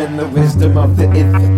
the 0.00 0.06
and 0.06 0.18
the 0.18 0.28
wisdom 0.28 0.78
of 0.78 0.96
the 0.96 1.04
ither. 1.12 1.50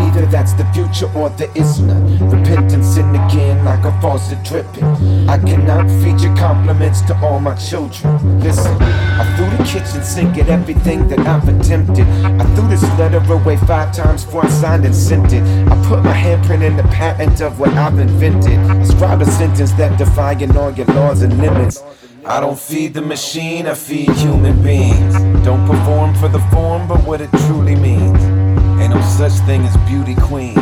Either 0.00 0.26
that's 0.26 0.52
the 0.54 0.64
future 0.72 1.10
or 1.14 1.28
there 1.30 1.50
is 1.54 1.80
none. 1.80 2.30
Repentance 2.30 2.96
in 2.96 3.08
again 3.10 3.64
like 3.64 3.84
a 3.84 4.00
faucet 4.00 4.42
dripping. 4.44 4.84
I 5.28 5.38
cannot 5.38 5.88
your 6.22 6.36
compliments 6.36 7.00
to 7.02 7.14
all 7.22 7.40
my 7.40 7.54
children. 7.56 8.40
Listen, 8.40 8.76
I 8.80 9.24
threw 9.36 9.50
the 9.56 9.64
kitchen 9.64 10.02
sink 10.02 10.38
at 10.38 10.48
everything 10.48 11.08
that 11.08 11.20
I've 11.20 11.46
attempted. 11.48 12.06
I 12.24 12.44
threw 12.54 12.68
this 12.68 12.82
letter 12.98 13.22
away 13.32 13.56
five 13.56 13.94
times 13.94 14.24
before 14.24 14.46
I 14.46 14.48
signed 14.48 14.84
and 14.84 14.94
sent 14.94 15.32
it. 15.32 15.42
I 15.68 15.74
put 15.88 16.02
my 16.02 16.12
handprint 16.12 16.62
in 16.62 16.76
the 16.76 16.84
patent 16.84 17.40
of 17.40 17.60
what 17.60 17.72
I've 17.74 17.98
invented. 17.98 18.58
I 18.58 18.82
scribe 18.84 19.20
a 19.22 19.26
sentence 19.26 19.72
that 19.72 19.98
defying 19.98 20.56
all 20.56 20.72
your 20.72 20.86
laws 20.86 21.22
and 21.22 21.36
limits. 21.38 21.82
I 22.26 22.38
don't 22.38 22.58
feed 22.58 22.92
the 22.92 23.00
machine, 23.00 23.66
I 23.66 23.74
feed 23.74 24.10
human 24.10 24.62
beings. 24.62 25.14
Don't 25.42 25.66
perform 25.66 26.14
for 26.14 26.28
the 26.28 26.38
form, 26.50 26.86
but 26.86 27.02
what 27.04 27.20
it 27.22 27.30
truly 27.46 27.74
means. 27.74 28.22
Ain't 28.80 28.94
no 28.94 29.00
such 29.00 29.32
thing 29.46 29.62
as 29.62 29.76
beauty 29.88 30.14
queens. 30.14 30.58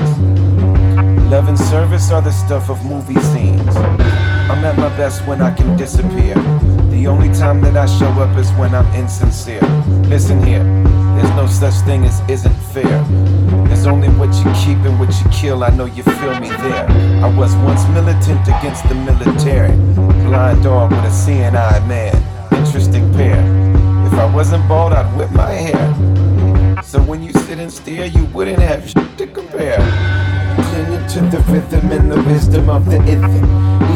Love 1.30 1.48
and 1.48 1.58
service 1.58 2.10
are 2.12 2.22
the 2.22 2.30
stuff 2.30 2.70
of 2.70 2.84
movie 2.84 3.20
scenes. 3.20 3.76
I'm 3.76 4.64
at 4.64 4.76
my 4.78 4.88
best 4.96 5.26
when 5.26 5.42
I 5.42 5.52
can 5.52 5.76
disappear. 5.76 6.34
The 6.90 7.06
only 7.08 7.32
time 7.34 7.60
that 7.62 7.76
I 7.76 7.86
show 7.86 8.08
up 8.22 8.36
is 8.38 8.50
when 8.52 8.74
I'm 8.74 8.86
insincere. 8.94 9.60
Listen 10.08 10.42
here, 10.44 10.62
there's 11.16 11.30
no 11.34 11.46
such 11.46 11.74
thing 11.84 12.04
as 12.04 12.20
isn't 12.30 12.56
fair. 12.72 13.02
There's 13.66 13.86
only 13.86 14.08
what 14.10 14.32
you 14.36 14.50
keep 14.64 14.78
and 14.86 14.98
what 14.98 15.10
you 15.20 15.30
kill. 15.30 15.64
I 15.64 15.70
know 15.70 15.86
you 15.86 16.04
feel 16.04 16.38
me 16.40 16.48
there. 16.48 16.86
I 17.22 17.36
was 17.36 17.54
once 17.56 17.86
militant 17.88 18.46
against 18.46 18.88
the 18.88 18.94
military. 18.94 20.17
Blind 20.28 20.62
dog 20.62 20.90
with 20.90 21.04
a 21.06 21.10
seeing 21.10 21.56
eye 21.56 21.80
man. 21.86 22.14
Interesting 22.52 23.10
pair. 23.14 23.40
If 24.06 24.12
I 24.12 24.26
wasn't 24.34 24.68
bald, 24.68 24.92
I'd 24.92 25.16
whip 25.16 25.30
my 25.30 25.50
hair. 25.50 26.82
So 26.82 27.00
when 27.00 27.22
you 27.22 27.32
sit 27.32 27.58
and 27.58 27.72
stare, 27.72 28.04
you 28.04 28.26
wouldn't 28.26 28.58
have 28.58 28.90
shit 28.90 29.16
to 29.16 29.26
compare. 29.26 29.78
Clinging 30.68 31.06
to 31.08 31.20
the 31.34 31.42
rhythm 31.48 31.90
and 31.92 32.12
the 32.12 32.22
wisdom 32.24 32.68
of 32.68 32.84
the 32.84 33.02
ither. 33.04 33.42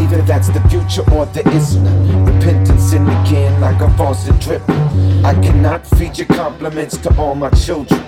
Either 0.00 0.22
that's 0.22 0.48
the 0.48 0.66
future 0.70 1.05
or 1.12 1.27
there 1.27 1.47
is 1.55 1.77
none. 1.77 2.25
Repentance 2.25 2.94
in 2.94 3.03
again 3.03 3.60
like 3.60 3.83
a 3.83 3.91
faucet 3.98 4.41
dripping. 4.41 4.75
I 5.27 5.34
cannot 5.34 5.86
feed 5.86 6.16
your 6.16 6.28
compliments 6.28 6.97
to 6.97 7.14
all 7.19 7.34
my 7.34 7.50
children. 7.50 8.00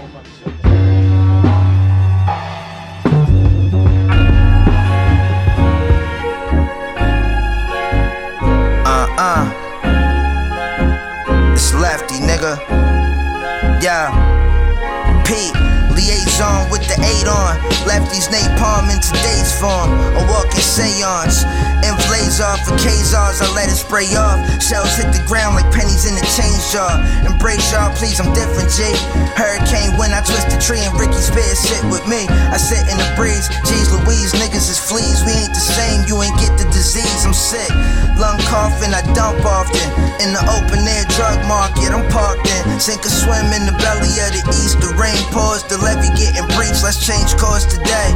Nigga. 12.44 13.82
Yeah. 13.82 14.12
Pete, 15.24 15.54
liaison 15.94 16.70
with 16.70 16.83
eight 17.04 17.28
on. 17.28 17.60
Lefty's 17.84 18.28
napalm 18.32 18.88
in 18.88 18.98
today's 19.00 19.52
form. 19.60 19.92
A 20.16 20.22
walking 20.32 20.64
seance. 20.64 21.44
Inflates 21.84 22.40
off 22.40 22.64
for 22.64 22.72
Kazars, 22.80 23.44
I 23.44 23.48
let 23.52 23.68
it 23.68 23.76
spray 23.76 24.08
off. 24.16 24.40
Shells 24.56 24.96
hit 24.96 25.12
the 25.12 25.20
ground 25.28 25.52
like 25.60 25.68
pennies 25.68 26.08
in 26.08 26.16
a 26.16 26.24
change 26.32 26.64
jar. 26.72 26.96
Embrace 27.28 27.68
y'all, 27.76 27.92
please, 28.00 28.16
I'm 28.16 28.32
different, 28.32 28.72
G. 28.72 28.88
Hurricane 29.36 29.92
when 30.00 30.16
I 30.16 30.24
twist 30.24 30.48
the 30.48 30.56
tree 30.56 30.80
and 30.80 30.96
Ricky 30.96 31.20
Spears 31.20 31.60
sit 31.60 31.84
with 31.92 32.08
me. 32.08 32.24
I 32.48 32.56
sit 32.56 32.88
in 32.88 32.96
the 32.96 33.08
breeze. 33.20 33.52
Jeez 33.68 33.92
Louise, 33.92 34.32
niggas 34.32 34.72
is 34.72 34.80
fleas. 34.80 35.20
We 35.28 35.36
ain't 35.36 35.52
the 35.52 35.60
same, 35.60 36.08
you 36.08 36.16
ain't 36.24 36.36
get 36.40 36.56
the 36.56 36.64
disease. 36.72 37.28
I'm 37.28 37.36
sick. 37.36 37.68
Lung 38.16 38.40
coughing, 38.48 38.96
I 38.96 39.04
dump 39.12 39.44
often. 39.44 39.84
In 40.24 40.32
the 40.32 40.40
open 40.56 40.80
air 40.88 41.04
drug 41.12 41.36
market, 41.44 41.92
I'm 41.92 42.08
parked 42.08 42.48
in. 42.48 42.80
Sink 42.80 43.04
or 43.04 43.12
swim 43.12 43.52
in 43.52 43.68
the 43.68 43.76
belly 43.84 44.08
of 44.24 44.32
the 44.32 44.42
east. 44.64 44.80
The 44.80 44.96
rain 44.96 45.20
pours, 45.36 45.68
the 45.68 45.76
levee 45.76 46.08
getting 46.16 46.48
breached. 46.56 46.80
Change 47.00 47.36
course 47.36 47.64
today. 47.64 48.10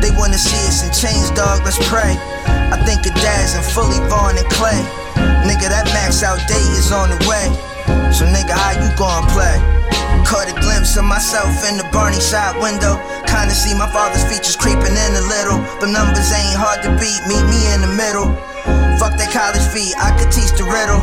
They 0.00 0.10
wanna 0.16 0.38
see 0.38 0.60
us 0.66 0.82
in 0.82 0.90
chains, 0.92 1.30
dog. 1.30 1.62
Let's 1.64 1.78
pray. 1.88 2.16
I 2.72 2.76
think 2.84 3.06
of 3.06 3.14
Daz 3.20 3.54
and 3.54 3.64
fully 3.64 4.00
Vaughn 4.08 4.36
and 4.36 4.48
Clay. 4.50 4.80
Nigga, 5.46 5.68
that 5.68 5.86
max 5.92 6.22
out 6.22 6.40
day 6.48 6.64
is 6.76 6.92
on 6.92 7.10
the 7.10 7.20
way. 7.28 7.46
So 8.12 8.26
nigga, 8.26 8.52
how 8.52 8.76
you 8.76 8.88
gon' 8.96 9.26
play? 9.30 9.56
Caught 10.26 10.50
a 10.50 10.56
glimpse 10.60 10.96
of 10.96 11.04
myself 11.04 11.50
in 11.68 11.76
the 11.76 11.86
Barney 11.92 12.20
shop 12.20 12.60
window. 12.60 12.98
Kinda 13.26 13.54
see 13.54 13.74
my 13.74 13.90
father's 13.90 14.24
features 14.24 14.56
creeping 14.56 14.94
in 14.94 15.10
a 15.16 15.24
little. 15.26 15.58
The 15.80 15.86
numbers 15.86 16.30
ain't 16.32 16.58
hard 16.58 16.82
to 16.82 16.90
beat, 16.98 17.20
meet 17.26 17.44
me 17.46 17.60
in 17.74 17.80
the 17.80 17.92
middle. 17.94 18.34
Fuck 18.98 19.16
that 19.16 19.32
college 19.32 19.64
fee, 19.72 19.94
I 19.96 20.12
could 20.18 20.30
teach 20.30 20.52
the 20.58 20.64
riddle. 20.64 21.00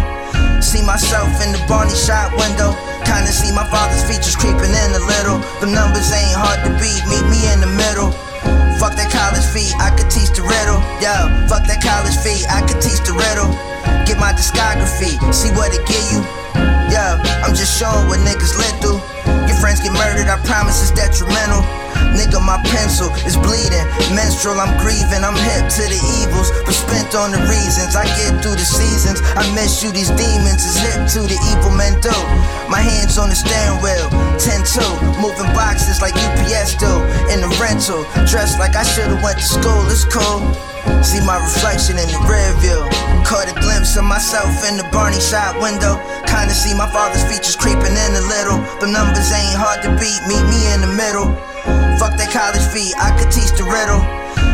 See 0.61 0.81
myself 0.81 1.29
in 1.45 1.53
the 1.53 1.61
Barney 1.67 1.95
shop 1.95 2.33
window. 2.35 2.75
Kinda 3.05 3.31
see 3.31 3.51
my 3.51 3.63
father's 3.71 4.03
features 4.03 4.35
creeping 4.35 4.73
in 4.73 4.89
a 4.93 5.03
little. 5.03 5.39
The 5.61 5.67
numbers 5.67 6.11
ain't 6.11 6.35
hard 6.35 6.59
to 6.65 6.71
beat, 6.81 7.01
meet 7.07 7.25
me 7.31 7.47
in 7.53 7.61
the 7.61 7.71
middle. 7.71 8.11
Fuck 8.77 8.93
that 8.99 9.09
college 9.09 9.45
fee, 9.53 9.73
I 9.79 9.89
could 9.95 10.09
teach 10.11 10.29
the 10.37 10.43
riddle. 10.43 10.77
Yo, 11.01 11.15
fuck 11.49 11.65
that 11.65 11.81
college 11.81 12.17
fee, 12.21 12.45
I 12.45 12.61
could 12.61 12.81
teach 12.81 13.01
the 13.07 13.13
riddle. 13.15 13.49
Get 14.05 14.19
my 14.19 14.33
discography, 14.33 15.17
see 15.33 15.49
what 15.57 15.73
it 15.73 15.81
give 15.87 16.05
you. 16.13 16.21
Yo, 16.93 17.17
I'm 17.41 17.55
just 17.55 17.79
showing 17.79 18.07
what 18.07 18.19
niggas 18.21 18.53
lit 18.57 18.75
through. 18.81 19.01
Friends 19.59 19.81
get 19.81 19.93
murdered, 19.93 20.29
I 20.29 20.37
promise 20.45 20.81
it's 20.81 20.93
detrimental. 20.93 21.65
Nigga, 22.13 22.37
my 22.41 22.61
pencil 22.69 23.09
is 23.25 23.37
bleeding. 23.37 23.85
Menstrual, 24.13 24.61
I'm 24.61 24.73
grieving. 24.77 25.25
I'm 25.25 25.33
hip 25.33 25.65
to 25.65 25.83
the 25.89 26.01
evils, 26.21 26.53
but 26.65 26.73
spent 26.73 27.13
on 27.17 27.33
the 27.33 27.41
reasons. 27.49 27.97
I 27.97 28.05
get 28.17 28.37
through 28.41 28.57
the 28.57 28.65
seasons. 28.65 29.21
I 29.33 29.45
miss 29.53 29.81
you, 29.81 29.89
these 29.91 30.09
demons 30.13 30.61
is 30.61 30.77
hip 30.77 31.09
to 31.17 31.25
the 31.25 31.37
evil 31.53 31.73
men 31.73 31.97
do. 32.01 32.13
My 32.69 32.81
hands 32.81 33.17
on 33.17 33.29
the 33.29 33.37
steering 33.37 33.81
wheel, 33.81 34.09
10 34.37 34.61
2. 34.61 35.21
Moving 35.21 35.49
boxes 35.57 36.01
like 36.01 36.13
UPS 36.13 36.77
do. 36.77 36.93
In 37.33 37.41
the 37.41 37.49
rental, 37.57 38.05
dressed 38.29 38.59
like 38.59 38.75
I 38.75 38.83
should've 38.83 39.21
went 39.21 39.37
to 39.41 39.45
school. 39.45 39.85
It's 39.89 40.05
cool. 40.05 40.76
See 41.03 41.21
my 41.23 41.39
reflection 41.39 41.97
in 41.97 42.07
the 42.11 42.21
rear 42.27 42.51
view. 42.59 42.81
Caught 43.23 43.51
a 43.51 43.55
glimpse 43.59 43.95
of 43.95 44.03
myself 44.03 44.51
in 44.67 44.77
the 44.77 44.87
Barney 44.91 45.19
shop 45.19 45.55
window. 45.61 45.99
Kinda 46.27 46.53
see 46.53 46.73
my 46.73 46.87
father's 46.91 47.23
features 47.27 47.55
creeping 47.55 47.95
in 47.95 48.11
a 48.15 48.23
little. 48.27 48.59
The 48.79 48.87
numbers 48.87 49.31
ain't 49.31 49.55
hard 49.55 49.83
to 49.83 49.91
beat, 49.99 50.21
meet 50.27 50.45
me 50.47 50.59
in 50.73 50.81
the 50.81 50.91
middle. 50.91 51.31
Fuck 51.99 52.15
that 52.19 52.29
college 52.31 52.63
fee, 52.71 52.93
I 52.99 53.15
could 53.17 53.31
teach 53.31 53.51
the 53.57 53.65
riddle. 53.65 54.01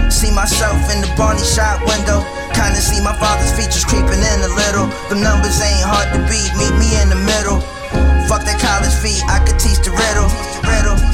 See 0.10 0.32
myself 0.32 0.78
in 0.94 1.02
the 1.02 1.12
Barney 1.18 1.44
shop 1.44 1.82
window. 1.86 2.24
Kinda 2.54 2.80
see 2.80 3.02
my 3.02 3.14
father's 3.18 3.52
features 3.54 3.86
creeping 3.86 4.22
in 4.22 4.40
a 4.46 4.52
little. 4.54 4.88
The 5.10 5.18
numbers 5.18 5.60
ain't 5.62 5.86
hard 5.86 6.10
to 6.14 6.20
beat, 6.30 6.50
meet 6.56 6.76
me 6.78 7.02
in 7.02 7.10
the 7.10 7.20
middle. 7.20 7.60
Fuck 8.30 8.46
that 8.46 8.62
college 8.62 8.96
fee, 9.02 9.22
I 9.28 9.40
could 9.46 9.60
teach 9.60 9.82
the 9.86 9.92
riddle. 9.92 10.30
riddle. 10.64 11.13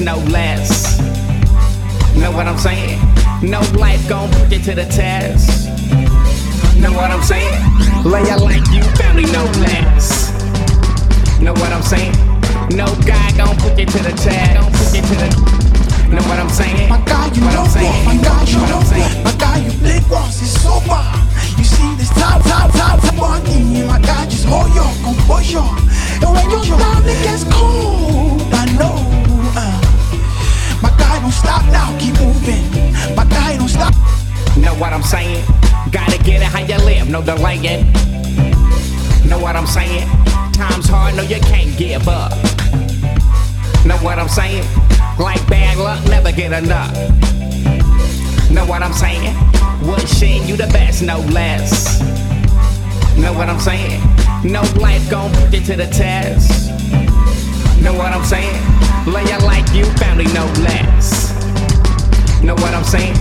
No 0.00 0.16
less. 0.30 1.00
Know 2.14 2.30
what 2.30 2.46
I'm 2.46 2.58
saying? 2.58 3.00
No 3.42 3.60
life 3.78 4.08
gon' 4.08 4.30
put 4.30 4.52
you 4.52 4.60
to 4.60 4.74
the 4.74 4.84
test. 4.84 5.68
Know 6.78 6.92
what 6.92 7.10
I'm 7.10 7.22
saying? 7.22 7.54
Lay 8.04 8.22
your 8.28 8.38
life, 8.38 8.62
you 8.70 8.82
family, 8.94 9.24
no 9.32 9.44
less. 9.64 10.30
Know 11.40 11.52
what 11.52 11.72
I'm 11.72 11.82
saying? 11.82 12.12
No 12.70 12.86
guy 13.06 13.32
gon' 13.36 13.56
put 13.56 13.78
you 13.78 13.86
to 13.86 13.98
the 14.02 14.12
test. 14.12 14.54
Gon' 14.54 14.72
put 14.72 14.94
you 14.94 15.02
to 15.02 15.14
the. 15.18 15.28
Know 16.14 16.22
what 16.28 16.38
I'm 16.38 16.50
saying? 16.50 16.88
My 16.88 17.00
guy, 17.04 17.26
you 17.34 17.42
what 17.42 17.54
know 17.54 17.64
what? 17.64 18.04
My 18.06 18.16
guy, 18.22 18.42
you 18.44 18.58
know 18.70 18.78
what? 18.78 19.24
My 19.24 19.34
guy, 19.38 19.58
you 19.58 19.72
big 19.82 20.08
boss 20.08 20.42
is 20.42 20.62
so 20.62 20.80
far. 20.80 21.16
You 21.56 21.64
see 21.64 21.93
top, 22.14 22.42
top, 22.42 22.70
top, 22.72 23.00
top 23.00 23.14
money. 23.16 23.84
My 23.86 24.00
guy, 24.00 24.26
just 24.26 24.44
hold 24.46 24.72
your, 24.74 24.90
your. 25.50 25.68
And 26.22 26.30
when 26.34 26.50
your 26.50 26.64
time 26.64 27.04
gets 27.04 27.44
cold, 27.44 28.42
I 28.52 28.64
know 28.78 28.96
uh. 29.56 29.80
My 30.82 30.90
guy 30.98 31.20
don't 31.20 31.32
stop 31.32 31.64
now, 31.72 31.96
keep 31.98 32.14
moving. 32.20 32.64
My 33.14 33.24
guy 33.24 33.56
don't 33.56 33.68
stop. 33.68 33.94
Know 34.56 34.74
what 34.74 34.92
I'm 34.92 35.02
saying? 35.02 35.44
Gotta 35.90 36.18
get 36.18 36.42
it 36.42 36.48
how 36.48 36.60
you 36.60 36.78
live, 36.84 37.08
no 37.08 37.22
delaying. 37.22 37.92
Know 39.28 39.38
what 39.38 39.56
I'm 39.56 39.66
saying? 39.66 40.08
Time's 40.52 40.88
hard, 40.88 41.16
no, 41.16 41.22
you 41.22 41.40
can't 41.40 41.76
give 41.76 42.08
up. 42.08 42.32
Know 43.84 43.96
what 43.98 44.18
I'm 44.18 44.28
saying? 44.28 44.64
Like 45.18 45.46
bad 45.48 45.78
luck, 45.78 46.04
never 46.08 46.32
get 46.32 46.52
enough. 46.52 46.92
Know 48.50 48.64
what 48.66 48.82
I'm 48.82 48.92
saying? 48.92 49.34
Wishing 49.84 50.44
you 50.46 50.56
the 50.56 50.66
best, 50.72 51.02
no 51.02 51.18
less. 51.32 52.00
Know 53.18 53.32
what 53.34 53.50
I'm 53.50 53.60
saying? 53.60 54.00
No 54.42 54.62
life 54.80 55.08
gon' 55.10 55.30
put 55.34 55.52
you 55.52 55.60
to 55.60 55.76
the 55.76 55.86
test. 55.86 56.70
Know 57.82 57.92
what 57.92 58.12
I'm 58.12 58.24
saying? 58.24 58.56
Lay 59.06 59.24
your 59.24 59.40
like 59.40 59.68
you 59.74 59.84
family, 60.00 60.24
no 60.32 60.46
less. 60.64 61.34
Know 62.42 62.54
what 62.54 62.72
I'm 62.72 62.84
saying? 62.84 63.14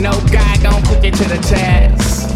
No 0.00 0.12
guy 0.32 0.56
gon' 0.62 0.82
put 0.84 1.04
you 1.04 1.10
to 1.10 1.24
the 1.24 1.38
test. 1.44 2.34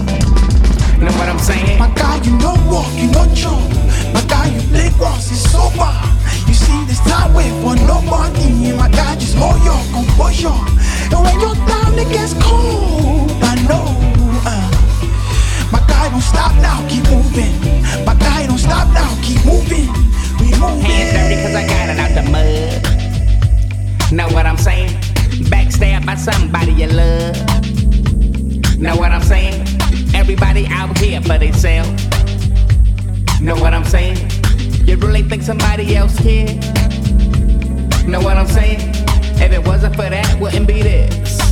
Know 1.01 1.13
what 1.19 1.29
I'm 1.29 1.39
saying? 1.39 1.79
My 1.79 1.89
guy, 1.95 2.23
you 2.23 2.37
know 2.39 2.55
walk, 2.71 2.93
you 2.95 3.11
know 3.11 3.27
jump. 3.35 3.73
My 4.13 4.23
guy, 4.29 4.49
you 4.49 4.61
lick 4.71 4.93
once, 5.01 5.33
it's 5.33 5.51
sober. 5.51 5.91
You 6.47 6.55
see 6.55 6.85
this 6.85 7.01
time 7.01 7.33
wait 7.33 7.51
for 7.63 7.75
nobody. 7.87 8.73
My 8.77 8.89
guy, 8.91 9.17
just 9.17 9.35
hold 9.35 9.65
your 9.65 9.81
composure. 9.97 10.53
And 11.11 11.25
when 11.25 11.41
your 11.41 11.55
time 11.67 11.99
it 11.99 12.09
gets 12.13 12.35
cold, 12.35 13.31
Uh, 13.70 14.70
my 15.70 15.79
guy, 15.87 16.11
don't 16.11 16.20
stop 16.20 16.53
now, 16.56 16.87
keep 16.88 17.05
moving. 17.11 17.82
My 18.05 18.14
guy, 18.14 18.47
don't 18.47 18.59
stop 18.59 18.88
now, 18.93 19.14
keep 19.23 19.44
moving. 19.44 19.88
We 20.41 20.50
moving. 20.59 20.82
Hands 20.82 21.12
dirty 21.12 21.37
cause 21.43 21.55
I 21.55 21.67
got 21.67 21.88
it 21.91 21.99
out 21.99 22.12
mud. 22.31 22.82
Know 24.12 24.29
what 24.35 24.47
I'm 24.47 24.56
saying? 24.56 24.91
Backstabbed 25.50 26.06
by 26.06 26.17
somebody 26.17 26.73
you 26.73 26.88
love. 26.88 27.37
Know 28.79 28.97
what 28.97 29.12
I'm 29.12 29.23
saying? 29.23 29.67
Everybody 30.15 30.67
out 30.67 30.99
here 30.99 31.20
for 31.20 31.38
themselves. 31.38 31.91
Know 33.41 33.55
what 33.56 33.75
I'm 33.75 33.85
saying? 33.85 34.19
You 34.87 34.97
really 34.97 35.23
think 35.23 35.43
somebody 35.43 35.94
else 35.97 36.19
care? 36.20 36.55
Know 38.06 38.20
what 38.20 38.37
I'm 38.37 38.49
saying? 38.49 38.81
If 39.41 39.53
it 39.53 39.67
wasn't 39.67 39.94
for 39.94 40.11
that, 40.11 40.38
wouldn't 40.41 40.67
be 40.67 40.82
this. 40.82 41.52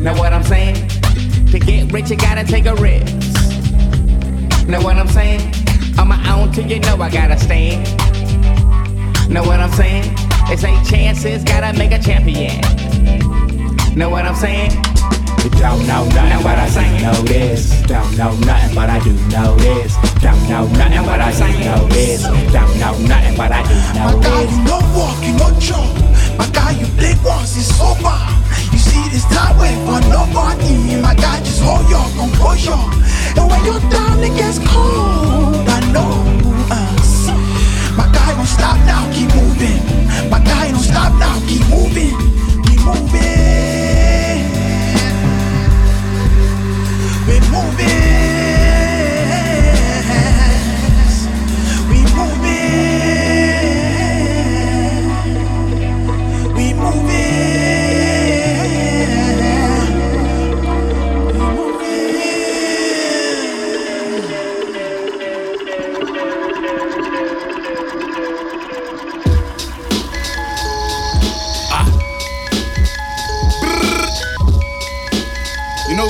Know 0.00 0.12
what 0.14 0.32
I'm 0.32 0.42
saying? 0.42 0.88
To 1.50 1.58
get 1.58 1.92
rich, 1.92 2.10
you 2.10 2.16
gotta 2.16 2.44
take 2.44 2.66
a 2.66 2.74
risk. 2.74 3.06
Know 4.68 4.80
what 4.80 4.96
I'm 4.96 5.08
saying? 5.08 5.40
On 5.98 6.08
my 6.08 6.20
own 6.32 6.52
till 6.52 6.66
you 6.66 6.80
know 6.80 6.96
I 7.00 7.10
gotta 7.10 7.38
stand. 7.38 7.84
Know 9.30 9.42
what 9.42 9.60
I'm 9.60 9.72
saying? 9.72 10.14
This 10.48 10.64
ain't 10.64 10.86
chances, 10.86 11.44
gotta 11.44 11.76
make 11.78 11.92
a 11.92 11.98
champion. 11.98 12.60
Know 13.96 14.10
what 14.10 14.24
I'm 14.24 14.34
saying? 14.34 14.72
Don't 15.58 15.86
know 15.86 16.04
nothing, 16.08 16.42
but 16.42 16.58
I 16.58 16.68
do 16.68 17.02
know 17.02 17.22
this. 17.22 17.82
Don't 17.82 18.16
know 18.16 18.34
nothing, 18.40 18.74
but 18.74 18.90
I 18.90 18.98
do 19.04 19.12
know 19.28 19.56
this. 19.56 19.94
Don't 20.20 20.48
know 20.48 20.66
nothing, 20.66 21.04
but 21.04 21.20
I 21.20 21.32
do 21.32 21.64
know 21.64 21.88
this. 21.88 22.22
Don't 22.22 22.78
know 22.80 22.98
nothing, 23.06 23.36
but 23.36 23.52
I 23.52 23.62
do 23.62 23.74
know 23.94 23.94
this. 23.94 23.94
My 23.94 24.12
know 24.12 24.20
guy, 24.20 24.44
this. 24.44 24.56
you 24.56 24.64
know 24.64 24.80
walk, 24.96 25.24
you 25.24 25.32
know 25.38 25.60
jump. 25.60 26.38
My 26.38 26.48
guy, 26.50 26.72
you 26.72 26.86
blink 26.96 27.22
once, 27.24 27.56
it's 27.56 27.76
sober. 27.76 28.43
This 29.14 29.24
time 29.26 29.56
wait 29.60 29.76
for 29.86 30.00
nobody. 30.10 31.00
My 31.00 31.14
guy, 31.14 31.38
just 31.38 31.62
hold 31.62 31.88
your 31.88 32.02
composure. 32.18 32.72
And 33.38 33.48
when 33.48 33.64
your 33.64 33.78
time 33.88 34.20
it 34.24 34.36
gets 34.36 34.58
cold, 34.58 35.68
I 35.68 35.78
know. 35.92 36.10
Uh, 36.68 37.94
my 37.96 38.10
guy, 38.12 38.34
don't 38.34 38.44
stop 38.44 38.76
now, 38.90 39.08
keep 39.14 39.32
moving. 39.36 39.78
My 40.28 40.40
guy, 40.40 40.72
don't 40.72 40.80
stop 40.82 41.12
now, 41.20 41.38
keep 41.46 41.62
moving. 41.68 42.16
We 42.66 42.74
moving. 42.82 44.50
We 47.28 47.38
moving. 47.54 48.33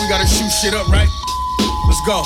We 0.05 0.11
gotta 0.11 0.29
shoot 0.29 0.53
shit 0.53 0.75
up, 0.75 0.87
right? 0.89 1.09
Let's 1.89 2.05
go. 2.05 2.21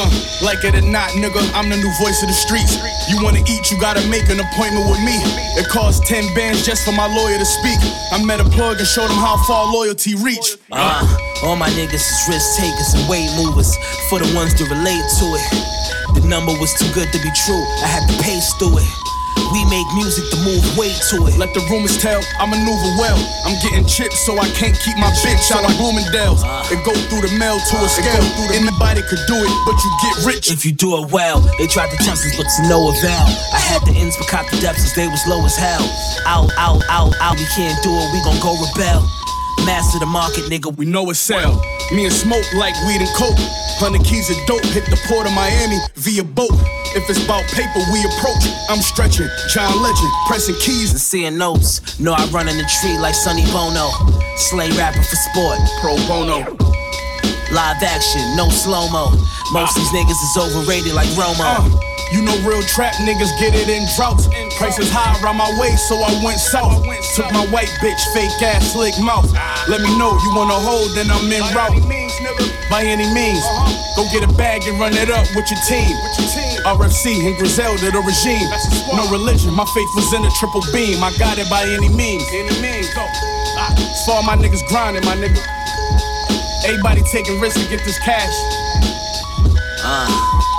Uh, 0.00 0.08
like 0.40 0.64
it 0.64 0.72
or 0.72 0.80
not, 0.80 1.12
nigga, 1.12 1.44
I'm 1.52 1.68
the 1.68 1.76
new 1.76 1.92
voice 2.00 2.22
of 2.24 2.28
the 2.28 2.34
streets. 2.34 2.80
You 3.12 3.22
wanna 3.22 3.44
eat, 3.44 3.70
you 3.70 3.78
gotta 3.78 4.00
make 4.08 4.32
an 4.32 4.40
appointment 4.40 4.88
with 4.88 5.04
me. 5.04 5.20
It 5.60 5.68
costs 5.68 6.00
10 6.08 6.34
bands 6.34 6.64
just 6.64 6.86
for 6.86 6.92
my 6.92 7.04
lawyer 7.04 7.36
to 7.36 7.44
speak. 7.44 7.76
I 8.12 8.24
met 8.24 8.40
a 8.40 8.48
plug 8.48 8.78
and 8.78 8.88
showed 8.88 9.12
him 9.12 9.20
how 9.20 9.36
far 9.44 9.70
loyalty 9.70 10.14
reach. 10.16 10.56
Uh, 10.72 11.04
all 11.44 11.56
my 11.56 11.68
niggas 11.76 12.00
is 12.00 12.20
risk 12.32 12.56
takers 12.56 12.94
and 12.96 13.04
weight 13.10 13.28
movers 13.36 13.76
for 14.08 14.18
the 14.18 14.30
ones 14.32 14.56
that 14.56 14.64
relate 14.72 15.04
to 15.20 15.26
it. 15.36 15.44
The 16.16 16.26
number 16.26 16.52
was 16.56 16.72
too 16.80 16.88
good 16.94 17.12
to 17.12 17.18
be 17.20 17.28
true. 17.44 17.64
I 17.84 17.88
had 17.92 18.08
to 18.08 18.16
pace 18.24 18.54
through 18.56 18.78
it. 18.78 19.07
We 19.52 19.64
make 19.70 19.86
music 19.94 20.24
to 20.30 20.38
move 20.44 20.64
weight 20.76 20.98
to 21.10 21.26
it. 21.26 21.38
Let 21.38 21.54
the 21.54 21.62
rumors 21.70 21.96
tell, 21.98 22.20
I 22.38 22.44
maneuver 22.46 22.90
well. 23.00 23.18
I'm 23.46 23.56
getting 23.62 23.86
chips, 23.86 24.20
so 24.26 24.38
I 24.38 24.48
can't 24.52 24.76
keep 24.84 24.96
my 24.98 25.10
bitch 25.24 25.50
out 25.50 25.64
of 25.64 25.72
Bloomingdale's. 25.78 26.42
Uh-huh. 26.42 26.74
It 26.74 26.84
go 26.84 26.92
through 27.08 27.26
the 27.26 27.32
mail 27.38 27.58
to 27.58 27.74
a 27.80 27.88
scale. 27.88 28.24
Anybody 28.52 29.02
could 29.06 29.22
do 29.26 29.38
it, 29.38 29.52
but 29.66 29.76
you 29.80 29.90
get 30.02 30.14
rich. 30.26 30.50
If 30.50 30.66
you 30.66 30.72
do 30.72 30.98
it 31.02 31.10
well, 31.10 31.40
they 31.58 31.66
tried 31.66 31.90
to 31.90 31.98
tempt 31.98 32.22
us, 32.22 32.36
but 32.36 32.46
to 32.46 32.60
no 32.68 32.88
avail. 32.90 33.26
I 33.52 33.60
had 33.60 33.82
the 33.86 33.94
ends, 33.96 34.16
but 34.16 34.28
caught 34.28 34.50
the 34.50 34.58
depths 34.60 34.84
as 34.84 34.94
they 34.94 35.08
was 35.08 35.22
low 35.26 35.44
as 35.44 35.56
hell. 35.56 35.84
Out, 36.26 36.50
out, 36.56 36.82
out, 36.88 37.14
out, 37.20 37.36
we 37.36 37.46
can't 37.54 37.76
do 37.82 37.90
it, 37.90 38.06
we 38.12 38.20
gon' 38.24 38.38
go 38.40 38.54
rebel. 38.58 39.17
Master 39.66 39.98
the 39.98 40.06
market, 40.06 40.44
nigga. 40.50 40.74
We 40.76 40.86
know 40.86 41.08
it 41.10 41.16
sell. 41.16 41.60
Me 41.92 42.04
and 42.04 42.12
smoke 42.12 42.44
like 42.54 42.74
weed 42.86 43.00
and 43.00 43.08
coke. 43.16 43.38
Hundred 43.78 44.04
keys 44.04 44.30
of 44.30 44.36
dope 44.46 44.64
hit 44.74 44.84
the 44.86 44.98
port 45.06 45.26
of 45.26 45.32
Miami 45.32 45.78
via 45.94 46.24
boat. 46.24 46.52
If 46.96 47.08
it's 47.08 47.22
about 47.24 47.44
paper, 47.52 47.80
we 47.92 48.00
approach. 48.04 48.44
I'm 48.68 48.80
stretching, 48.80 49.28
John 49.52 49.70
Legend, 49.82 50.10
pressing 50.26 50.56
keys. 50.56 50.90
And 50.90 51.00
seeing 51.00 51.38
notes. 51.38 51.98
Know 52.00 52.12
I 52.12 52.24
run 52.32 52.48
in 52.48 52.56
the 52.56 52.68
tree 52.80 52.98
like 52.98 53.14
Sonny 53.14 53.44
Bono. 53.52 53.90
Slay 54.36 54.70
rapper 54.72 55.02
for 55.02 55.16
sport. 55.16 55.58
Pro 55.80 55.96
bono. 56.08 56.44
Live 57.52 57.80
action, 57.82 58.20
no 58.36 58.48
slow 58.50 58.88
mo. 58.90 59.08
Most 59.52 59.74
these 59.76 59.88
niggas 59.88 60.20
is 60.20 60.36
overrated 60.36 60.92
like 60.92 61.08
Romo. 61.16 61.40
Uh, 61.40 61.97
you 62.12 62.22
know 62.22 62.36
real 62.46 62.62
trap 62.62 62.94
niggas 63.04 63.32
get 63.38 63.54
it 63.54 63.68
in 63.68 63.84
droughts. 63.96 64.28
Prices 64.56 64.90
high 64.90 65.12
around 65.20 65.36
my 65.36 65.50
way, 65.60 65.76
so 65.76 65.96
I 66.00 66.12
went 66.24 66.38
south. 66.40 66.82
Took 67.14 67.30
my 67.32 67.46
white 67.52 67.70
bitch, 67.84 68.00
fake 68.14 68.32
ass, 68.42 68.72
slick 68.72 68.94
mouth. 69.00 69.28
Let 69.68 69.80
me 69.80 69.90
know 69.98 70.16
you 70.16 70.30
wanna 70.34 70.56
hold, 70.56 70.94
then 70.96 71.10
I'm 71.10 71.28
en 71.28 71.44
route. 71.52 71.84
By 72.70 72.84
any 72.84 73.08
means, 73.12 73.40
uh-huh. 73.44 73.96
go 73.96 74.02
get 74.12 74.24
a 74.24 74.32
bag 74.36 74.64
and 74.68 74.78
run 74.80 74.92
it 74.92 75.08
up 75.08 75.24
with 75.36 75.48
your 75.48 75.60
team. 75.64 75.88
RFC 76.64 77.26
and 77.26 77.36
Griselda, 77.36 77.90
the 77.90 78.02
regime. 78.04 78.48
No 78.92 79.08
religion, 79.08 79.54
my 79.54 79.64
faith 79.72 79.90
was 79.96 80.12
in 80.12 80.24
a 80.24 80.30
triple 80.36 80.64
beam. 80.72 81.02
I 81.02 81.12
got 81.16 81.38
it 81.38 81.48
by 81.48 81.64
any 81.64 81.88
means. 81.88 82.24
Any 82.32 82.52
means, 82.60 82.92
go. 82.92 83.04
For 84.04 84.20
all 84.20 84.22
my 84.22 84.36
niggas 84.36 84.66
grinding, 84.68 85.04
my 85.04 85.16
nigga. 85.16 85.40
Everybody 86.64 87.02
taking 87.12 87.40
risks 87.40 87.62
to 87.62 87.68
get 87.70 87.84
this 87.84 87.98
cash. 88.00 88.34
Uh. 89.84 90.57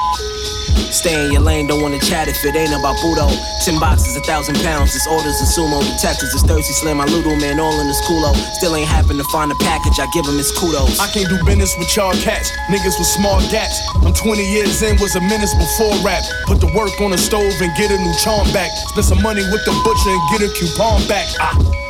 Stay 0.92 1.26
in 1.26 1.32
your 1.32 1.42
lane, 1.42 1.68
don't 1.68 1.82
wanna 1.82 2.00
chat 2.00 2.28
if 2.28 2.44
it 2.46 2.56
ain't 2.56 2.74
about 2.74 2.98
Budo. 2.98 3.30
Ten 3.64 3.80
boxes, 3.80 4.16
a 4.18 4.22
thousand 4.22 4.56
pounds, 4.66 4.94
this 4.94 5.06
orders 5.08 5.40
and 5.40 5.50
sumo. 5.50 5.82
Detectives 5.82 6.34
is 6.34 6.42
thirsty, 6.44 6.74
slam 6.74 6.98
my 6.98 7.06
Ludo 7.06 7.36
man, 7.36 7.60
all 7.60 7.80
in 7.80 7.88
his 7.88 8.02
culo. 8.02 8.34
Still 8.54 8.76
ain't 8.76 8.88
happen 8.88 9.18
to 9.18 9.24
find 9.26 9.52
a 9.52 9.56
package, 9.62 10.00
I 10.00 10.08
give 10.14 10.26
him 10.26 10.38
his 10.38 10.52
kudos. 10.52 11.00
I 11.00 11.08
can't 11.14 11.30
do 11.30 11.38
business 11.46 11.76
with 11.78 11.96
y'all 11.96 12.14
cats, 12.14 12.52
niggas 12.68 12.98
with 12.98 13.08
small 13.08 13.40
gaps. 13.50 13.82
I'm 14.02 14.14
20 14.14 14.44
years 14.44 14.82
in, 14.82 14.98
was 15.00 15.16
a 15.16 15.22
menace 15.22 15.54
before 15.54 15.94
rap. 16.04 16.24
Put 16.46 16.60
the 16.60 16.72
work 16.74 17.00
on 17.02 17.12
the 17.12 17.18
stove 17.18 17.54
and 17.62 17.76
get 17.78 17.92
a 17.92 17.98
new 17.98 18.14
charm 18.18 18.52
back. 18.52 18.72
Spend 18.90 19.06
some 19.06 19.22
money 19.22 19.44
with 19.52 19.64
the 19.66 19.74
butcher 19.84 20.10
and 20.10 20.22
get 20.34 20.42
a 20.42 20.50
coupon 20.58 21.08
back. 21.08 21.28
Ah. 21.40 21.89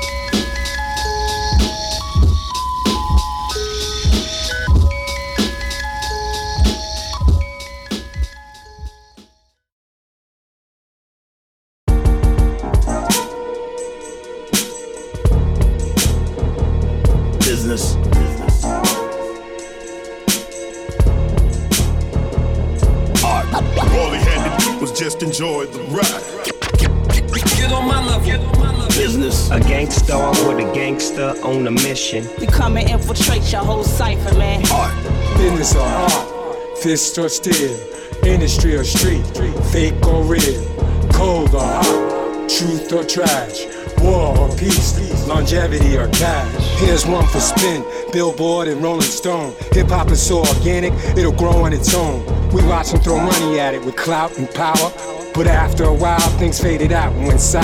Business 37.09 37.43
or 37.43 37.51
steel. 37.51 38.23
Industry 38.23 38.75
or 38.75 38.83
street, 38.83 39.23
fake 39.71 40.05
or 40.05 40.23
real, 40.23 40.63
cold 41.11 41.55
or 41.55 41.61
hot, 41.61 42.47
truth 42.47 42.91
or 42.93 43.03
trash, 43.03 43.65
war 43.99 44.37
or 44.37 44.55
peace, 44.55 45.27
longevity 45.27 45.97
or 45.97 46.07
cash. 46.09 46.79
Here's 46.79 47.07
one 47.07 47.25
for 47.27 47.39
spin, 47.39 47.83
Billboard 48.11 48.67
and 48.67 48.83
Rolling 48.83 49.01
Stone. 49.01 49.55
Hip 49.71 49.87
hop 49.87 50.11
is 50.11 50.21
so 50.21 50.39
organic, 50.39 50.93
it'll 51.17 51.31
grow 51.31 51.63
on 51.63 51.73
its 51.73 51.95
own. 51.95 52.23
We 52.51 52.63
watch 52.63 52.91
them 52.91 52.99
throw 53.01 53.19
money 53.19 53.59
at 53.59 53.73
it 53.73 53.83
with 53.83 53.95
clout 53.95 54.37
and 54.37 54.47
power. 54.53 55.18
But 55.33 55.47
after 55.47 55.83
a 55.85 55.93
while, 55.93 56.29
things 56.37 56.59
faded 56.59 56.91
out 56.91 57.13
and 57.13 57.27
went 57.27 57.39
sour. 57.39 57.63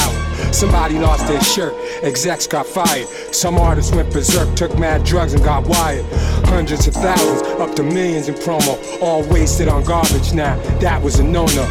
Somebody 0.53 0.97
lost 0.99 1.27
their 1.27 1.41
shirt, 1.41 1.73
execs 2.03 2.47
got 2.47 2.65
fired. 2.65 3.07
Some 3.33 3.57
artists 3.57 3.93
went 3.93 4.11
berserk, 4.13 4.55
took 4.55 4.77
mad 4.77 5.03
drugs 5.03 5.33
and 5.33 5.43
got 5.43 5.67
wired. 5.67 6.05
Hundreds 6.45 6.87
of 6.87 6.93
thousands, 6.93 7.41
up 7.59 7.75
to 7.75 7.83
millions 7.83 8.27
in 8.27 8.35
promo, 8.35 8.79
all 9.01 9.23
wasted 9.29 9.67
on 9.67 9.83
garbage 9.83 10.33
now. 10.33 10.55
That 10.79 11.01
was 11.01 11.19
a 11.19 11.23
no 11.23 11.45
no. 11.47 11.65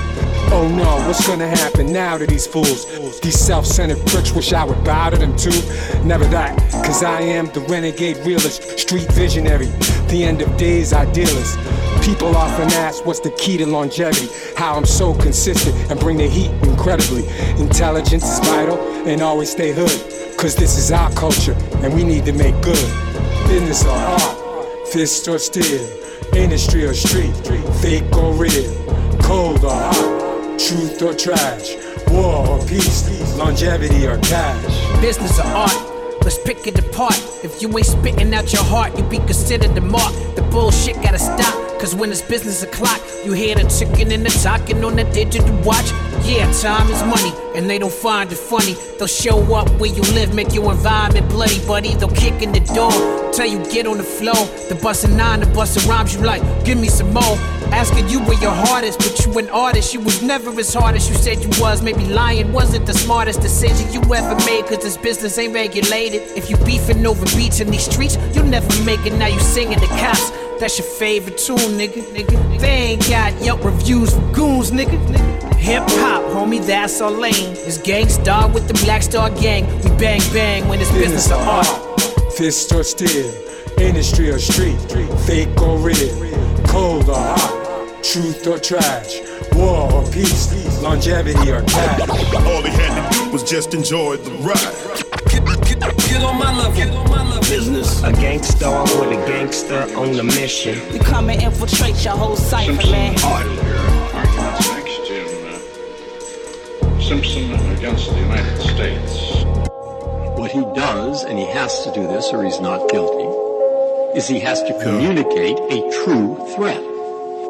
Oh 0.52 0.68
no, 0.68 1.06
what's 1.06 1.26
gonna 1.26 1.48
happen 1.48 1.92
now 1.92 2.18
to 2.18 2.26
these 2.26 2.46
fools? 2.46 3.20
These 3.20 3.38
self 3.38 3.64
centered 3.66 4.04
pricks 4.06 4.32
wish 4.32 4.52
I 4.52 4.64
would 4.64 4.82
bow 4.84 5.10
to 5.10 5.16
them 5.16 5.36
too. 5.36 5.58
Never 6.04 6.26
that, 6.26 6.58
cause 6.84 7.02
I 7.02 7.20
am 7.22 7.46
the 7.46 7.60
renegade 7.60 8.18
realist, 8.18 8.78
street 8.78 9.10
visionary, 9.12 9.66
the 10.08 10.24
end 10.24 10.42
of 10.42 10.56
days 10.56 10.92
idealist. 10.92 11.58
People 12.04 12.36
often 12.36 12.70
ask 12.72 13.06
what's 13.06 13.20
the 13.20 13.30
key 13.30 13.56
to 13.56 13.64
longevity, 13.64 14.28
how 14.58 14.74
I'm 14.74 14.84
so 14.84 15.14
consistent 15.14 15.74
and 15.90 15.98
bring 15.98 16.18
the 16.18 16.28
heat 16.28 16.50
incredibly. 16.62 17.26
Intelligence 17.58 18.24
is 18.24 18.38
vital 18.40 18.78
and 19.08 19.22
always 19.22 19.50
stay 19.50 19.72
hood, 19.72 20.36
cause 20.36 20.54
this 20.54 20.76
is 20.76 20.92
our 20.92 21.10
culture 21.12 21.56
and 21.82 21.94
we 21.94 22.04
need 22.04 22.26
to 22.26 22.32
make 22.34 22.54
good. 22.60 22.76
Business 23.48 23.86
or 23.86 23.96
art, 23.96 24.88
fist 24.88 25.26
or 25.28 25.38
steel, 25.38 25.80
industry 26.36 26.84
or 26.84 26.92
street, 26.92 27.34
fake 27.80 28.14
or 28.18 28.34
real, 28.34 28.70
cold 29.22 29.64
or 29.64 29.72
hot, 29.72 30.60
truth 30.60 31.00
or 31.00 31.14
trash, 31.14 31.74
war 32.08 32.46
or 32.46 32.66
peace, 32.66 33.34
longevity 33.38 34.06
or 34.06 34.18
cash. 34.18 35.00
Business 35.00 35.38
or 35.38 35.46
art. 35.46 36.22
Let's 36.22 36.38
pick 36.38 36.66
it 36.66 36.78
apart. 36.78 37.18
If 37.42 37.62
you 37.62 37.68
ain't 37.78 37.86
spitting 37.86 38.34
out 38.34 38.52
your 38.52 38.64
heart, 38.64 38.94
you 38.98 39.04
be 39.04 39.18
considered 39.20 39.74
the 39.74 39.80
mark. 39.80 40.12
The 40.36 40.42
bullshit 40.42 40.96
gotta 40.96 41.18
stop. 41.18 41.63
Cause 41.84 41.94
when 41.94 42.10
it's 42.10 42.22
business 42.22 42.62
o'clock, 42.62 42.98
you 43.26 43.34
hear 43.34 43.56
the 43.56 43.64
ticking 43.64 44.10
and 44.10 44.24
the 44.24 44.30
talking 44.42 44.82
on 44.82 44.96
the 44.96 45.04
digital 45.04 45.54
watch. 45.60 45.84
Yeah, 46.24 46.50
time 46.50 46.90
is 46.90 47.02
money, 47.02 47.30
and 47.54 47.68
they 47.68 47.78
don't 47.78 47.92
find 47.92 48.32
it 48.32 48.38
funny. 48.38 48.72
They'll 48.98 49.06
show 49.06 49.54
up 49.54 49.68
where 49.78 49.92
you 49.92 50.00
live, 50.14 50.34
make 50.34 50.54
your 50.54 50.72
environment 50.72 51.28
bloody, 51.28 51.60
buddy. 51.66 51.94
They'll 51.94 52.08
kick 52.08 52.40
in 52.40 52.52
the 52.52 52.60
door, 52.60 52.90
tell 53.34 53.44
you 53.44 53.62
get 53.70 53.86
on 53.86 53.98
the 53.98 54.02
floor. 54.02 54.46
The 54.70 54.80
bustin' 54.82 55.14
nine, 55.14 55.40
the 55.40 55.46
bustin' 55.48 55.86
rhymes, 55.86 56.14
you 56.14 56.22
like, 56.22 56.40
give 56.64 56.78
me 56.78 56.88
some 56.88 57.12
more. 57.12 57.36
Asking 57.68 58.08
you 58.08 58.20
where 58.20 58.40
your 58.40 58.54
heart 58.54 58.84
is, 58.84 58.96
but 58.96 59.22
you 59.26 59.38
an 59.38 59.50
artist. 59.50 59.92
You 59.92 60.00
was 60.00 60.22
never 60.22 60.58
as 60.58 60.72
hard 60.72 60.96
as 60.96 61.06
you 61.06 61.14
said 61.16 61.42
you 61.42 61.50
was. 61.60 61.82
Maybe 61.82 62.06
lying 62.06 62.50
wasn't 62.50 62.86
the 62.86 62.94
smartest 62.94 63.42
decision 63.42 63.92
you 63.92 64.00
ever 64.14 64.36
made, 64.46 64.64
cause 64.64 64.78
this 64.78 64.96
business 64.96 65.36
ain't 65.36 65.52
regulated. 65.52 66.22
If 66.34 66.48
you 66.48 66.56
beefing 66.64 67.04
over 67.04 67.26
beats 67.36 67.60
in 67.60 67.70
these 67.70 67.84
streets, 67.84 68.16
you'll 68.32 68.46
never 68.46 68.72
make 68.84 69.04
it. 69.04 69.12
Now 69.12 69.26
you 69.26 69.40
singing 69.40 69.80
the 69.80 69.86
cops. 70.00 70.32
That's 70.60 70.78
your 70.78 70.86
favorite 70.86 71.36
tune, 71.38 71.56
nigga. 71.58 72.02
nigga. 72.14 72.60
They 72.60 72.68
ain't 72.68 73.08
got 73.08 73.32
Yelp 73.42 73.64
reviews 73.64 74.14
for 74.14 74.20
goons, 74.32 74.70
nigga. 74.70 74.98
nigga. 75.08 75.54
Hip 75.56 75.82
hop, 75.86 76.22
homie, 76.24 76.64
that's 76.64 77.00
our 77.00 77.10
lane. 77.10 77.56
It's 77.66 77.78
gangsta 77.78 78.52
with 78.52 78.68
the 78.68 78.74
Black 78.84 79.02
Star 79.02 79.30
Gang. 79.30 79.66
We 79.82 79.90
bang 79.96 80.20
bang 80.32 80.68
when 80.68 80.80
it's 80.80 80.92
business 80.92 81.30
or 81.30 81.36
art. 81.36 81.66
Fist 82.34 82.72
or 82.72 82.82
steel, 82.84 83.32
industry 83.80 84.30
or 84.30 84.38
street, 84.38 84.76
fake 85.26 85.60
or 85.62 85.78
real, 85.78 86.66
cold 86.66 87.08
or 87.08 87.14
hot, 87.14 88.02
truth 88.02 88.46
or 88.46 88.58
trash, 88.58 89.20
war 89.54 89.90
or 89.92 90.04
peace, 90.10 90.52
longevity 90.82 91.50
or 91.50 91.62
cash. 91.62 92.08
All 92.08 92.62
he 92.62 92.70
had 92.70 93.10
to 93.10 93.18
do 93.24 93.30
was 93.30 93.42
just 93.42 93.72
enjoy 93.72 94.16
the 94.18 94.30
ride. 94.42 95.13
Get 96.14 96.22
on 96.22 96.38
my 96.38 96.56
level. 96.56 96.76
Get 96.76 96.94
on 96.94 97.10
my 97.10 97.24
level. 97.24 97.40
Business. 97.40 98.00
A 98.04 98.12
gangster 98.12 98.70
with 98.70 99.18
a 99.18 99.26
gangster 99.26 99.82
on 99.96 100.16
a 100.16 100.22
mission. 100.22 100.78
We 100.92 101.00
come 101.00 101.28
and 101.28 101.42
infiltrate 101.42 102.04
your 102.04 102.16
whole 102.16 102.36
cipher, 102.36 102.88
man. 102.88 103.18
Arguments 103.24 104.68
next 104.68 105.10
in 105.10 105.26
uh, 105.44 107.00
Simpson 107.00 107.50
against 107.72 108.10
the 108.10 108.20
United 108.20 108.60
States. 108.62 109.44
What 110.38 110.52
he 110.52 110.60
does, 110.76 111.24
and 111.24 111.36
he 111.36 111.46
has 111.46 111.82
to 111.82 111.92
do 111.92 112.06
this 112.06 112.32
or 112.32 112.44
he's 112.44 112.60
not 112.60 112.88
guilty, 112.90 114.16
is 114.16 114.28
he 114.28 114.38
has 114.38 114.62
to 114.62 114.82
communicate 114.84 115.58
a 115.58 116.04
true 116.04 116.36
threat. 116.54 116.80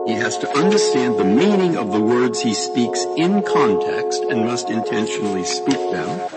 He 0.06 0.14
has 0.14 0.38
to 0.38 0.48
understand 0.56 1.18
the 1.18 1.24
meaning 1.24 1.76
of 1.76 1.92
the 1.92 2.00
words 2.00 2.40
he 2.40 2.54
speaks 2.54 3.04
in 3.18 3.42
context 3.42 4.22
and 4.22 4.46
must 4.46 4.70
intentionally 4.70 5.44
speak 5.44 5.76
them. 5.92 6.30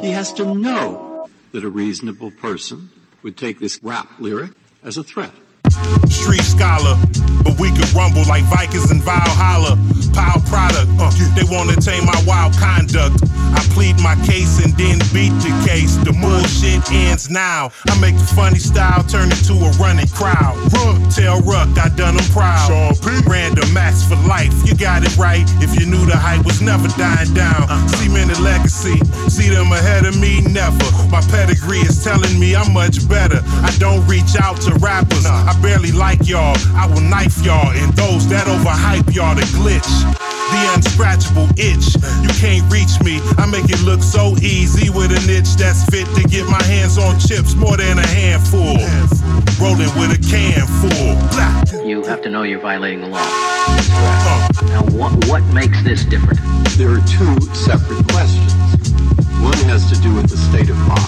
He 0.00 0.10
has 0.10 0.32
to 0.32 0.52
know 0.52 1.13
that 1.54 1.62
a 1.62 1.70
reasonable 1.70 2.32
person 2.32 2.90
would 3.22 3.36
take 3.36 3.60
this 3.60 3.78
rap 3.80 4.08
lyric 4.18 4.50
as 4.82 4.96
a 4.96 5.04
threat. 5.04 5.30
Street 6.08 6.42
scholar, 6.42 6.98
but 7.44 7.58
we 7.60 7.70
could 7.70 7.90
rumble 7.94 8.26
like 8.26 8.42
Vikings 8.46 8.90
in 8.90 9.00
Valhalla. 9.00 9.78
Pile 10.14 10.40
product, 10.46 10.88
uh, 10.98 11.10
they 11.34 11.44
wanna 11.50 11.76
tame 11.76 12.06
my 12.06 12.20
wild 12.26 12.54
conduct. 12.54 13.18
I 13.54 13.60
plead 13.74 13.98
my 14.00 14.14
case 14.26 14.62
and 14.64 14.72
then 14.78 14.98
beat 15.12 15.34
the 15.42 15.50
case. 15.66 15.96
The 15.96 16.12
bullshit 16.14 16.82
ends 16.90 17.30
now. 17.30 17.70
I 17.90 17.98
make 18.00 18.16
the 18.16 18.26
funny 18.34 18.58
style 18.58 19.02
turn 19.04 19.30
into 19.30 19.54
a 19.54 19.70
running 19.82 20.08
crowd. 20.08 20.54
Ruck, 20.72 20.98
tell 21.10 21.40
Ruck 21.42 21.68
I 21.78 21.88
done 21.94 22.14
him 22.14 22.28
proud. 22.32 22.70
Random 23.26 23.72
max 23.72 24.04
for 24.04 24.16
life, 24.26 24.54
you 24.64 24.74
got 24.74 25.02
it 25.02 25.16
right. 25.16 25.44
If 25.58 25.78
you 25.78 25.86
knew 25.86 26.04
the 26.06 26.16
hype 26.16 26.44
was 26.44 26.60
never 26.62 26.88
dying 26.96 27.32
down. 27.34 27.66
See 27.88 28.04
Cemented 28.04 28.40
legacy, 28.40 29.00
see 29.28 29.48
them 29.48 29.72
ahead 29.72 30.04
of 30.04 30.16
me, 30.20 30.40
never. 30.52 30.84
My 31.10 31.20
pedigree 31.32 31.80
is 31.80 32.04
telling 32.04 32.38
me 32.38 32.54
I'm 32.54 32.72
much 32.72 33.08
better. 33.08 33.40
I 33.66 33.74
don't 33.78 34.06
reach 34.06 34.36
out 34.38 34.60
to 34.62 34.74
rappers, 34.76 35.26
I 35.26 35.58
barely 35.60 35.90
like 35.90 36.28
y'all. 36.28 36.56
I 36.76 36.86
will 36.86 37.00
knife 37.00 37.42
y'all 37.44 37.70
and 37.72 37.92
those 37.94 38.28
that 38.28 38.46
overhype 38.46 39.14
y'all 39.14 39.34
to 39.34 39.46
glitch. 39.56 40.03
The 40.54 40.60
unscratchable 40.76 41.50
itch, 41.58 41.96
you 42.22 42.28
can't 42.40 42.64
reach 42.70 43.00
me. 43.02 43.20
I 43.38 43.46
make 43.46 43.70
it 43.70 43.82
look 43.82 44.02
so 44.02 44.36
easy 44.42 44.90
with 44.90 45.10
an 45.10 45.28
itch 45.28 45.54
that's 45.56 45.84
fit 45.86 46.06
to 46.14 46.22
get 46.28 46.46
my 46.46 46.62
hands 46.64 46.98
on 46.98 47.18
chips 47.18 47.54
more 47.54 47.76
than 47.76 47.98
a 47.98 48.06
handful. 48.06 48.76
Rolling 49.60 49.90
with 49.98 50.12
a 50.12 50.20
can 50.20 50.66
full. 50.80 51.14
Blah. 51.32 51.84
You 51.84 52.02
have 52.04 52.22
to 52.22 52.30
know 52.30 52.42
you're 52.42 52.60
violating 52.60 53.00
the 53.00 53.08
law. 53.08 53.24
Now, 54.68 54.82
what, 54.92 55.12
what 55.26 55.42
makes 55.54 55.82
this 55.82 56.04
different? 56.04 56.40
There 56.76 56.90
are 56.90 57.02
two 57.06 57.40
separate 57.54 58.06
questions. 58.08 58.73
One 59.44 59.60
has 59.68 59.84
to 59.92 59.96
do 60.00 60.14
with 60.14 60.30
the 60.32 60.40
state 60.40 60.70
of 60.70 60.78
mind, 60.88 61.04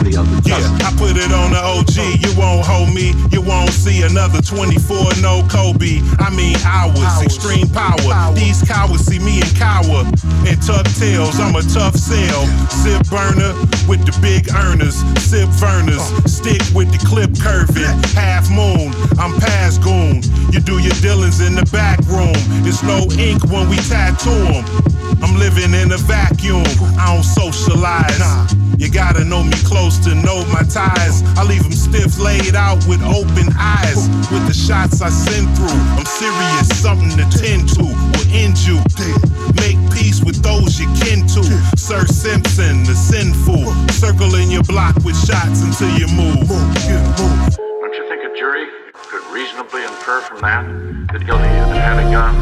and 0.00 0.06
the 0.08 0.16
other 0.16 0.40
Yeah, 0.48 0.56
doesn't. 0.56 0.80
I 0.80 0.90
put 0.96 1.20
it 1.20 1.28
on 1.36 1.52
the 1.52 1.60
OG. 1.60 2.16
You 2.24 2.32
won't 2.32 2.64
hold 2.64 2.88
me. 2.96 3.12
You 3.28 3.42
won't 3.44 3.76
see 3.76 4.00
another 4.02 4.40
24 4.40 5.20
no 5.20 5.44
Kobe. 5.52 6.00
I 6.18 6.32
mean 6.32 6.56
hours, 6.64 7.20
extreme 7.20 7.68
power. 7.68 8.32
These 8.32 8.64
cowards 8.64 9.04
see 9.04 9.18
me 9.20 9.44
and 9.44 9.52
cower 9.60 10.00
and 10.48 10.56
tuck 10.64 10.88
tails. 10.96 11.38
I'm 11.38 11.54
a 11.56 11.62
tough 11.62 11.94
sell. 11.94 12.48
Sip 12.72 13.04
burner 13.12 13.52
with 13.84 14.08
the 14.08 14.16
big 14.24 14.48
earners. 14.48 15.04
Sip 15.20 15.52
burners. 15.60 16.00
Stick 16.24 16.64
with 16.72 16.88
the 16.88 17.00
clip 17.04 17.36
curving. 17.36 17.92
Half 18.16 18.48
moon. 18.48 18.96
I'm 19.20 19.36
past 19.44 19.84
goon. 19.84 20.24
You 20.56 20.60
do 20.64 20.80
your 20.80 20.96
dealings 21.04 21.44
in 21.44 21.54
the 21.54 21.68
back 21.68 22.00
room. 22.08 22.32
It's 22.64 22.82
no 22.82 23.04
ink 23.20 23.44
when 23.52 23.68
we 23.68 23.76
tattoo 23.76 24.32
'em. 24.56 24.64
I'm 25.22 25.36
living 25.38 25.72
in 25.74 25.92
a 25.92 25.96
vacuum. 25.96 26.64
I 26.98 27.12
don't 27.12 27.24
socialize. 27.74 28.54
You 28.78 28.90
gotta 28.90 29.24
know 29.24 29.42
me 29.42 29.56
close 29.64 29.98
to 30.04 30.14
know 30.14 30.44
my 30.52 30.62
ties. 30.62 31.22
I 31.36 31.44
leave 31.44 31.62
them 31.62 31.72
stiff 31.72 32.18
laid 32.18 32.54
out 32.54 32.84
with 32.86 33.02
open 33.02 33.48
eyes. 33.58 34.08
With 34.30 34.46
the 34.46 34.54
shots 34.54 35.00
I 35.00 35.08
send 35.10 35.48
through, 35.56 35.80
I'm 35.98 36.04
serious, 36.04 36.68
something 36.80 37.10
to 37.10 37.38
tend 37.38 37.68
to 37.74 37.84
will 37.84 38.30
end 38.32 38.58
you. 38.66 38.78
Make 39.56 39.78
peace 39.92 40.22
with 40.24 40.42
those 40.42 40.78
you 40.78 40.86
kin 40.94 41.26
to. 41.28 41.42
Sir 41.76 42.04
Simpson, 42.06 42.84
the 42.84 42.94
sinful. 42.94 43.72
Circling 43.92 44.50
your 44.50 44.64
block 44.64 44.96
with 45.04 45.16
shots 45.16 45.62
until 45.62 45.90
you 45.98 46.06
move. 46.08 46.48
Don't 46.48 47.94
you 47.94 48.08
think 48.08 48.22
a 48.24 48.36
jury 48.36 48.66
could 48.92 49.24
reasonably 49.32 49.82
infer 49.82 50.20
from 50.20 50.40
that 50.40 50.64
that 51.12 51.22
either 51.22 51.74
had 51.74 51.98
a 51.98 52.10
gun 52.10 52.34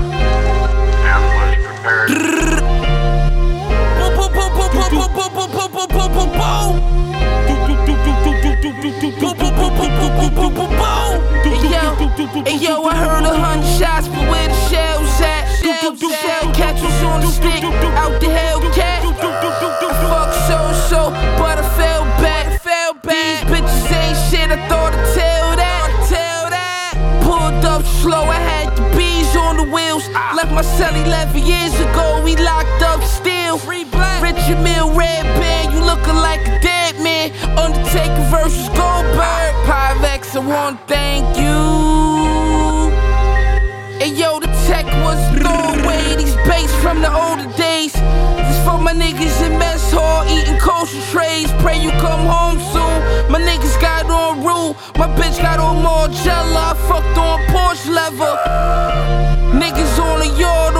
and 1.12 1.22
was 1.36 1.66
prepared? 1.66 2.71
Hey 12.44 12.56
yo, 12.56 12.82
I 12.84 12.94
heard 12.96 13.24
a 13.24 13.34
hundred 13.36 13.66
shots, 13.78 14.08
but 14.08 14.28
where 14.28 14.48
the 14.48 14.54
shells 14.68 15.20
at? 15.20 15.46
Shell 15.62 16.52
catchers 16.54 17.02
on 17.02 17.20
the 17.20 17.26
stick, 17.28 17.64
out 17.64 18.20
the 18.20 18.26
Hellcat. 18.26 19.02
Fuck 20.10 20.32
so 20.48 20.58
so, 20.88 21.10
but 21.38 21.58
I 21.58 21.62
fell 21.76 22.04
back. 22.20 22.60
These 23.02 23.40
bitches 23.50 23.92
ain't 23.92 24.16
shit, 24.28 24.50
I 24.50 24.68
thought 24.68 24.92
I'd 24.92 25.14
tell 25.14 25.56
that. 25.56 27.22
Pulled 27.22 27.64
up 27.64 27.82
slow, 28.02 28.24
I 28.24 28.34
had 28.34 28.76
on 28.76 28.76
the 28.76 29.11
wheels. 29.72 30.06
Left 30.36 30.52
my 30.52 30.62
cell 30.62 30.94
11 30.94 31.42
years 31.44 31.74
ago, 31.80 32.20
we 32.22 32.36
locked 32.36 32.82
up 32.82 33.02
still. 33.02 33.58
Richard 34.20 34.60
Mille, 34.62 34.92
red 34.94 35.24
band, 35.40 35.72
you 35.72 35.80
looking 35.80 36.14
like 36.14 36.40
a 36.46 36.60
dead 36.60 37.00
man. 37.00 37.32
Undertaker 37.58 38.24
versus 38.30 38.68
Goldberg. 38.68 39.52
Pyrex, 39.66 40.36
I 40.36 40.40
wanna 40.40 40.78
thank 40.86 41.36
you. 41.36 42.92
And 44.02 44.16
yo, 44.18 44.40
the 44.40 44.48
tech 44.66 44.86
was 45.04 45.20
thrown 45.36 45.84
away. 45.84 46.16
These 46.16 46.36
bass 46.48 46.72
from 46.82 47.00
the 47.00 47.12
older 47.12 47.50
days. 47.56 47.92
This 47.92 48.58
for 48.64 48.78
my 48.78 48.92
niggas 48.92 49.46
in 49.46 49.58
mess 49.58 49.92
hall 49.92 50.24
eating 50.26 50.58
kosher 50.58 51.00
trays. 51.12 51.50
Pray 51.62 51.80
you 51.82 51.90
come 51.92 52.26
home 52.26 52.58
soon. 52.72 53.30
My 53.30 53.40
niggas 53.40 53.80
got 53.80 54.06
on 54.10 54.44
rule. 54.44 54.76
My 54.98 55.08
bitch 55.16 55.40
got 55.40 55.58
on 55.58 55.76
Margiela. 55.82 56.72
I 56.72 56.74
fucked 56.88 57.18
on 57.18 57.38
Porsche 57.52 57.90
leather. 57.94 59.41
Niggas 59.52 59.98
on 59.98 60.20
the 60.20 60.28
yard 60.40 60.71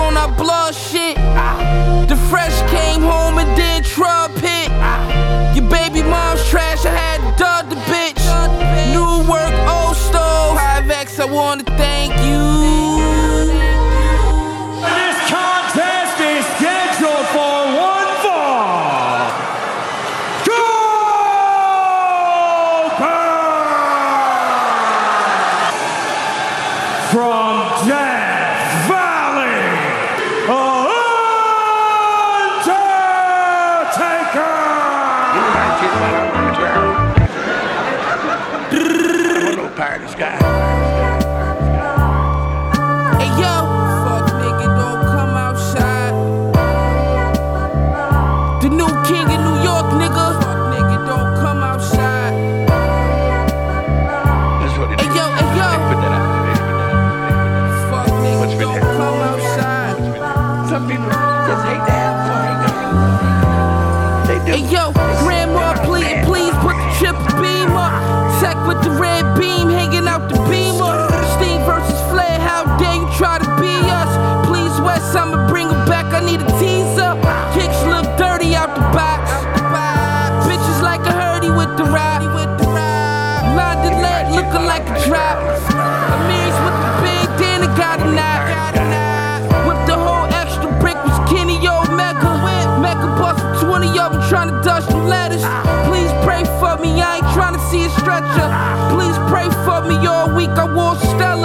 Please 98.91 99.17
pray 99.29 99.49
for 99.65 99.83
me 99.83 100.07
all 100.07 100.31
week, 100.35 100.51
I 100.51 100.65
wore 100.65 100.97
Stella. 100.97 101.42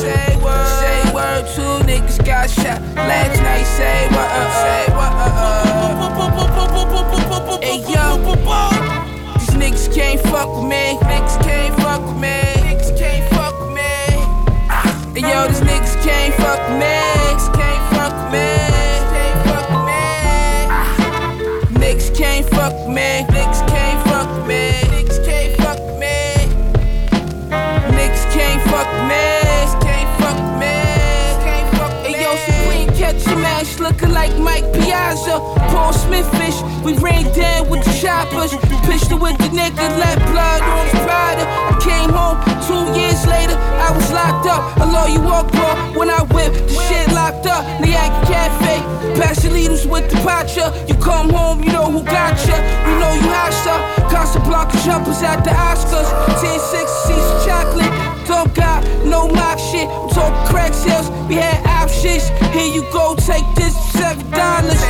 Say 0.00 0.36
word. 0.36 0.66
Say 0.80 1.12
word. 1.14 1.44
Two 1.54 1.84
niggas 1.86 2.24
got 2.24 2.48
shot 2.50 2.80
last 2.94 3.40
night. 3.42 3.64
Say 3.64 4.08
word. 4.14 4.30
Uh, 4.30 4.62
say 4.62 4.86
word. 4.94 5.14
Uh, 5.14 5.42
uh. 5.42 5.54
Hey 7.60 7.78
yo. 7.78 8.18
These 9.38 9.50
niggas 9.56 9.94
can't 9.94 10.20
fuck 10.20 10.48
with 10.54 10.64
me. 10.70 10.98
Niggas 11.02 11.42
can't 11.42 11.74
fuck 11.82 12.00
with 12.06 12.16
me. 12.16 12.47
Paul 35.26 35.92
Smith 35.92 36.28
fish. 36.38 36.54
We 36.84 36.94
rain 36.98 37.26
down 37.34 37.68
with 37.68 37.84
the 37.84 37.92
choppers. 38.00 38.54
Pistol 38.86 39.18
with 39.18 39.36
the 39.38 39.48
nigga, 39.48 39.86
let 39.98 40.18
blood 40.30 40.62
on 40.62 40.86
his. 40.86 40.98
I 41.08 41.76
came 41.82 42.10
home 42.10 42.38
two 42.66 42.98
years 42.98 43.26
later. 43.26 43.56
I 43.56 43.90
was 43.90 44.10
locked 44.12 44.46
up. 44.46 44.62
A 44.78 44.86
lawyer 44.86 45.20
walk 45.20 45.50
bro 45.50 45.98
when 45.98 46.08
I 46.10 46.22
whip 46.34 46.52
the 46.52 46.74
shit 46.86 47.12
locked 47.12 47.46
up. 47.46 47.64
Niagara 47.80 48.24
Cafe. 48.26 48.78
Pastelitos 49.18 49.86
with 49.90 50.08
the 50.10 50.16
pacha. 50.22 50.72
You 50.86 50.94
come 50.94 51.30
home, 51.30 51.62
you 51.62 51.72
know 51.72 51.90
who 51.90 52.04
got 52.04 52.38
ya. 52.46 52.56
You 52.86 52.94
know 53.00 53.14
you 53.14 53.28
hot 53.28 53.52
stuff. 53.52 53.80
Casablanca 54.10 54.78
jumpers 54.84 55.22
at 55.22 55.42
the 55.42 55.50
Oscars. 55.50 56.08
10 56.40 56.60
6 56.60 56.90
seats 57.04 57.28
of 57.34 57.46
chocolate. 57.46 57.92
Don't 58.26 58.54
got 58.54 58.84
no 59.04 59.26
mock 59.28 59.58
shit. 59.58 59.88
Talking 60.14 60.46
crack 60.46 60.74
sales. 60.74 61.10
We 61.28 61.36
had 61.36 61.64
options. 61.66 62.28
Here 62.54 62.70
you 62.72 62.82
go, 62.92 63.16
take 63.16 63.44
this 63.56 63.74
seven 63.92 64.30
dollars. 64.30 64.87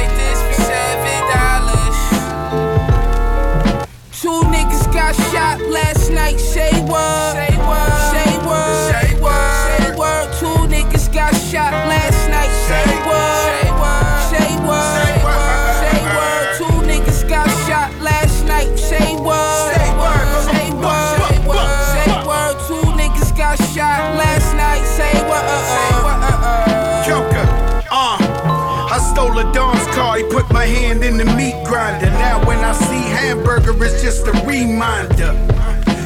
Reminder. 34.79 35.35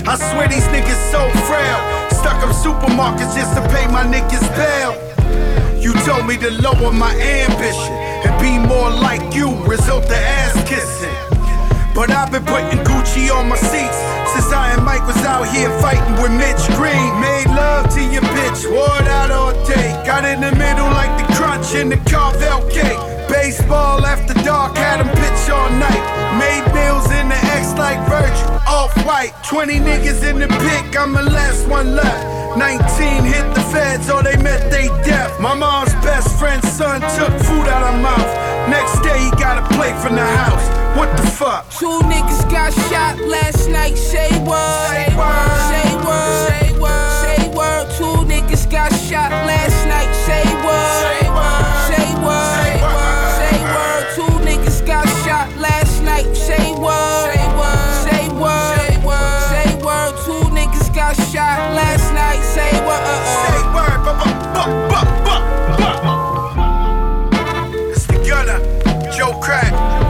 I 0.08 0.16
swear 0.16 0.48
these 0.48 0.64
niggas 0.72 1.00
so 1.12 1.20
frail. 1.44 1.80
Stuck 2.08 2.40
up 2.40 2.56
supermarkets 2.56 3.36
just 3.36 3.52
to 3.52 3.60
pay 3.68 3.84
my 3.92 4.00
niggas 4.08 4.48
bail. 4.56 4.96
You 5.76 5.92
told 6.08 6.24
me 6.26 6.38
to 6.38 6.50
lower 6.64 6.90
my 6.90 7.12
ambition 7.12 7.92
and 8.24 8.32
be 8.40 8.56
more 8.56 8.88
like 8.88 9.34
you, 9.34 9.52
result 9.68 10.08
the 10.08 10.16
ass 10.16 10.56
kissing. 10.64 11.12
But 11.94 12.08
I've 12.10 12.32
been 12.32 12.46
putting 12.48 12.80
Gucci 12.88 13.28
on 13.28 13.50
my 13.50 13.60
seats 13.60 13.98
since 14.32 14.48
I 14.48 14.72
and 14.72 14.82
Mike 14.86 15.06
was 15.06 15.20
out 15.28 15.44
here 15.52 15.68
fighting 15.84 16.16
with 16.22 16.32
Mitch 16.32 16.64
Green. 16.80 17.12
Made 17.20 17.52
love 17.52 17.92
to 17.92 18.00
your 18.00 18.24
bitch, 18.32 18.64
wore 18.72 18.96
it 19.04 19.08
out 19.08 19.30
all 19.30 19.52
day. 19.68 19.92
Got 20.06 20.24
in 20.24 20.40
the 20.40 20.52
middle 20.56 20.88
like 20.96 21.12
the 21.20 21.28
crunch 21.34 21.74
in 21.74 21.90
the 21.90 22.00
Carvel 22.08 22.64
cake. 22.70 23.00
Baseball 23.28 24.00
after 24.06 24.32
dark, 24.42 24.78
had 24.78 25.04
him 25.04 25.12
pitch 25.12 25.50
all 25.52 25.68
night. 25.76 26.21
Made 26.38 26.64
meals 26.72 27.10
in 27.12 27.28
the 27.28 27.40
X 27.58 27.74
like 27.76 28.00
Virgil. 28.08 28.48
Off 28.66 28.94
white. 29.04 29.32
20 29.44 29.80
niggas 29.80 30.22
in 30.28 30.38
the 30.38 30.48
pick, 30.48 30.96
I'm 30.96 31.12
the 31.12 31.22
last 31.22 31.68
one 31.68 31.94
left. 31.94 32.56
19 32.56 33.24
hit 33.24 33.54
the 33.54 33.60
feds, 33.72 34.10
or 34.10 34.22
they 34.22 34.36
met 34.36 34.70
they 34.70 34.88
death. 35.04 35.40
My 35.40 35.54
mom's 35.54 35.92
best 36.04 36.38
friend's 36.38 36.70
son 36.70 37.00
took 37.00 37.32
food 37.46 37.68
out 37.68 37.94
of 37.94 38.00
mouth. 38.00 38.30
Next 38.68 39.00
day, 39.00 39.18
he 39.18 39.30
got 39.32 39.58
a 39.58 39.74
plate 39.74 39.96
from 40.02 40.14
the 40.14 40.24
house. 40.24 40.66
What 40.96 41.16
the 41.16 41.26
fuck? 41.26 41.68
Two 41.70 42.00
niggas 42.04 42.50
got 42.50 42.72
shot 42.88 43.18
last 43.18 43.68
night. 43.68 43.96
Say 43.96 44.30
word. 44.44 44.88
Say 44.88 45.16
word. 45.16 45.52
Say 45.72 45.88
word. 46.06 46.48
Say 46.48 46.78
word. 46.78 47.22
Say 47.24 47.48
word. 47.56 47.84
Two 47.96 48.16
niggas 48.28 48.70
got 48.70 48.92
shot 48.92 49.30
last 49.46 49.71
crack. 69.40 70.01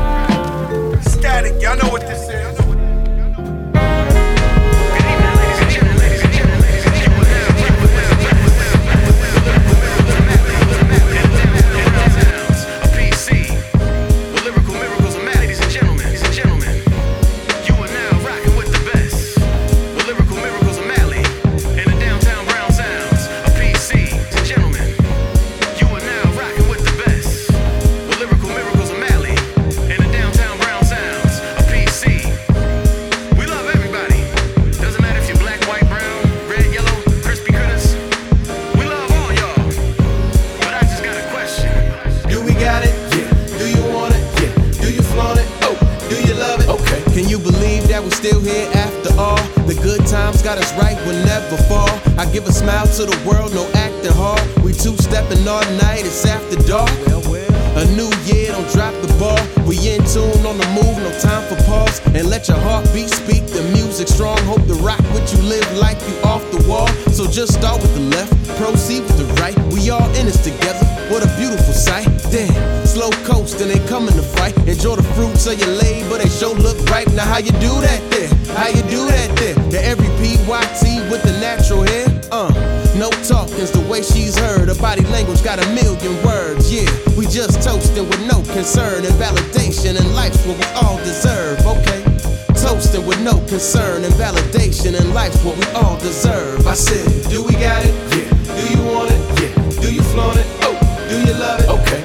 Concern 93.53 94.03
and 94.03 94.15
validation, 94.15 94.99
and 94.99 95.13
life's 95.13 95.45
what 95.45 95.55
we 95.59 95.67
all 95.73 95.99
deserve. 95.99 96.67
I 96.67 96.73
said, 96.73 97.05
Do 97.31 97.45
we 97.45 97.53
got 97.53 97.85
it? 97.85 97.93
Yeah. 98.17 98.31
Do 98.57 98.63
you 98.73 98.83
want 98.91 99.11
it? 99.11 99.21
Yeah. 99.43 99.83
Do 99.83 99.95
you 99.95 100.01
flaunt 100.05 100.39
it? 100.39 100.47
Oh. 100.63 100.73
Do 101.11 101.21
you 101.21 101.35
love 101.35 101.61
it? 101.61 101.69
Okay. 101.69 102.01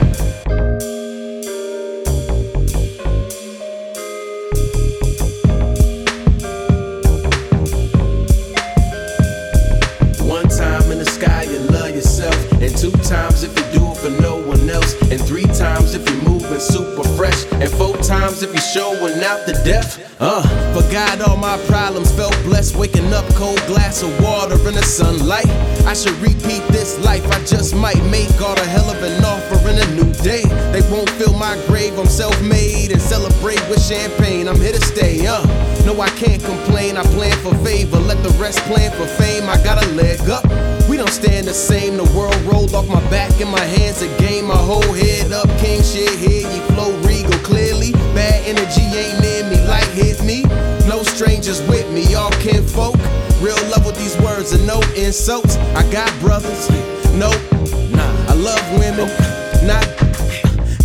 One 10.28 10.50
time 10.50 10.92
in 10.92 11.00
the 11.00 11.10
sky, 11.10 11.44
you 11.44 11.60
love 11.60 11.96
yourself. 11.96 12.36
And 12.62 12.76
two 12.78 12.92
times 13.08 13.44
if 13.44 13.58
you 13.58 13.80
do 13.80 13.92
it 13.92 13.96
for 13.96 14.10
no 14.22 14.36
one 14.42 14.70
else. 14.70 15.02
And 15.10 15.22
three 15.22 15.46
times 15.46 15.96
if 15.96 16.06
you're 16.10 16.24
moving 16.24 16.60
super 16.60 17.08
fresh. 17.16 17.46
And 17.54 17.70
four 17.70 17.96
times 18.00 18.44
if 18.44 18.52
you're 18.52 18.60
showing 18.60 19.24
out 19.24 19.46
the 19.46 19.54
death. 19.64 20.04
Uh, 20.20 20.57
forgot 20.98 21.30
all 21.30 21.38
my 21.38 21.58
problems, 21.68 22.12
felt 22.12 22.34
blessed. 22.44 22.76
Waking 22.76 23.14
up, 23.14 23.26
cold 23.36 23.62
glass 23.68 24.02
of 24.02 24.10
water 24.20 24.56
in 24.68 24.74
the 24.74 24.82
sunlight. 24.82 25.48
I 25.86 25.94
should 25.94 26.18
repeat 26.18 26.64
this 26.70 26.98
life, 27.06 27.24
I 27.32 27.40
just 27.46 27.76
might 27.76 28.04
make 28.06 28.30
God 28.40 28.58
a 28.58 28.66
hell 28.66 28.90
of 28.90 29.04
an 29.04 29.24
offer 29.24 29.60
in 29.70 29.78
a 29.78 29.88
new 29.94 30.12
day. 30.24 30.42
They 30.74 30.82
won't 30.90 31.10
fill 31.12 31.34
my 31.34 31.56
grave, 31.68 32.00
I'm 32.00 32.08
self 32.08 32.34
made 32.42 32.92
and 32.92 33.00
celebrate 33.00 33.62
with 33.70 33.80
champagne. 33.80 34.48
I'm 34.48 34.60
here 34.60 34.74
to 34.74 34.82
stay, 34.82 35.28
uh. 35.28 35.46
No, 35.86 36.02
I 36.02 36.10
can't 36.18 36.44
complain, 36.44 36.98
I 36.98 37.04
plan 37.14 37.38
for 37.46 37.54
favor. 37.64 38.00
Let 38.00 38.24
the 38.24 38.34
rest 38.42 38.58
plan 38.62 38.90
for 38.98 39.06
fame, 39.22 39.48
I 39.48 39.62
got 39.64 39.78
a 39.84 39.88
leg 39.92 40.20
up. 40.30 40.46
We 40.90 40.98
don't 40.98 41.14
stand 41.14 41.46
the 41.46 41.54
same, 41.54 41.98
the 41.98 42.10
world 42.18 42.42
rolled 42.42 42.74
off 42.74 42.88
my 42.88 43.08
back 43.12 43.40
in 43.40 43.50
my 43.50 43.66
hands 43.78 44.02
again. 44.02 44.46
My 44.46 44.58
whole 44.58 44.94
head 44.94 45.32
up, 45.32 45.48
king 45.60 45.84
shit 45.84 46.18
here, 46.18 46.50
you 46.50 46.62
flow 46.74 46.92
regal 47.06 47.37
clearly. 47.48 47.94
Bad 48.14 48.44
energy 48.46 48.84
ain't 48.84 49.20
near 49.22 49.44
me, 49.50 49.58
light 49.68 49.88
hit 49.96 50.22
me. 50.24 50.44
No 50.88 51.02
strangers 51.04 51.62
with 51.68 51.90
me, 51.92 52.14
all 52.14 52.32
kinfolk. 52.44 52.96
Real 53.42 53.62
love 53.72 53.86
with 53.86 53.98
these 53.98 54.18
words 54.20 54.52
and 54.52 54.66
no 54.68 54.82
insults. 54.96 55.56
I 55.80 55.90
got 55.92 56.12
brothers, 56.20 56.70
no, 57.16 57.32
nah. 57.96 58.14
I 58.28 58.34
love 58.34 58.64
women, 58.78 59.08
not. 59.66 59.86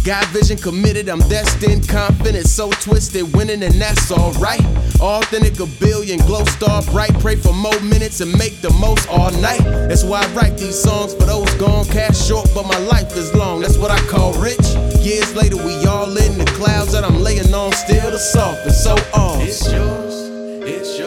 Got 0.04 0.26
vision 0.34 0.56
committed, 0.56 1.08
I'm 1.08 1.20
destined, 1.28 1.88
confident, 1.88 2.46
so 2.48 2.70
twisted, 2.70 3.32
winning, 3.36 3.62
and 3.62 3.74
that's 3.74 4.10
alright. 4.10 4.64
Authentic, 5.00 5.60
a 5.60 5.66
billion, 5.78 6.18
glow 6.26 6.44
star 6.44 6.82
bright. 6.90 7.14
Pray 7.20 7.36
for 7.36 7.52
more 7.52 7.78
minutes 7.82 8.20
and 8.20 8.36
make 8.36 8.60
the 8.60 8.70
most 8.80 9.08
all 9.08 9.30
night. 9.40 9.62
That's 9.88 10.02
why 10.02 10.22
I 10.22 10.26
write 10.34 10.58
these 10.58 10.80
songs 10.80 11.14
for 11.14 11.24
those 11.24 11.52
gone, 11.54 11.84
cash 11.86 12.26
short, 12.26 12.48
but 12.52 12.66
my 12.66 12.78
life 12.78 13.16
is 13.16 13.32
long. 13.34 13.60
That's 13.60 13.78
what 13.78 13.92
I 13.92 13.98
call 14.08 14.32
rich. 14.34 14.74
Years 15.02 15.34
later, 15.34 15.56
we 15.56 15.84
all 15.84 16.16
in 16.16 16.38
the 16.38 16.44
clouds 16.56 16.92
that 16.92 17.02
I'm 17.02 17.20
laying 17.20 17.52
on, 17.52 17.72
still 17.72 18.12
the 18.12 18.18
soft 18.18 18.64
and 18.64 18.72
so 18.72 18.94
on. 19.12 19.40
It's 19.40 19.66
yours, 19.72 20.14
it's 20.62 20.96
yours. 20.96 21.01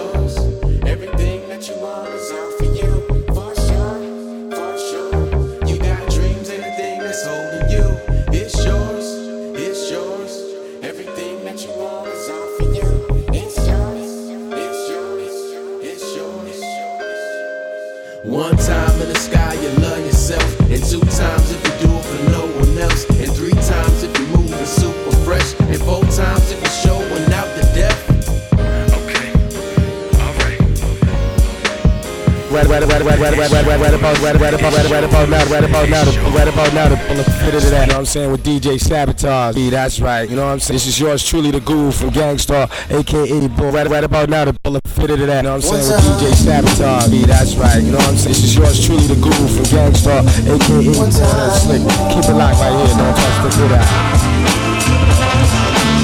Right, 33.55 33.65
right, 33.67 33.79
right, 33.79 33.93
about, 33.93 34.19
right, 34.19 34.35
right 34.35 34.53
about, 34.53 34.73
right, 34.73 34.91
right 34.91 35.03
about 35.05 35.29
now, 35.29 35.45
right 35.47 35.63
about 35.63 35.87
now, 35.87 36.03
right 36.35 36.47
about 36.49 36.73
now, 36.73 36.89
to 36.89 36.97
pull 37.07 37.17
a 37.17 37.23
fit 37.23 37.53
into 37.55 37.69
that. 37.71 37.87
You 37.87 37.95
know 37.95 37.95
what 37.95 37.99
I'm 37.99 38.05
saying? 38.05 38.29
With 38.29 38.43
DJ 38.43 38.77
Sabotage. 38.77 39.55
Yeah, 39.55 39.69
that's 39.69 40.01
right. 40.01 40.29
You 40.29 40.35
know 40.35 40.43
what 40.43 40.51
I'm 40.51 40.59
saying? 40.59 40.75
This 40.75 40.87
is 40.87 40.99
yours 40.99 41.23
truly, 41.23 41.51
the 41.51 41.61
guru 41.61 41.89
from 41.91 42.09
Gang 42.09 42.37
Starr, 42.37 42.67
aka 42.89 43.47
Boy. 43.47 43.71
Right, 43.71 43.87
right 43.87 44.03
about 44.03 44.27
now, 44.27 44.43
to 44.43 44.51
pull 44.51 44.75
a 44.75 44.81
fit 44.81 45.09
into 45.09 45.25
that. 45.27 45.37
You 45.37 45.43
know 45.43 45.55
what 45.55 45.71
I'm 45.71 45.71
saying? 45.71 45.87
With 45.87 46.19
DJ 46.19 46.35
Sabotage. 46.35 47.07
Yeah, 47.07 47.25
that's 47.27 47.55
right. 47.55 47.79
You 47.81 47.91
know 47.91 47.97
what 48.03 48.09
I'm 48.09 48.17
saying? 48.17 48.35
This 48.35 48.43
is 48.43 48.55
yours 48.57 48.85
truly, 48.85 49.07
the 49.07 49.15
guru 49.15 49.47
from 49.47 49.63
Gang 49.71 49.95
Starr, 49.95 50.19
aka 50.19 50.59
Boy. 50.59 51.07
That's 51.15 51.63
slick. 51.63 51.79
Keep 52.11 52.27
it 52.27 52.35
locked 52.35 52.59
right 52.59 52.75
here. 52.75 52.91
Don't 52.91 53.15
touch 53.15 53.39
the 53.39 53.55
good 53.55 53.71
out. 53.71 53.87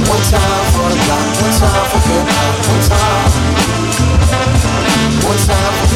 One 0.08 0.24
time 0.32 0.72
for 0.72 0.88
the 0.88 0.96
block, 1.04 1.28
one 1.36 1.52
time 1.60 1.84
for 1.92 2.00
hop, 2.00 2.64
one 2.64 2.80
time. 2.88 3.28
One 5.28 5.36
time 5.44 5.71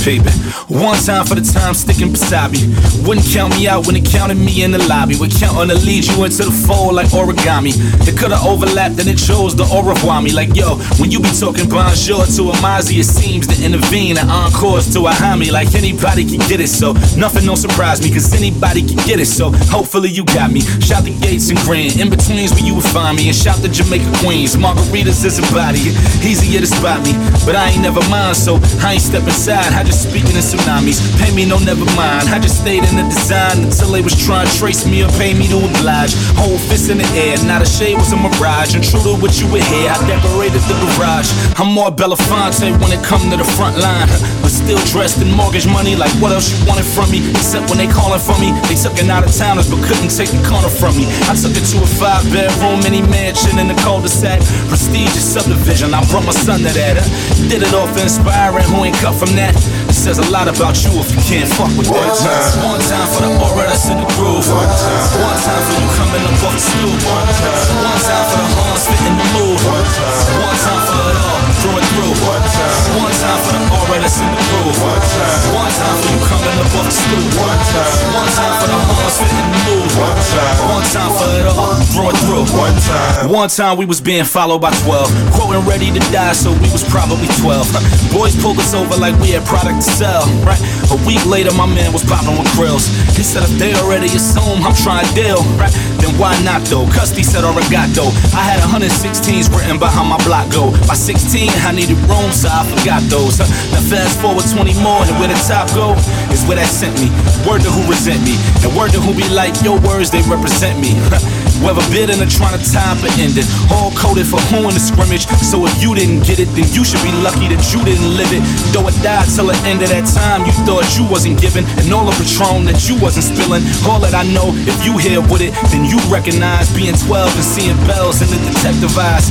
One 0.00 0.96
time 0.96 1.26
for 1.28 1.36
the 1.36 1.44
time 1.44 1.74
sticking 1.74 2.08
beside 2.08 2.52
me. 2.56 2.72
Wouldn't 3.04 3.26
count 3.36 3.52
me 3.52 3.68
out 3.68 3.86
when 3.86 3.96
it 3.96 4.08
counted 4.08 4.40
me 4.40 4.64
in 4.64 4.72
the 4.72 4.80
lobby. 4.88 5.12
Would 5.20 5.28
count 5.36 5.58
on 5.60 5.68
to 5.68 5.76
lead 5.76 6.08
you 6.08 6.24
into 6.24 6.48
the 6.48 6.56
fold 6.64 6.94
like 6.96 7.12
origami. 7.12 7.76
It 8.08 8.16
could've 8.16 8.40
overlapped 8.40 8.96
and 8.96 9.04
it 9.12 9.20
chose 9.20 9.54
the 9.54 9.68
revoir 9.68 10.22
me. 10.22 10.32
Like 10.32 10.56
yo, 10.56 10.80
when 10.96 11.12
you 11.12 11.20
be 11.20 11.28
talking 11.36 11.68
bonjour 11.68 12.24
to 12.24 12.42
a 12.48 12.56
Mozzie, 12.64 12.96
it 12.96 13.04
seems 13.04 13.44
to 13.52 13.56
intervene 13.60 14.16
and 14.16 14.30
encores 14.30 14.88
to 14.96 15.04
a 15.04 15.12
homie. 15.12 15.52
Like 15.52 15.74
anybody 15.74 16.24
can 16.24 16.40
get 16.48 16.64
it, 16.64 16.72
so 16.72 16.96
nothing 17.20 17.44
don't 17.44 17.60
surprise 17.60 18.00
me, 18.00 18.08
cause 18.08 18.32
anybody 18.32 18.80
can 18.80 18.96
get 19.04 19.20
it. 19.20 19.28
So 19.28 19.52
hopefully 19.68 20.08
you 20.08 20.24
got 20.24 20.48
me. 20.50 20.64
Shout 20.80 21.04
the 21.04 21.12
gates 21.20 21.52
and 21.52 21.58
grand, 21.68 22.00
in 22.00 22.08
betweens 22.08 22.56
where 22.56 22.64
you 22.64 22.74
would 22.74 22.88
find 22.88 23.20
me. 23.20 23.28
And 23.28 23.36
shout 23.36 23.60
the 23.60 23.68
Jamaica 23.68 24.08
Queens. 24.24 24.56
Margaritas 24.56 25.28
is 25.28 25.36
a 25.36 25.44
body, 25.52 25.92
easier 26.24 26.64
to 26.64 26.66
spot 26.66 27.04
me. 27.04 27.12
But 27.44 27.52
I 27.52 27.68
ain't 27.68 27.84
never 27.84 28.00
mind, 28.08 28.40
so 28.40 28.56
I 28.80 28.96
ain't 28.96 29.04
step 29.04 29.28
inside. 29.28 29.89
Just 29.90 30.06
speaking 30.06 30.38
in 30.38 30.44
tsunamis. 30.46 31.02
Pay 31.18 31.34
me 31.34 31.42
no, 31.44 31.58
never 31.58 31.84
mind. 31.98 32.30
I 32.30 32.38
just 32.38 32.62
stayed 32.62 32.86
in 32.86 32.94
the 32.94 33.02
design 33.10 33.66
until 33.66 33.90
they 33.90 34.00
was 34.00 34.14
trying 34.14 34.46
to 34.46 34.52
trace 34.54 34.86
me 34.86 35.02
or 35.02 35.10
pay 35.18 35.34
me 35.34 35.50
to 35.50 35.58
oblige. 35.58 36.14
Whole 36.38 36.58
fist 36.70 36.90
in 36.90 36.98
the 37.02 37.08
air, 37.18 37.34
not 37.42 37.60
a 37.62 37.66
shade 37.66 37.98
was 37.98 38.14
a 38.14 38.16
mirage. 38.16 38.70
To 38.70 39.16
what 39.18 39.34
you 39.42 39.50
would 39.50 39.66
hear, 39.66 39.90
I 39.90 39.98
decorated 40.06 40.62
the 40.70 40.76
garage. 40.94 41.30
I'm 41.58 41.74
more 41.74 41.90
Belafonte 41.90 42.70
when 42.78 42.94
it 42.94 43.02
come 43.02 43.22
to 43.30 43.36
the 43.36 43.48
front 43.58 43.78
line. 43.82 44.06
But 44.42 44.54
still 44.54 44.78
dressed 44.94 45.18
in 45.18 45.30
mortgage 45.34 45.66
money, 45.66 45.96
like 45.96 46.12
what 46.22 46.30
else 46.30 46.54
you 46.54 46.58
wanted 46.66 46.86
from 46.86 47.10
me? 47.10 47.18
Except 47.34 47.66
when 47.68 47.78
they 47.78 47.90
calling 47.90 48.22
for 48.22 48.38
me, 48.38 48.54
they 48.70 48.78
took 48.78 48.94
it 48.94 49.10
out 49.10 49.26
of 49.26 49.34
towners, 49.34 49.66
but 49.66 49.82
couldn't 49.82 50.14
take 50.14 50.30
the 50.30 50.42
corner 50.46 50.70
from 50.70 50.94
me. 50.94 51.10
I 51.26 51.34
took 51.34 51.54
it 51.58 51.66
to 51.74 51.76
a 51.82 51.88
five 51.98 52.22
bedroom 52.30 52.78
mini 52.86 53.02
mansion 53.02 53.58
in 53.58 53.66
the 53.66 53.78
cul-de-sac. 53.82 54.38
Prestigious 54.70 55.26
subdivision, 55.26 55.94
I 55.94 56.04
brought 56.10 56.26
my 56.26 56.36
son 56.36 56.62
to 56.62 56.70
that. 56.70 57.02
Did 57.50 57.66
it 57.66 57.74
off 57.74 57.90
inspiring, 57.98 58.66
who 58.70 58.84
ain't 58.86 58.96
cut 59.02 59.18
from 59.18 59.34
that? 59.34 59.56
It 59.88 59.96
says 59.96 60.18
a 60.18 60.26
lot 60.30 60.48
about 60.48 60.76
you 60.84 60.90
if 61.00 61.08
you 61.14 61.20
can't 61.22 61.48
fuck 61.48 61.70
with 61.78 61.88
One 61.88 62.02
that. 62.02 62.16
time. 62.18 62.76
One 62.76 62.82
time 62.82 63.08
for 63.14 63.22
the 63.24 63.32
aura 63.40 63.64
that's 63.68 63.86
in 63.88 63.96
the 64.00 64.08
groove. 64.18 64.44
One 64.50 64.68
time. 64.68 65.04
One 65.22 65.38
time 65.40 65.62
for 65.64 65.74
you 65.80 65.88
coming 65.96 66.24
up 66.26 66.44
off 66.44 66.54
the 66.54 66.62
stoop. 66.62 66.98
One 67.06 67.28
time. 67.30 67.58
One 67.80 68.00
time 68.04 68.24
for 68.30 68.38
the 68.40 68.48
horns 68.60 68.82
fitting 68.86 69.16
the 69.16 69.26
mood. 69.34 69.58
One 69.64 69.86
time. 69.94 70.16
One 70.40 70.58
time 70.60 70.82
for 70.84 71.00
it 71.10 71.18
all, 71.20 71.40
through 71.60 71.76
and 71.80 71.88
through. 71.94 72.14
One 72.28 72.44
time. 72.44 72.76
One 73.00 73.14
time 73.14 73.38
for 73.40 73.52
the 73.56 73.62
aura 73.70 73.96
that's 74.02 74.18
in 74.20 74.28
the 74.30 74.42
groove. 74.50 74.78
One 74.84 75.00
time. 75.00 75.38
One 75.56 75.72
time 75.72 75.96
for 76.00 76.08
you 76.10 76.20
coming 76.28 76.56
up 76.60 76.70
off 76.76 76.86
the 76.86 76.94
stoop. 76.94 77.26
One 77.40 77.60
time. 77.70 77.92
One 78.14 78.30
time 78.36 78.54
for 78.60 78.68
the 78.68 78.78
horns 78.84 79.16
fitting 79.16 79.48
the 79.48 79.60
mood. 79.64 79.79
One 79.98 80.14
time. 80.14 80.56
One 80.70 80.86
time 80.94 81.12
for 81.18 81.30
it 81.34 81.46
all, 81.50 81.74
through. 82.22 82.46
One 82.54 82.76
time. 82.86 83.30
One 83.30 83.48
time 83.48 83.76
we 83.76 83.86
was 83.86 84.00
being 84.00 84.24
followed 84.24 84.60
by 84.60 84.70
12. 84.86 85.10
Quoting 85.34 85.66
ready 85.66 85.90
to 85.90 86.00
die, 86.14 86.32
so 86.32 86.52
we 86.62 86.70
was 86.70 86.86
probably 86.86 87.26
12. 87.42 87.66
Boys 88.12 88.38
pulled 88.40 88.58
us 88.58 88.74
over 88.74 88.96
like 88.96 89.18
we 89.18 89.34
had 89.34 89.44
product 89.46 89.82
to 89.82 89.90
sell, 89.90 90.22
right? 90.46 90.60
A 90.94 90.96
week 91.06 91.24
later, 91.26 91.50
my 91.54 91.66
man 91.66 91.92
was 91.92 92.04
popping 92.04 92.38
with 92.38 92.46
grills. 92.54 92.86
He 93.18 93.22
said, 93.22 93.42
if 93.42 93.50
they 93.58 93.74
already 93.82 94.06
assume 94.06 94.62
I'm 94.62 94.74
trying 94.78 95.06
to 95.06 95.14
deal, 95.14 95.42
right? 95.58 95.72
Then 95.98 96.14
why 96.16 96.38
not 96.46 96.62
though? 96.70 96.86
Custody 96.94 97.22
said 97.22 97.42
arigato. 97.42 98.14
I 98.30 98.42
had 98.46 98.62
116s 98.62 99.50
written 99.50 99.78
behind 99.78 100.08
my 100.08 100.18
block 100.22 100.50
go. 100.54 100.70
By 100.86 100.94
16, 100.94 101.50
I 101.66 101.74
needed 101.74 101.98
room, 102.06 102.30
so 102.30 102.46
I 102.46 102.62
forgot 102.62 103.02
those. 103.10 103.42
Now 103.42 103.82
fast 103.90 104.22
forward 104.22 104.46
20 104.46 104.70
more, 104.82 105.02
and 105.02 105.18
where 105.18 105.28
the 105.28 105.38
top 105.50 105.66
go 105.74 105.98
is 106.30 106.46
where 106.46 106.56
that 106.56 106.70
sent 106.70 106.94
me. 107.02 107.10
Word 107.42 107.66
to 107.66 107.70
who 107.70 107.82
resent 107.90 108.22
me, 108.22 108.38
and 108.62 108.70
word 108.76 108.94
to 108.94 109.00
who 109.02 109.12
be 109.12 109.26
like, 109.34 109.52
your 109.66 109.79
words, 109.86 110.10
they 110.10 110.22
represent 110.28 110.80
me. 110.80 110.96
Whether 111.64 111.84
bidding 111.92 112.16
or 112.16 112.30
trying 112.30 112.56
to 112.56 112.62
time 112.64 112.96
for 112.96 113.12
ending, 113.20 113.44
all 113.68 113.92
coded 113.92 114.24
for 114.24 114.40
who 114.48 114.64
in 114.64 114.72
the 114.72 114.80
scrimmage. 114.80 115.28
So 115.44 115.60
if 115.68 115.76
you 115.82 115.92
didn't 115.92 116.24
get 116.24 116.40
it, 116.40 116.48
then 116.56 116.64
you 116.72 116.88
should 116.88 117.04
be 117.04 117.12
lucky 117.20 117.52
that 117.52 117.60
you 117.68 117.84
didn't 117.84 118.16
live 118.16 118.32
it. 118.32 118.40
Though 118.72 118.88
it 118.88 118.96
died 119.04 119.28
till 119.28 119.52
the 119.52 119.58
end 119.68 119.84
of 119.84 119.92
that 119.92 120.08
time, 120.08 120.48
you 120.48 120.52
thought 120.64 120.88
you 120.96 121.04
wasn't 121.04 121.36
given, 121.36 121.68
and 121.76 121.92
all 121.92 122.08
the 122.08 122.16
Patron 122.16 122.64
that 122.64 122.88
you 122.88 122.96
wasn't 122.96 123.28
spilling. 123.28 123.60
All 123.84 124.00
that 124.00 124.16
I 124.16 124.24
know, 124.32 124.56
if 124.64 124.80
you 124.88 124.96
here 124.96 125.20
with 125.20 125.44
it, 125.44 125.52
then 125.68 125.84
you 125.84 126.00
recognize 126.08 126.72
being 126.72 126.96
12 126.96 127.28
and 127.28 127.44
seeing 127.44 127.76
bells 127.84 128.24
in 128.24 128.28
the 128.32 128.40
detective 128.48 128.96
eyes. 128.96 129.28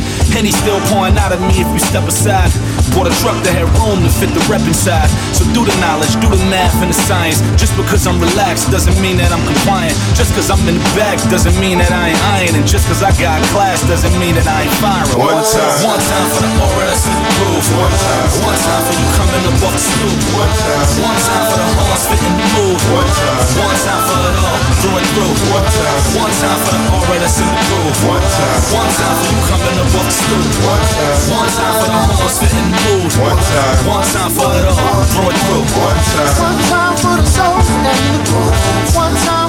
He's 0.50 0.66
still 0.66 0.82
pouring 0.90 1.14
out 1.14 1.30
of 1.30 1.38
me 1.46 1.62
if 1.62 1.70
you 1.70 1.78
step 1.78 2.10
aside. 2.10 2.50
Bought 2.98 3.06
a 3.06 3.14
truck 3.22 3.38
that 3.46 3.54
had 3.54 3.70
room 3.78 4.02
to 4.02 4.10
fit 4.10 4.34
the 4.34 4.42
rep 4.50 4.66
inside. 4.66 5.06
So 5.38 5.46
do 5.54 5.62
the 5.62 5.78
knowledge, 5.78 6.10
do 6.18 6.26
the 6.26 6.42
math 6.50 6.74
and 6.82 6.90
the 6.90 6.98
science. 7.06 7.38
Just 7.54 7.78
because 7.78 8.02
I'm 8.10 8.18
relaxed 8.18 8.74
doesn't 8.74 8.98
mean 8.98 9.22
that 9.22 9.30
I'm 9.30 9.46
compliant. 9.46 9.94
Just 10.18 10.34
because 10.40 10.56
I'm 10.56 10.72
in 10.72 10.80
the 10.80 10.92
back 10.96 11.20
doesn't 11.28 11.60
mean 11.60 11.84
that 11.84 11.92
I 11.92 12.16
ain't 12.16 12.24
iron. 12.32 12.56
And 12.56 12.64
just 12.64 12.88
because 12.88 13.04
I 13.04 13.12
got 13.20 13.44
class 13.52 13.84
doesn't 13.84 14.16
mean 14.16 14.40
that 14.40 14.48
I 14.48 14.64
ain't 14.64 14.78
firing. 14.80 15.20
One 15.20 15.44
time. 15.44 15.84
One 15.84 16.00
time 16.00 16.28
for 16.32 16.48
the 16.48 16.52
aura 16.64 16.88
that's 16.88 17.04
in 17.12 17.20
the 17.20 17.32
groove. 17.44 17.68
One 17.76 17.92
time. 17.92 18.28
One 18.48 18.56
time 18.56 18.84
for 18.88 18.96
you 18.96 19.08
coming 19.20 19.44
up 19.52 19.68
off 19.68 19.76
the 19.76 19.84
stoop. 19.84 20.16
One 20.40 20.48
time. 20.48 20.88
One 21.04 21.20
time 21.28 21.44
for 21.44 21.60
the 21.60 21.68
horns 21.76 22.04
fitting 22.08 22.36
the 22.40 22.48
move. 22.56 22.80
One 22.88 23.12
time. 23.20 23.44
One 23.60 23.80
time 23.84 24.04
for 24.08 24.20
it 24.32 24.36
all, 24.40 24.60
through 24.80 24.96
and 24.96 25.10
through. 25.12 25.36
One 25.52 25.68
time. 25.76 26.00
One 26.24 26.34
time 26.40 26.60
for 26.64 26.72
the 26.72 26.88
aura 26.88 27.18
that's 27.20 27.36
in 27.44 27.50
the 27.52 27.64
groove. 27.68 28.00
One 28.08 28.24
time. 28.24 28.60
One 28.80 28.92
time 28.96 29.16
for 29.20 29.28
you 29.28 29.40
coming 29.44 29.76
up 29.76 29.92
off 29.92 30.08
the 30.08 30.16
stoop. 30.24 30.48
One 30.64 30.84
time. 30.88 31.20
One 31.36 31.52
time 31.52 31.76
for 31.84 31.90
the 31.92 32.00
horns 32.16 32.36
fitting 32.40 32.68
the 32.72 32.80
move. 32.88 33.12
One 33.20 33.36
time. 33.44 33.76
One 33.92 34.08
time 34.08 34.32
for 34.32 34.48
it 34.56 34.64
all, 34.72 35.04
through 35.04 35.36
and 35.36 35.42
through. 35.52 35.68
One 35.84 36.00
time. 36.00 36.32
One 36.40 36.60
time 36.72 36.96
for 36.96 37.16
the 37.20 37.28
soul 37.28 37.60
and 37.60 38.08
the 38.08 38.22
groove. 38.24 38.56
One 38.96 39.16
time 39.28 39.49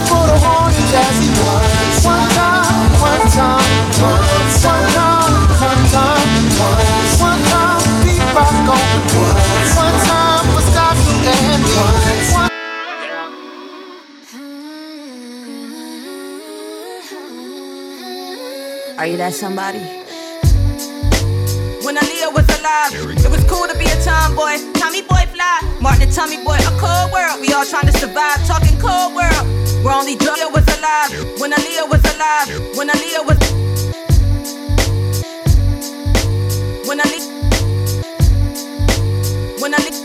Are 0.90 0.96
you 19.07 19.16
that 19.16 19.33
somebody? 19.33 19.79
When 21.87 21.96
Aaliyah 21.96 22.35
was 22.35 22.44
alive, 22.59 22.92
it 23.16 23.31
was 23.31 23.42
cool 23.44 23.66
to 23.66 23.74
be 23.79 23.87
a 23.87 23.96
tomboy. 24.03 24.59
Tommy 24.74 25.03
boy 25.03 25.24
fly, 25.33 25.61
Martin 25.81 26.03
and 26.03 26.12
Tommy 26.12 26.37
boy, 26.44 26.59
a 26.59 26.70
cold 26.83 27.12
world. 27.12 27.40
We 27.40 27.53
all 27.55 27.64
trying 27.64 27.87
to 27.87 27.92
survive, 27.92 28.44
talking 28.46 28.76
cold 28.81 29.14
world. 29.14 29.46
We're 29.85 29.94
only 29.94 30.16
drunk. 30.16 30.40
Was 30.53 30.70
alive. 30.81 31.12
When 31.40 31.53
Aaliyah 31.53 31.88
was 31.88 32.03
alive, 32.14 32.49
when 32.77 32.88
Aaliyah 32.88 33.25
was. 33.29 33.38
When 36.88 36.99
Aaliyah. 36.99 37.29
When 39.61 39.73
Aaliyah. 39.73 40.05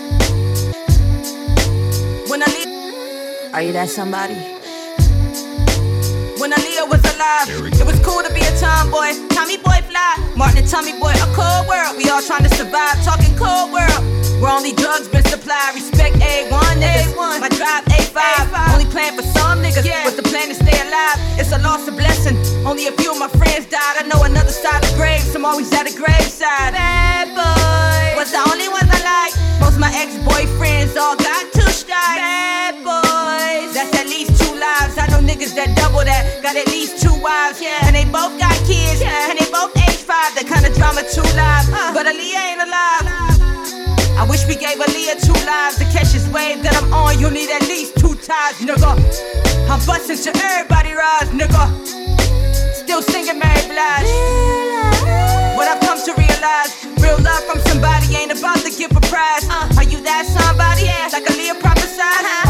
When 2.29 2.41
Aaliyah. 2.41 3.53
Are 3.53 3.61
you 3.61 3.73
that 3.73 3.89
somebody? 3.89 4.35
When 6.39 6.51
Aaliyah 6.51 6.89
was 6.89 7.01
alive, 7.13 7.47
it 7.79 7.85
was 7.85 7.99
cool 8.05 8.21
to 8.21 8.33
be 8.33 8.41
a 8.41 8.51
tomboy. 8.59 9.13
Tommy 9.29 9.57
boy 9.57 9.79
fly, 9.89 10.15
Martin 10.35 10.59
and 10.59 10.69
Tommy 10.69 10.93
boy, 10.99 11.13
a 11.13 11.27
cold 11.33 11.67
world. 11.67 11.95
We 11.97 12.09
all 12.09 12.21
trying 12.21 12.43
to 12.43 12.49
survive, 12.55 13.01
talking 13.03 13.35
cold 13.37 13.71
world. 13.71 14.14
Where 14.41 14.51
only 14.51 14.73
drugs 14.73 15.07
been 15.07 15.23
supplied. 15.25 15.75
Respect 15.75 16.15
A1 16.17 16.75
niggas. 16.79 17.15
My 17.39 17.49
drive 17.49 17.85
A5. 17.85 18.73
Only 18.73 18.85
plan 18.91 19.15
for 19.15 19.23
some 19.23 19.63
niggas. 19.63 19.85
Yeah. 19.85 20.03
But 20.03 20.17
the 20.17 20.23
plan 20.23 20.49
to 20.49 20.55
stay 20.55 20.75
alive. 20.75 21.17
It's 21.39 21.51
a 21.51 21.59
loss 21.59 21.87
of 21.87 21.95
blessing. 21.95 22.35
Only 22.65 22.87
a 22.87 22.91
few 22.93 23.11
of 23.11 23.19
my 23.19 23.29
friends 23.29 23.65
died. 23.67 23.95
I 23.99 24.03
know 24.07 24.23
another 24.23 24.51
side 24.51 24.83
of 24.83 24.93
graves. 24.95 25.33
I'm 25.35 25.45
always 25.45 25.71
at 25.73 25.87
a 25.87 25.95
graveside. 25.95 26.73
Bad 26.73 27.31
boy 27.31 28.19
was 28.19 28.31
the 28.31 28.43
only 28.51 28.67
ones 28.67 28.89
I 28.91 28.99
like. 29.03 29.33
Most 29.59 29.75
of 29.75 29.81
my 29.81 29.91
ex-boyfriends 29.95 30.95
all 30.99 31.15
got 31.15 31.43
touched. 31.53 31.87
Bad 31.87 32.75
boys. 32.83 33.73
That's 33.73 33.93
at 33.95 34.07
least 34.07 34.35
two 34.35 34.51
lives. 34.55 34.97
I 34.99 35.07
know 35.11 35.23
niggas 35.23 35.55
that 35.55 35.75
double 35.79 36.03
that. 36.03 36.43
Got 36.43 36.55
at 36.55 36.67
least 36.67 37.01
two 37.01 37.15
wives. 37.23 37.61
Yeah. 37.61 37.87
And 37.87 37.95
they 37.95 38.05
both 38.05 38.35
got 38.39 38.55
kids. 38.67 38.99
Yeah. 38.99 39.31
And 39.31 39.39
they 39.39 39.47
both 39.51 39.71
age 39.79 40.03
five. 40.03 40.35
That 40.35 40.47
kind 40.47 40.65
of 40.65 40.75
drama 40.75 41.03
two 41.07 41.23
lives. 41.39 41.71
Uh. 41.71 41.93
But 41.95 42.07
Aaliyah 42.07 42.51
ain't 42.51 42.61
alive. 42.67 43.34
I 44.17 44.25
wish 44.29 44.47
we 44.47 44.55
gave 44.55 44.79
Aaliyah 44.79 45.19
two 45.19 45.35
lives 45.45 45.77
to 45.77 45.85
catch 45.91 46.11
his 46.15 46.27
wave 46.29 46.63
that 46.63 46.75
I'm 46.79 46.93
on. 46.93 47.19
You 47.19 47.29
need 47.29 47.51
at 47.51 47.67
least 47.67 47.99
two 47.99 48.15
ties, 48.15 48.55
nigga. 48.63 48.95
I'm 49.67 49.79
busting 49.85 50.17
to 50.23 50.31
everybody 50.39 50.93
rise, 50.93 51.29
nigga. 51.35 51.63
Still 52.73 53.01
singing 53.01 53.39
Mary 53.39 53.63
Blige. 53.67 54.07
What 55.59 55.67
I've 55.67 55.83
come 55.83 55.99
to 55.99 56.13
realize, 56.15 56.71
real 57.03 57.19
love 57.19 57.43
from 57.43 57.59
somebody 57.67 58.15
ain't 58.15 58.31
about 58.31 58.63
to 58.63 58.71
give 58.71 58.95
a 58.95 59.01
prize. 59.11 59.43
Uh, 59.51 59.67
are 59.77 59.87
you 59.87 59.99
that 60.07 60.23
somebody? 60.31 60.87
Like 61.11 61.27
Aaliyah 61.27 61.59
prophesied. 61.59 62.44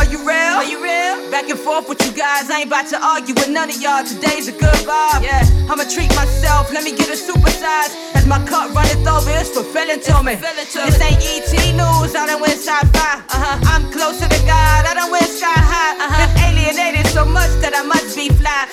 Are 0.55 0.63
you 0.63 0.79
real? 0.81 0.87
Are 0.87 1.17
you 1.17 1.19
real? 1.19 1.31
Back 1.31 1.49
and 1.49 1.59
forth 1.59 1.89
with 1.89 1.99
you 2.05 2.13
guys. 2.15 2.49
I 2.49 2.63
ain't 2.63 2.67
about 2.71 2.87
to 2.87 2.97
argue 3.03 3.35
with 3.35 3.49
none 3.49 3.69
of 3.69 3.75
y'all. 3.81 4.07
Today's 4.07 4.47
a 4.47 4.55
good 4.55 4.79
vibe. 4.87 5.19
Yeah. 5.19 5.43
I'ma 5.67 5.83
treat 5.83 6.07
myself. 6.15 6.71
Let 6.71 6.83
me 6.87 6.95
get 6.95 7.11
a 7.11 7.19
supersize. 7.19 7.91
As 8.15 8.25
my 8.25 8.39
cup 8.47 8.71
runneth 8.71 9.03
over, 9.03 9.35
it's 9.35 9.51
fulfilling 9.51 9.99
to 9.99 10.23
me. 10.23 10.35
This 10.39 10.95
ain't 11.03 11.19
ET 11.19 11.51
news. 11.75 12.15
I 12.15 12.27
done 12.31 12.39
went 12.39 12.55
sci-fi. 12.55 13.19
Uh-huh. 13.27 13.59
I'm 13.67 13.91
closer 13.91 14.31
to 14.31 14.39
God. 14.47 14.87
I 14.87 14.93
done 14.95 15.11
went 15.11 15.27
sky 15.27 15.51
high. 15.51 15.99
Uh-huh. 15.99 16.23
Been 16.23 16.55
alienated 16.55 17.07
so 17.11 17.25
much 17.25 17.51
that 17.59 17.75
I 17.75 17.83
must 17.83 18.15
be 18.15 18.29
fly. 18.29 18.71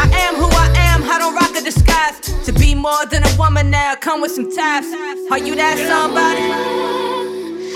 I 0.00 0.08
am 0.24 0.34
who 0.40 0.48
I 0.48 0.72
am. 0.96 1.04
I 1.04 1.18
don't 1.20 1.36
rock 1.36 1.52
a 1.52 1.60
disguise. 1.60 2.24
To 2.48 2.52
be 2.56 2.74
more 2.74 3.04
than 3.12 3.22
a 3.22 3.32
woman 3.36 3.68
now, 3.68 3.96
come 3.96 4.22
with 4.22 4.32
some 4.32 4.48
ties. 4.48 4.88
Are 5.30 5.38
you 5.38 5.54
that 5.56 5.76
somebody? 5.76 6.48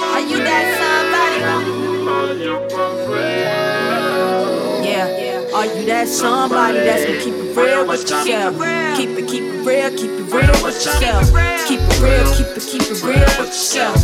Are 0.00 0.24
you 0.24 0.38
that 0.40 0.64
somebody? 0.80 1.81
Yeah, 4.84 5.54
are 5.54 5.66
you 5.66 5.86
that 5.86 6.08
somebody 6.08 6.78
that's 6.78 7.04
gonna 7.06 7.18
keep 7.20 7.34
it 7.34 7.56
real 7.56 7.86
with 7.86 8.00
yourself? 8.02 8.58
Keep 8.96 9.10
it, 9.18 9.28
keep 9.28 9.42
it 9.42 9.66
real, 9.66 9.90
keep 9.90 10.10
it 10.10 10.32
real 10.32 10.64
with 10.64 10.74
yourself. 10.74 11.32
Keep 11.68 11.80
it 11.80 12.00
real, 12.00 12.34
keep 12.36 12.56
it, 12.56 12.62
keep 12.62 12.82
it 12.82 13.02
real 13.02 13.20
with 13.38 13.48
yourself. 13.48 13.96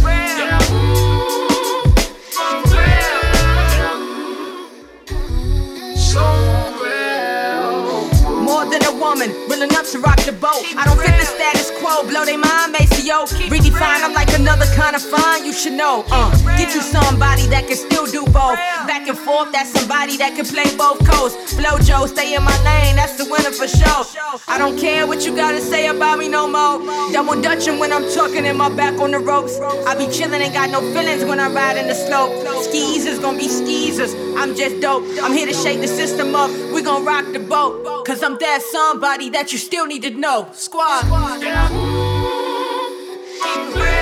A 8.79 8.93
woman, 8.93 9.31
real 9.51 9.63
enough 9.63 9.91
to 9.93 9.99
rock 9.99 10.17
the 10.25 10.33
boat. 10.33 10.65
I 10.77 10.85
don't 10.87 10.97
fit 10.99 11.13
the 11.19 11.27
status 11.27 11.71
quo, 11.79 12.09
blow 12.09 12.25
they 12.25 12.37
mind, 12.39 12.73
Maceo. 12.73 13.27
Redefine, 13.51 14.01
I'm 14.03 14.15
like 14.15 14.33
another 14.39 14.65
kind 14.75 14.97
of 14.97 15.03
fine, 15.03 15.45
you 15.45 15.53
should 15.53 15.75
know. 15.75 16.05
Uh, 16.11 16.31
get 16.57 16.75
you 16.75 16.81
somebody 16.81 17.47
that 17.49 17.67
can 17.67 17.77
still 17.77 18.07
do 18.07 18.25
both. 18.33 18.57
Back 18.89 19.07
and 19.07 19.19
forth, 19.19 19.53
that's 19.53 19.71
somebody 19.79 20.17
that 20.17 20.37
can 20.37 20.47
play 20.47 20.65
both 20.77 21.05
coasts. 21.07 21.55
Blow 21.55 21.79
Joe, 21.79 22.07
stay 22.07 22.35
in 22.35 22.43
my 22.43 22.57
lane, 22.65 22.97
that's 22.97 23.17
the 23.19 23.25
winner 23.25 23.51
for 23.53 23.69
sure. 23.69 24.05
I 24.49 24.57
don't 24.59 24.79
care 24.79 25.07
what 25.07 25.27
you 25.27 25.37
gotta 25.37 25.61
say 25.61 25.89
about 25.89 26.19
me 26.19 26.29
no 26.29 26.49
more. 26.49 26.81
Double 27.13 27.41
dutching 27.43 27.79
when 27.79 27.93
I'm 27.93 28.09
talking 28.15 28.47
in 28.47 28.57
my 28.57 28.71
back 28.71 28.99
on 29.01 29.11
the 29.11 29.19
ropes. 29.19 29.59
I 29.87 29.97
be 29.97 30.07
chillin', 30.07 30.41
ain't 30.41 30.55
got 30.55 30.71
no 30.71 30.81
feelings 30.93 31.25
when 31.25 31.41
I 31.41 31.49
ride 31.53 31.77
in 31.77 31.89
the 31.89 31.95
slope. 31.95 32.33
Skeezers 32.65 33.21
gonna 33.21 33.37
be 33.39 33.49
skeezers, 33.49 34.15
I'm 34.39 34.55
just 34.55 34.81
dope. 34.81 35.05
I'm 35.23 35.33
here 35.33 35.47
to 35.47 35.55
shake 35.55 35.81
the 35.81 35.89
system 35.89 36.35
up, 36.35 36.51
we 36.73 36.81
gon' 36.83 37.05
rock 37.05 37.27
the 37.33 37.41
boat. 37.41 38.07
Cause 38.07 38.23
I'm 38.23 38.39
that 38.39 38.63
somebody 38.71 39.31
that 39.31 39.53
you 39.53 39.59
still 39.59 39.87
need 39.87 40.03
to 40.03 40.11
know. 40.11 40.49
Squad. 40.53 41.03
Keep 43.43 43.77
it 43.77 43.98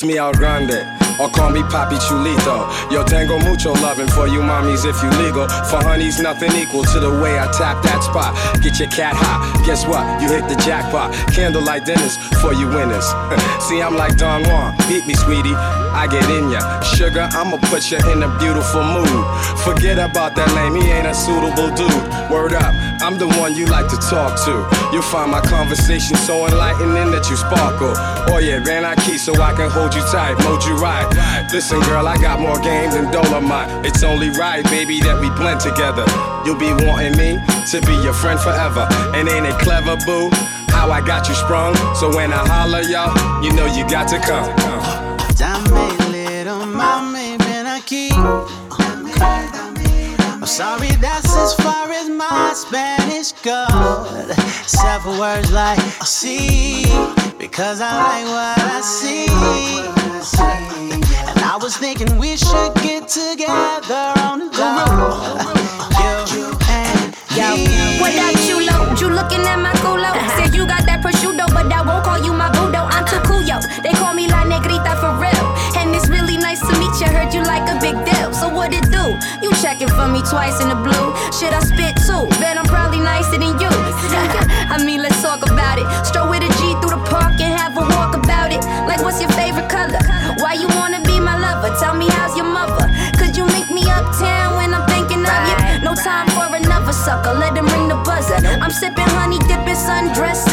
It's 0.00 0.06
me, 0.06 0.16
Al 0.16 0.32
Grande, 0.32 0.88
or 1.20 1.28
call 1.28 1.50
me 1.50 1.60
Papi 1.60 1.98
Chulito. 2.00 2.90
Yo, 2.90 3.04
tengo 3.04 3.38
mucho 3.40 3.74
loving 3.82 4.08
for 4.08 4.26
you 4.26 4.40
mommies 4.40 4.88
if 4.88 4.96
you 5.02 5.10
legal. 5.22 5.46
For 5.68 5.76
honeys, 5.76 6.18
nothing 6.18 6.52
equal 6.52 6.84
to 6.84 7.00
the 7.00 7.10
way 7.20 7.38
I 7.38 7.44
tap 7.52 7.82
that 7.82 8.02
spot. 8.02 8.32
Get 8.62 8.80
your 8.80 8.88
cat 8.88 9.14
hot, 9.14 9.62
guess 9.66 9.86
what? 9.86 10.00
You 10.22 10.28
hit 10.28 10.48
the 10.48 10.56
jackpot. 10.64 11.12
Candlelight 11.34 11.84
dinners 11.84 12.16
for 12.40 12.54
you 12.54 12.66
winners. 12.68 13.04
See, 13.60 13.82
I'm 13.82 13.94
like 13.94 14.16
Don 14.16 14.42
Juan, 14.44 14.74
beat 14.88 15.06
me, 15.06 15.12
sweetie. 15.12 15.52
I 15.92 16.06
get 16.06 16.28
in 16.30 16.50
ya. 16.50 16.80
Sugar, 16.80 17.28
I'ma 17.32 17.58
put 17.68 17.90
you 17.90 17.98
in 18.10 18.22
a 18.22 18.30
beautiful 18.38 18.82
mood. 18.82 19.24
Forget 19.64 19.98
about 19.98 20.36
that 20.36 20.48
lame, 20.54 20.80
he 20.80 20.90
ain't 20.90 21.06
a 21.06 21.14
suitable 21.14 21.70
dude. 21.74 21.90
Word 22.30 22.54
up, 22.54 22.74
I'm 23.02 23.18
the 23.18 23.28
one 23.40 23.54
you 23.54 23.66
like 23.66 23.88
to 23.88 23.96
talk 23.96 24.38
to. 24.46 24.54
You'll 24.92 25.02
find 25.02 25.30
my 25.30 25.40
conversation 25.40 26.16
so 26.16 26.46
enlightening 26.46 27.10
that 27.10 27.28
you 27.28 27.36
sparkle. 27.36 27.92
Oh 28.32 28.38
yeah, 28.38 28.62
Van 28.62 28.84
I 28.84 28.94
Key 28.96 29.18
so 29.18 29.34
I 29.34 29.52
can 29.54 29.70
hold 29.70 29.94
you 29.94 30.02
tight, 30.02 30.38
mold 30.44 30.64
you 30.64 30.76
right. 30.76 31.08
Listen, 31.52 31.80
girl, 31.80 32.06
I 32.06 32.16
got 32.16 32.40
more 32.40 32.58
game 32.60 32.90
than 32.90 33.10
Dolomite. 33.10 33.84
It's 33.84 34.02
only 34.02 34.30
right, 34.30 34.64
baby, 34.64 35.00
that 35.00 35.20
we 35.20 35.30
blend 35.30 35.60
together. 35.60 36.04
You'll 36.44 36.60
be 36.60 36.72
wanting 36.86 37.16
me 37.18 37.42
to 37.66 37.80
be 37.82 37.94
your 38.04 38.14
friend 38.14 38.38
forever. 38.38 38.86
And 39.14 39.28
ain't 39.28 39.46
it 39.46 39.58
clever, 39.58 39.96
boo? 40.06 40.30
How 40.70 40.90
I 40.90 41.00
got 41.04 41.28
you 41.28 41.34
sprung. 41.34 41.74
So 41.94 42.14
when 42.14 42.32
I 42.32 42.46
holler, 42.46 42.82
y'all, 42.82 43.12
you 43.42 43.52
know 43.52 43.66
you 43.66 43.88
got 43.90 44.08
to 44.08 44.18
come. 44.20 44.69
That's 51.22 51.36
as 51.36 51.54
far 51.54 51.90
as 51.90 52.08
my 52.08 52.52
Spanish 52.54 53.32
goes. 53.42 54.36
Several 54.66 55.18
words 55.18 55.52
like 55.52 55.78
see, 56.04 56.84
because 57.38 57.80
I 57.80 57.92
like 57.92 58.26
what 58.26 58.58
I 58.58 58.80
see. 58.80 59.26
And 61.28 61.38
I 61.40 61.58
was 61.60 61.76
thinking 61.76 62.18
we 62.18 62.29
for 80.00 80.08
me 80.08 80.22
twice 80.24 80.60
in 80.64 80.68
the 80.72 80.80
blue. 80.80 81.06
Shit, 81.28 81.52
I 81.52 81.60
spit 81.60 81.94
too. 82.08 82.24
Bet 82.40 82.56
I'm 82.56 82.64
probably 82.64 83.00
nicer 83.00 83.36
than 83.36 83.52
you. 83.60 83.68
I 84.72 84.80
mean, 84.80 85.02
let's 85.02 85.20
talk 85.20 85.44
about 85.44 85.76
it. 85.76 85.86
Stroll 86.06 86.30
with 86.32 86.40
a 86.40 86.50
G 86.56 86.72
through 86.80 86.96
the 86.96 87.02
park 87.12 87.36
and 87.36 87.52
have 87.60 87.76
a 87.76 87.84
walk 87.84 88.16
about 88.16 88.48
it. 88.48 88.64
Like, 88.88 89.04
what's 89.04 89.20
your 89.20 89.32
favorite 89.36 89.68
color? 89.68 90.00
Why 90.40 90.54
you 90.56 90.68
wanna 90.80 91.00
be 91.04 91.20
my 91.20 91.36
lover? 91.36 91.76
Tell 91.76 91.94
me 91.94 92.08
how's 92.08 92.34
your 92.36 92.48
mother? 92.48 92.88
Could 93.20 93.36
you 93.36 93.44
meet 93.52 93.68
me 93.68 93.84
uptown 93.92 94.56
when 94.56 94.72
I'm 94.72 94.88
thinking 94.88 95.20
of 95.20 95.40
you? 95.48 95.56
No 95.84 95.92
time 95.94 96.28
for 96.32 96.48
another 96.48 96.92
sucker. 96.92 97.34
Let 97.36 97.56
him 97.56 97.66
ring 97.68 97.88
the 97.88 98.00
buzzer. 98.00 98.40
I'm 98.64 98.72
sipping 98.72 99.10
honey, 99.18 99.38
dipping 99.50 99.76
sundress 99.76 100.48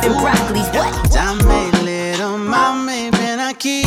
beef 0.00 0.10
and 0.10 0.16
broccolis. 0.20 0.68
What? 0.74 1.10
Dame, 1.12 1.84
little 1.84 2.38
mommy, 2.38 3.10
ven 3.10 3.38
aquí. 3.38 3.84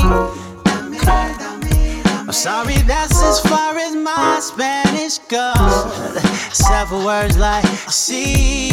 I'm 2.15 2.31
sorry, 2.31 2.75
that's 2.87 3.21
as 3.21 3.39
far 3.41 3.77
as 3.77 3.95
my 3.95 4.39
Spanish 4.41 5.19
goes. 5.29 6.21
Several 6.53 7.05
words 7.05 7.37
like 7.37 7.65
see, 7.89 8.71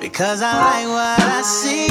because 0.00 0.42
I 0.42 0.52
like 0.58 0.88
what 0.88 1.20
I 1.20 1.42
see. 1.42 1.88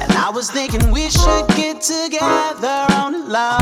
And 0.00 0.12
I 0.12 0.30
was 0.32 0.50
thinking 0.50 0.90
we 0.90 1.10
should 1.10 1.46
get 1.48 1.80
together 1.80 2.86
on 2.94 3.12
the 3.12 3.24
low. 3.28 3.58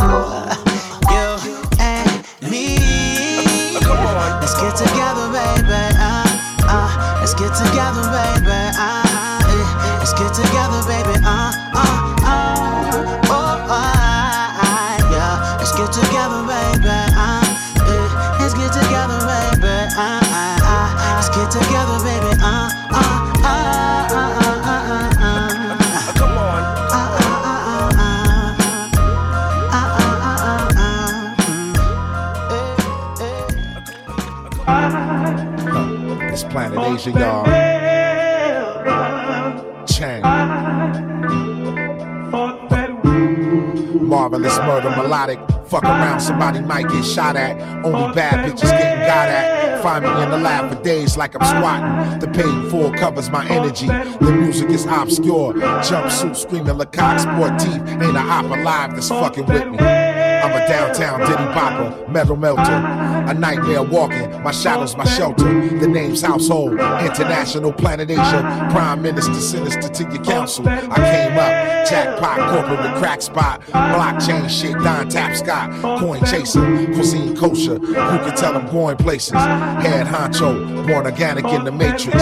You 1.11 1.39
and 1.81 2.25
me. 2.51 2.79
Let's 4.41 4.55
get 4.61 4.77
together, 4.77 5.29
baby. 5.33 5.83
Uh, 5.99 6.25
uh, 6.71 7.19
let's 7.21 7.35
get 7.35 7.55
together, 7.55 8.03
baby. 8.11 8.51
Uh, 8.79 8.98
Planet 36.59 36.79
Asia, 36.93 37.11
y'all. 37.13 37.45
Chang. 39.87 40.23
Marvelous 44.03 44.59
murder, 44.59 44.91
melodic. 44.91 45.39
Fuck 45.69 45.85
around, 45.85 46.19
somebody 46.19 46.61
might 46.61 46.89
get 46.89 47.05
shot 47.05 47.37
at. 47.37 47.61
Only 47.85 48.13
bad 48.13 48.45
bitches 48.45 48.73
getting 48.73 49.07
got 49.07 49.29
at. 49.29 49.81
Find 49.85 50.05
me 50.05 50.11
in 50.21 50.31
the 50.31 50.39
lab 50.39 50.75
for 50.75 50.83
days 50.83 51.17
like 51.17 51.37
I'm 51.41 51.47
squatting. 51.47 52.19
The 52.19 52.27
paid 52.27 52.71
for 52.73 52.93
covers 52.93 53.31
my 53.31 53.49
energy. 53.49 53.87
The 53.87 54.33
music 54.33 54.71
is 54.71 54.85
obscure. 54.87 55.53
Jumpsuit 55.55 56.35
screaming 56.35 56.75
Lecoq 56.75 57.21
sport 57.21 57.61
teeth. 57.61 58.03
Ain't 58.03 58.17
a 58.17 58.21
op 58.21 58.47
alive 58.47 58.95
that's 58.97 59.11
fucking 59.11 59.47
with 59.47 59.69
me. 59.69 59.98
I'm 60.49 60.63
a 60.63 60.67
downtown 60.67 61.21
Diddy 61.21 61.45
Bopper, 61.53 62.09
metal 62.09 62.37
melter. 62.37 62.63
A 62.63 63.35
nightmare 63.35 63.83
walking, 63.83 64.31
my 64.43 64.51
shadow's 64.51 64.97
my 64.97 65.05
shelter. 65.05 65.45
The 65.45 65.87
name's 65.87 66.23
Household, 66.23 66.73
International 66.73 67.71
Planet 67.71 68.11
Asia. 68.11 68.69
Prime 68.71 69.03
Minister, 69.03 69.35
sinister 69.35 69.89
to 69.89 70.03
your 70.05 70.25
council. 70.25 70.67
I 70.67 70.97
came 70.97 71.33
up, 71.33 71.87
jackpot, 71.89 72.39
corporate 72.51 72.97
crack 72.97 73.21
spot. 73.21 73.61
Blockchain 73.63 74.49
shit, 74.49 74.73
Don 74.73 75.11
Tapscott. 75.11 76.01
Coin 76.01 76.25
chaser, 76.25 76.87
cuisine 76.95 77.37
kosher. 77.37 77.79
Who 77.79 77.95
can 77.95 78.35
tell 78.35 78.57
I'm 78.57 78.71
going 78.71 78.97
places? 78.97 79.35
Head 79.35 80.07
honcho, 80.07 80.87
born 80.87 81.05
organic 81.05 81.45
in 81.45 81.65
the 81.65 81.73
matrix. 81.73 82.17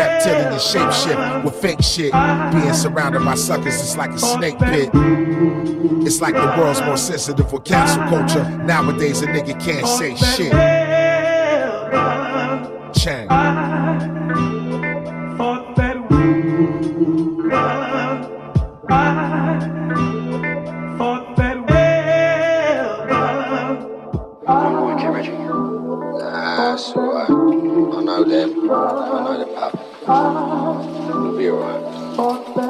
Reptilian 0.00 0.58
shape 0.58 0.92
shift 0.92 1.44
with 1.44 1.54
fake 1.60 1.82
shit. 1.82 2.12
Being 2.52 2.72
surrounded 2.72 3.22
by 3.22 3.34
suckers 3.34 3.74
is 3.74 3.98
like 3.98 4.10
a 4.12 4.18
snake 4.18 4.58
pit. 4.58 4.88
It's 6.06 6.22
like 6.22 6.34
the 6.34 6.54
world's 6.58 6.80
more 6.80 6.96
sensitive 6.96 7.50
for 7.50 7.60
cancel 7.60 8.02
culture. 8.04 8.44
Nowadays, 8.64 9.20
a 9.20 9.26
nigga 9.26 9.60
can't 9.60 9.86
say 9.86 10.16
shit. 10.16 10.52
Chang. 12.94 13.28
I 27.92 28.02
know 28.02 28.24
them. 28.24 28.70
I 28.70 29.24
know 29.24 29.38
the 29.38 29.46
pop. 29.54 29.69
We'll 30.10 31.38
be 31.38 31.48
alright. 31.50 32.56
Man, 32.56 32.69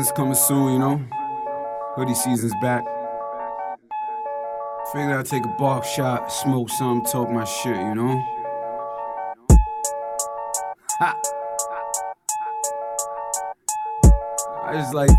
Presents 0.00 0.16
coming 0.16 0.34
soon, 0.34 0.72
you 0.72 0.78
know. 0.78 0.96
Hoodie 1.94 2.14
season's 2.14 2.54
back. 2.62 2.82
Figured 4.94 5.12
I'd 5.12 5.26
take 5.26 5.44
a 5.44 5.54
bark 5.58 5.84
shot, 5.84 6.32
smoke 6.32 6.70
some, 6.70 7.02
talk 7.02 7.30
my 7.30 7.44
shit, 7.44 7.76
you 7.76 7.94
know. 7.94 8.18
Ha! 11.00 11.20
I 14.64 14.72
just 14.72 14.94
like 14.94 15.10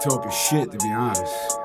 talking 0.00 0.30
shit, 0.30 0.72
to 0.72 0.78
be 0.78 0.90
honest. 0.90 1.58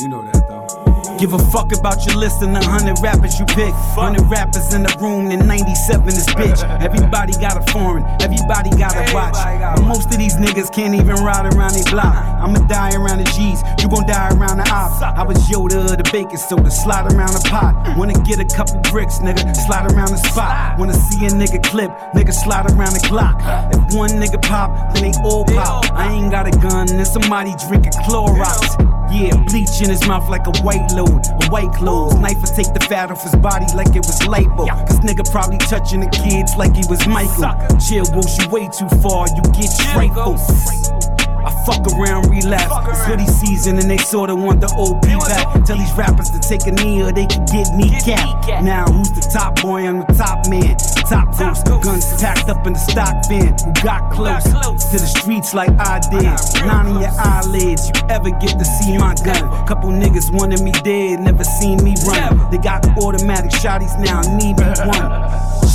You 0.00 0.08
know 0.08 0.22
that 0.22 0.48
though. 0.48 0.81
Give 1.22 1.34
a 1.34 1.38
fuck 1.54 1.70
about 1.70 2.04
your 2.04 2.16
list 2.16 2.42
and 2.42 2.50
the 2.50 2.58
hundred 2.58 2.98
rappers 2.98 3.38
you 3.38 3.46
pick. 3.46 3.70
Hundred 3.94 4.26
rappers 4.26 4.74
in 4.74 4.82
the 4.82 4.90
room, 4.98 5.30
and 5.30 5.46
97 5.46 6.08
is 6.08 6.26
bitch. 6.34 6.66
Everybody 6.82 7.30
got 7.38 7.54
a 7.54 7.62
foreign, 7.70 8.02
everybody 8.18 8.74
got 8.74 8.98
a 8.98 9.06
watch. 9.14 9.38
But 9.38 9.86
most 9.86 10.10
of 10.10 10.18
these 10.18 10.34
niggas 10.34 10.74
can't 10.74 10.98
even 10.98 11.14
ride 11.22 11.46
around 11.54 11.78
they 11.78 11.86
block. 11.88 12.18
I'ma 12.42 12.66
die 12.66 12.98
around 12.98 13.22
the 13.22 13.30
G's, 13.38 13.62
you 13.78 13.86
gon' 13.86 14.02
die 14.04 14.34
around 14.34 14.58
the 14.58 14.66
ops. 14.66 14.98
I 14.98 15.22
was 15.22 15.38
Yoda 15.46 15.94
of 15.94 16.02
the 16.02 16.10
baking 16.10 16.42
soda, 16.42 16.72
slide 16.72 17.06
around 17.14 17.38
the 17.38 17.46
pot. 17.46 17.96
Wanna 17.96 18.18
get 18.26 18.42
a 18.42 18.44
couple 18.44 18.82
bricks, 18.90 19.22
nigga, 19.22 19.54
slide 19.54 19.94
around 19.94 20.10
the 20.10 20.18
spot. 20.26 20.76
Wanna 20.76 20.98
see 21.06 21.24
a 21.26 21.30
nigga 21.30 21.62
clip, 21.62 21.94
nigga, 22.18 22.34
slide 22.34 22.66
around 22.66 22.98
the 22.98 23.04
clock. 23.06 23.38
If 23.70 23.94
one 23.94 24.10
nigga 24.18 24.42
pop, 24.42 24.74
then 24.94 25.12
they 25.12 25.14
all 25.22 25.44
pop. 25.44 25.86
I 25.94 26.10
ain't 26.10 26.32
got 26.32 26.48
a 26.48 26.54
gun, 26.58 26.90
and 26.90 27.06
somebody 27.06 27.54
drinking 27.70 27.92
Clorox. 28.10 28.91
Yeah, 29.12 29.36
bleach 29.44 29.82
in 29.82 29.90
his 29.90 30.06
mouth 30.08 30.30
like 30.30 30.46
a 30.46 30.52
white 30.62 30.90
load, 30.92 31.26
a 31.44 31.48
white 31.50 31.72
clothes. 31.74 32.14
Knife 32.18 32.38
will 32.38 32.56
take 32.56 32.72
the 32.72 32.80
fat 32.88 33.10
off 33.10 33.22
his 33.22 33.34
body 33.36 33.66
like 33.74 33.94
it 33.94 34.06
was 34.06 34.18
lipo. 34.20 34.66
Cause 34.88 35.00
nigga 35.00 35.30
probably 35.30 35.58
touching 35.58 36.00
the 36.00 36.08
kids 36.08 36.56
like 36.56 36.74
he 36.74 36.82
was 36.88 37.06
Michael. 37.06 37.52
Chill 37.78 38.06
goes 38.06 38.38
you 38.38 38.48
way 38.48 38.68
too 38.72 38.88
far, 39.04 39.26
you 39.28 39.42
get 39.52 39.68
trifle. 39.92 41.21
I 41.44 41.50
fuck 41.66 41.86
around, 41.98 42.30
relapse. 42.30 42.72
It's 42.90 43.04
hoodie 43.06 43.26
season 43.26 43.78
and 43.78 43.90
they 43.90 43.98
sorta 43.98 44.34
want 44.34 44.60
the 44.60 44.72
old 44.76 44.96
OP 44.96 45.28
back. 45.28 45.64
Tell 45.64 45.76
these 45.76 45.92
rappers 45.94 46.30
to 46.30 46.40
take 46.40 46.66
a 46.66 46.72
knee 46.72 47.02
or 47.02 47.12
they 47.12 47.26
can 47.26 47.44
get 47.46 47.74
kneecap. 47.74 48.62
Now 48.64 48.84
who's 48.86 49.10
the 49.10 49.22
top 49.32 49.60
boy? 49.62 49.86
I'm 49.86 50.00
the 50.00 50.14
top 50.14 50.48
man. 50.48 50.76
Top 51.08 51.36
ghost, 51.36 51.66
guns 51.66 52.22
packed 52.22 52.48
up 52.48 52.66
in 52.66 52.72
the 52.72 52.78
stock 52.78 53.28
bin. 53.28 53.52
Who 53.52 53.72
got 53.84 54.12
close 54.12 54.44
to 54.44 54.96
the 54.96 55.06
streets 55.06 55.52
like 55.52 55.70
I 55.78 56.00
did? 56.10 56.24
Nine 56.64 56.86
in 56.86 57.00
your 57.02 57.12
eyelids, 57.18 57.88
you 57.88 57.94
ever 58.08 58.30
get 58.30 58.56
to 58.58 58.64
see 58.64 58.96
my 58.96 59.14
gun? 59.24 59.66
Couple 59.66 59.90
niggas 59.90 60.32
wanted 60.32 60.62
me 60.62 60.72
dead, 60.84 61.20
never 61.20 61.44
seen 61.44 61.82
me 61.84 61.94
run. 62.06 62.50
They 62.50 62.58
got 62.58 62.82
the 62.82 62.90
automatic 63.02 63.50
shotties 63.50 63.92
now, 64.00 64.22
need 64.38 64.56
me 64.56 64.64
one. 64.88 65.10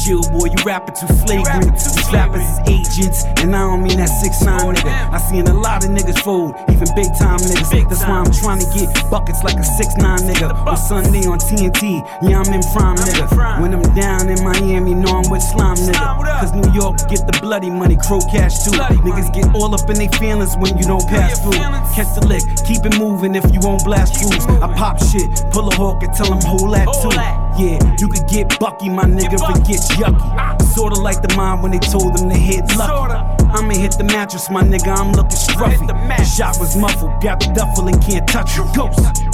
Chill, 0.07 0.23
boy, 0.31 0.47
you 0.47 0.55
rapping 0.65 0.95
too 0.95 1.11
flagrant. 1.27 1.73
These 1.75 2.09
rappers 2.13 2.41
is 2.41 2.59
agents, 2.69 3.25
and 3.43 3.53
I 3.53 3.59
don't 3.59 3.83
mean 3.83 3.97
that 3.97 4.07
6'9 4.09 4.75
nigga. 4.75 5.11
I 5.11 5.17
seen 5.29 5.45
a 5.47 5.53
lot 5.57 5.83
of 5.83 5.91
niggas 5.91 6.19
fold, 6.23 6.55
even 6.69 6.87
big 6.95 7.09
time 7.17 7.39
niggas. 7.39 7.89
That's 7.89 8.03
why 8.03 8.21
I'm 8.21 8.31
trying 8.31 8.59
to 8.59 8.69
get 8.73 8.87
buckets 9.09 9.43
like 9.43 9.57
a 9.57 9.63
6 9.63 9.97
9 9.97 10.19
nigga. 10.19 10.53
On 10.65 10.77
Sunday 10.77 11.25
on 11.27 11.39
TNT, 11.39 12.05
yeah, 12.21 12.41
I'm 12.41 12.53
in 12.53 12.61
prime 12.73 12.97
nigga. 12.97 13.61
When 13.61 13.73
I'm 13.73 13.83
down 13.95 14.29
in 14.29 14.43
Miami, 14.43 14.93
know 14.93 15.23
I'm 15.23 15.29
with 15.29 15.41
slime 15.41 15.77
nigga. 15.77 16.39
Cause 16.39 16.53
New 16.53 16.71
York 16.73 16.97
get 17.09 17.25
the 17.25 17.37
bloody 17.41 17.69
money, 17.69 17.97
crow 17.97 18.19
cash 18.31 18.63
too. 18.63 18.71
Niggas 19.01 19.33
get 19.33 19.53
all 19.55 19.73
up 19.73 19.89
in 19.89 19.97
their 19.97 20.09
feelings 20.19 20.55
when 20.57 20.77
you 20.77 20.83
don't 20.83 21.05
pass 21.07 21.41
through. 21.41 21.57
Catch 21.95 22.13
the 22.19 22.25
lick, 22.27 22.43
keep 22.65 22.85
it 22.85 22.97
moving 22.97 23.35
if 23.35 23.45
you 23.53 23.59
won't 23.61 23.83
blast 23.83 24.21
fools. 24.21 24.45
I 24.61 24.67
pop 24.75 25.01
shit, 25.01 25.29
pull 25.51 25.67
a 25.67 25.75
hawk 25.75 26.03
and 26.03 26.13
tell 26.13 26.29
them 26.29 26.41
hold 26.41 26.73
that 26.73 26.85
too. 27.01 27.15
Yeah, 27.57 27.81
you 27.99 28.07
could 28.07 28.27
get 28.27 28.59
bucky, 28.59 28.89
my 28.89 29.03
nigga, 29.03 29.39
but 29.39 29.65
get 29.65 29.81
yucky. 29.97 30.61
Sorta 30.73 30.99
like 31.01 31.21
the 31.21 31.33
mind 31.35 31.63
when 31.63 31.71
they 31.71 31.79
told 31.79 32.15
them 32.15 32.29
to 32.29 32.35
hit 32.35 32.63
lucky. 32.77 33.36
I'ma 33.53 33.73
hit 33.73 33.97
the 33.97 34.03
mattress, 34.03 34.49
my 34.49 34.63
nigga, 34.63 34.95
I'm 34.97 35.11
looking 35.13 35.31
scruffy. 35.31 35.87
The 35.87 36.23
shot 36.25 36.57
was 36.59 36.75
muffled, 36.75 37.21
got 37.21 37.39
the 37.39 37.53
duffel 37.53 37.87
and 37.87 38.01
can't 38.01 38.27
touch 38.27 38.55
your 38.57 38.67
ghost. 38.75 39.26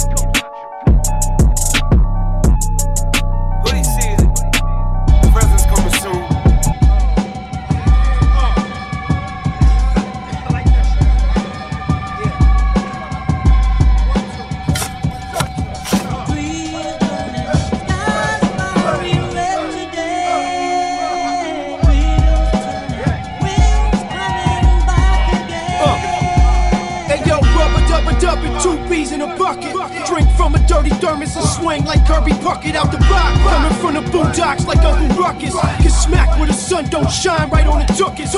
Bucket. 29.44 30.06
Drink 30.06 30.28
from 30.36 30.54
a 30.54 30.58
dirty 30.66 30.90
thermos 31.02 31.36
and 31.36 31.44
swing 31.44 31.84
like 31.84 32.06
Kirby 32.06 32.32
Puckett 32.40 32.74
out 32.74 32.90
the 32.90 32.98
box. 32.98 33.32
Coming 33.52 33.76
from 33.80 33.94
the 33.94 34.04
boondocks 34.10 34.66
like 34.66 34.78
Uncle 34.78 35.16
Ruckus. 35.16 35.54
Get 35.82 35.92
smacked 35.92 36.38
where 36.38 36.48
the 36.48 36.54
sun 36.54 36.86
don't 36.88 37.10
shine 37.10 37.50
right 37.50 37.66
on 37.66 37.80
the 37.80 37.92
tuckus. 37.92 38.34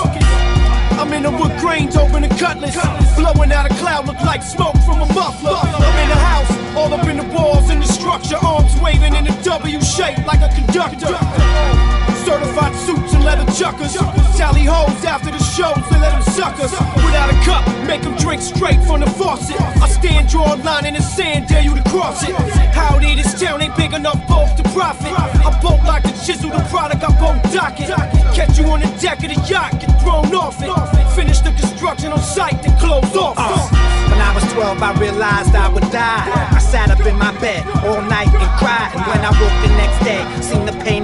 I'm 0.98 1.12
in 1.12 1.22
the 1.22 1.30
wood 1.30 1.54
grains 1.60 1.96
over 1.96 2.18
the 2.20 2.28
cutlass. 2.40 2.76
Blowing 3.16 3.52
out 3.52 3.70
a 3.70 3.74
cloud, 3.74 4.06
look 4.06 4.20
like 4.22 4.42
smoke 4.42 4.76
from 4.84 5.00
a 5.00 5.06
muffler. 5.14 5.54
I'm 5.54 5.98
in 6.02 6.08
the 6.08 6.20
house, 6.30 6.76
all 6.76 6.92
up 6.92 7.06
in 7.06 7.18
the 7.18 7.28
walls 7.34 7.70
and 7.70 7.82
the 7.82 7.86
structure. 7.86 8.38
Arms 8.42 8.74
waving 8.80 9.14
in 9.14 9.26
a 9.26 9.42
W 9.42 9.80
shape 9.80 10.18
like 10.26 10.40
a 10.40 10.50
conductor. 10.54 12.05
Certified 12.26 12.74
suits 12.74 13.14
and 13.14 13.22
leather 13.24 13.46
chuckers. 13.52 13.94
Tally 14.36 14.64
hoes 14.64 15.04
after 15.04 15.30
the 15.30 15.38
shows, 15.38 15.78
they 15.88 16.00
let 16.00 16.10
them 16.10 16.22
suck 16.34 16.58
us. 16.58 16.72
Without 16.96 17.30
a 17.30 17.38
cup, 17.46 17.62
make 17.86 18.02
them 18.02 18.16
drink 18.16 18.42
straight 18.42 18.82
from 18.82 18.98
the 18.98 19.06
faucet. 19.10 19.54
I 19.60 19.86
stand, 19.88 20.28
draw 20.28 20.52
a 20.52 20.56
line 20.56 20.86
in 20.86 20.94
the 20.94 21.02
sand, 21.02 21.46
dare 21.46 21.62
you 21.62 21.76
to 21.76 21.82
cross 21.88 22.28
it. 22.28 22.34
Howdy, 22.74 23.14
this 23.14 23.40
town 23.40 23.62
ain't 23.62 23.76
big 23.76 23.92
enough 23.92 24.18
both 24.26 24.56
to 24.56 24.64
profit. 24.70 25.12
I 25.12 25.56
bolt 25.62 25.84
like 25.84 26.02
the 26.02 26.10
chisel, 26.26 26.50
the 26.50 26.66
product 26.68 27.04
I 27.04 27.14
both 27.14 27.40
dock 27.54 27.78
it. 27.78 27.94
Catch 28.34 28.58
you 28.58 28.66
on 28.66 28.80
the 28.80 28.90
deck 29.00 29.22
of 29.22 29.30
the 29.30 29.40
yacht, 29.46 29.78
get 29.78 29.94
thrown 30.02 30.34
off 30.34 30.58
it. 30.60 30.74
Finish 31.14 31.38
the 31.42 31.52
construction 31.52 32.10
on 32.10 32.18
site, 32.18 32.60
then 32.60 32.76
close 32.80 33.14
off. 33.14 33.36
Uh. 33.38 33.86
When 34.10 34.20
I 34.24 34.32
was 34.34 34.44
12, 34.54 34.82
I 34.82 34.98
realized 34.98 35.54
I 35.54 35.68
would 35.68 35.90
die. 35.92 36.24
I 36.50 36.58
sat 36.58 36.90
up 36.90 37.04
in 37.04 37.18
my 37.18 37.36
bed 37.38 37.66
all 37.84 38.00
night 38.00 38.32
and 38.32 38.50
cried. 38.56 38.90
And 38.96 39.04
when 39.04 39.20
I 39.20 39.30
woke 39.36 39.56
the 39.60 39.72
next 39.76 39.98
day, 40.08 40.24
seen 40.40 40.64
the 40.64 40.72
paint 40.84 40.95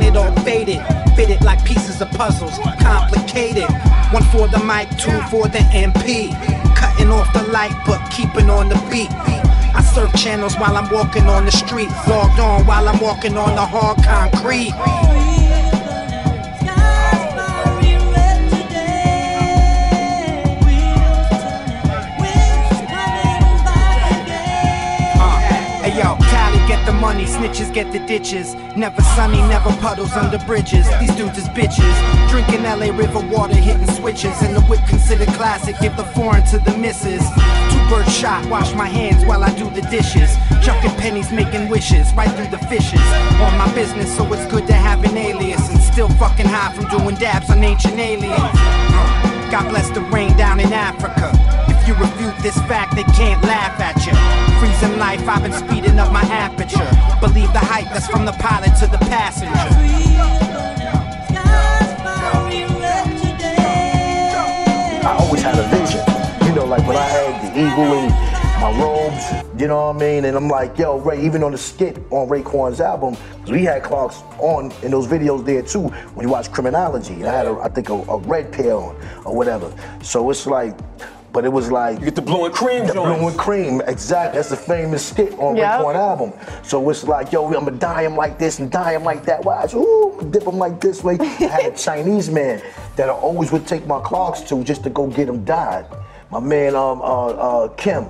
of 2.02 2.10
puzzles, 2.10 2.58
complicated. 2.80 3.70
One 4.10 4.24
for 4.24 4.48
the 4.48 4.58
mic, 4.64 4.88
two 4.98 5.20
for 5.30 5.48
the 5.48 5.62
MP. 5.70 6.34
Cutting 6.74 7.10
off 7.10 7.32
the 7.32 7.44
light, 7.44 7.72
but 7.86 8.00
keeping 8.10 8.50
on 8.50 8.68
the 8.68 8.74
beat. 8.90 9.10
I 9.74 9.80
surf 9.82 10.12
channels 10.14 10.56
while 10.56 10.76
I'm 10.76 10.90
walking 10.90 11.26
on 11.28 11.44
the 11.44 11.52
street. 11.52 11.88
Logged 12.08 12.40
on 12.40 12.66
while 12.66 12.88
I'm 12.88 13.00
walking 13.00 13.36
on 13.36 13.54
the 13.54 13.64
hard 13.64 14.02
concrete. 14.02 14.72
Hey 25.82 25.98
yo, 25.98 26.16
Cali 26.30 26.51
get 26.68 26.84
the 26.86 26.92
money, 26.92 27.24
snitches 27.24 27.72
get 27.72 27.92
the 27.92 27.98
ditches. 28.00 28.54
Never 28.76 29.02
sunny, 29.02 29.38
never 29.48 29.70
puddles 29.80 30.12
under 30.12 30.38
bridges. 30.38 30.86
These 31.00 31.14
dudes 31.16 31.38
is 31.38 31.48
bitches. 31.48 31.94
Drinking 32.30 32.62
LA 32.62 32.96
River 32.96 33.20
water, 33.20 33.54
hitting 33.54 33.90
switches. 33.94 34.40
And 34.42 34.54
the 34.54 34.60
whip 34.62 34.80
considered 34.86 35.28
classic, 35.28 35.76
give 35.80 35.96
the 35.96 36.04
foreign 36.04 36.44
to 36.46 36.58
the 36.58 36.76
misses. 36.76 37.22
Two 37.70 37.82
bird 37.90 38.08
shot, 38.08 38.44
wash 38.46 38.74
my 38.74 38.88
hands 38.88 39.24
while 39.24 39.42
I 39.42 39.52
do 39.54 39.68
the 39.70 39.82
dishes. 39.82 40.36
Chucking 40.62 40.94
pennies, 41.02 41.32
making 41.32 41.68
wishes, 41.68 42.12
right 42.14 42.30
through 42.30 42.48
the 42.48 42.64
fishes. 42.66 43.06
On 43.40 43.56
my 43.58 43.72
business, 43.74 44.14
so 44.16 44.30
it's 44.32 44.50
good 44.50 44.66
to 44.66 44.74
have 44.74 45.04
an 45.04 45.16
alias. 45.16 45.68
And 45.70 45.80
still 45.80 46.08
fucking 46.10 46.46
high 46.46 46.72
from 46.72 46.86
doing 46.88 47.16
dabs 47.16 47.50
on 47.50 47.62
ancient 47.62 47.98
aliens. 47.98 48.52
God 49.50 49.68
bless 49.68 49.90
the 49.90 50.00
rain 50.12 50.34
down 50.36 50.60
in 50.60 50.72
Africa. 50.72 51.41
You 51.86 51.94
refute 51.94 52.36
this 52.38 52.56
fact, 52.70 52.94
they 52.94 53.02
can't 53.02 53.42
laugh 53.42 53.80
at 53.80 54.06
you. 54.06 54.12
Freezing 54.60 54.98
life, 55.00 55.28
I've 55.28 55.42
been 55.42 55.52
speeding 55.52 55.98
up 55.98 56.12
my 56.12 56.22
aperture. 56.22 56.88
Believe 57.18 57.52
the 57.52 57.58
hype 57.58 57.88
that's 57.92 58.06
from 58.06 58.24
the 58.24 58.32
pilot 58.32 58.76
to 58.78 58.86
the 58.86 58.98
passenger. 58.98 59.52
I 65.04 65.16
always 65.18 65.42
had 65.42 65.58
a 65.58 65.66
vision. 65.74 66.00
You 66.46 66.54
know, 66.54 66.66
like 66.66 66.86
when 66.86 66.96
I 66.96 67.02
had 67.02 67.42
the 67.42 67.58
eagle 67.58 67.92
and 67.98 68.12
my 68.62 68.70
robes, 68.80 69.60
you 69.60 69.66
know 69.66 69.88
what 69.88 69.96
I 69.96 69.98
mean? 69.98 70.24
And 70.26 70.36
I'm 70.36 70.48
like, 70.48 70.78
yo, 70.78 71.00
Ray, 71.00 71.20
even 71.24 71.42
on 71.42 71.50
the 71.50 71.58
skit 71.58 71.98
on 72.10 72.28
Raekwon's 72.28 72.80
album, 72.80 73.16
we 73.48 73.64
had 73.64 73.82
Clarks 73.82 74.22
on 74.38 74.70
in 74.84 74.92
those 74.92 75.08
videos 75.08 75.44
there 75.44 75.62
too 75.62 75.88
when 76.14 76.24
you 76.24 76.32
watch 76.32 76.52
Criminology. 76.52 77.14
And 77.14 77.26
I 77.26 77.36
had, 77.36 77.46
a, 77.46 77.58
I 77.60 77.68
think, 77.68 77.88
a, 77.88 77.94
a 77.94 78.18
red 78.18 78.52
pair 78.52 78.76
on 78.76 78.94
or 79.24 79.34
whatever. 79.34 79.74
So 80.00 80.30
it's 80.30 80.46
like, 80.46 80.78
but 81.32 81.44
it 81.44 81.52
was 81.52 81.70
like. 81.70 81.98
You 81.98 82.04
get 82.06 82.14
the 82.14 82.22
blue 82.22 82.44
and 82.44 82.54
cream 82.54 82.86
The 82.86 82.94
joints. 82.94 83.18
blue 83.18 83.28
and 83.28 83.38
cream, 83.38 83.80
exactly. 83.86 84.38
That's 84.38 84.50
the 84.50 84.56
famous 84.56 85.06
skit 85.06 85.32
on 85.38 85.56
Yep. 85.56 85.80
Raekwon 85.80 85.94
album. 85.94 86.32
So 86.62 86.88
it's 86.90 87.04
like, 87.04 87.32
yo, 87.32 87.46
I'm 87.46 87.52
gonna 87.64 87.72
dye 87.72 88.02
him 88.04 88.16
like 88.16 88.38
this 88.38 88.58
and 88.58 88.70
dye 88.70 88.92
him 88.94 89.04
like 89.04 89.24
that. 89.24 89.44
Watch, 89.44 89.74
ooh, 89.74 90.18
dip 90.30 90.44
him 90.44 90.58
like 90.58 90.80
this 90.80 91.02
way. 91.02 91.16
I 91.20 91.24
had 91.24 91.72
a 91.72 91.76
Chinese 91.88 92.28
man 92.30 92.62
that 92.96 93.08
I 93.08 93.12
always 93.12 93.50
would 93.52 93.66
take 93.66 93.86
my 93.86 94.00
Clarks 94.00 94.40
to 94.42 94.62
just 94.62 94.82
to 94.84 94.90
go 94.90 95.06
get 95.06 95.28
him 95.28 95.44
dyed. 95.44 95.86
My 96.30 96.40
man, 96.40 96.74
um, 96.74 97.00
uh, 97.02 97.04
uh, 97.28 97.68
Kim. 97.76 98.06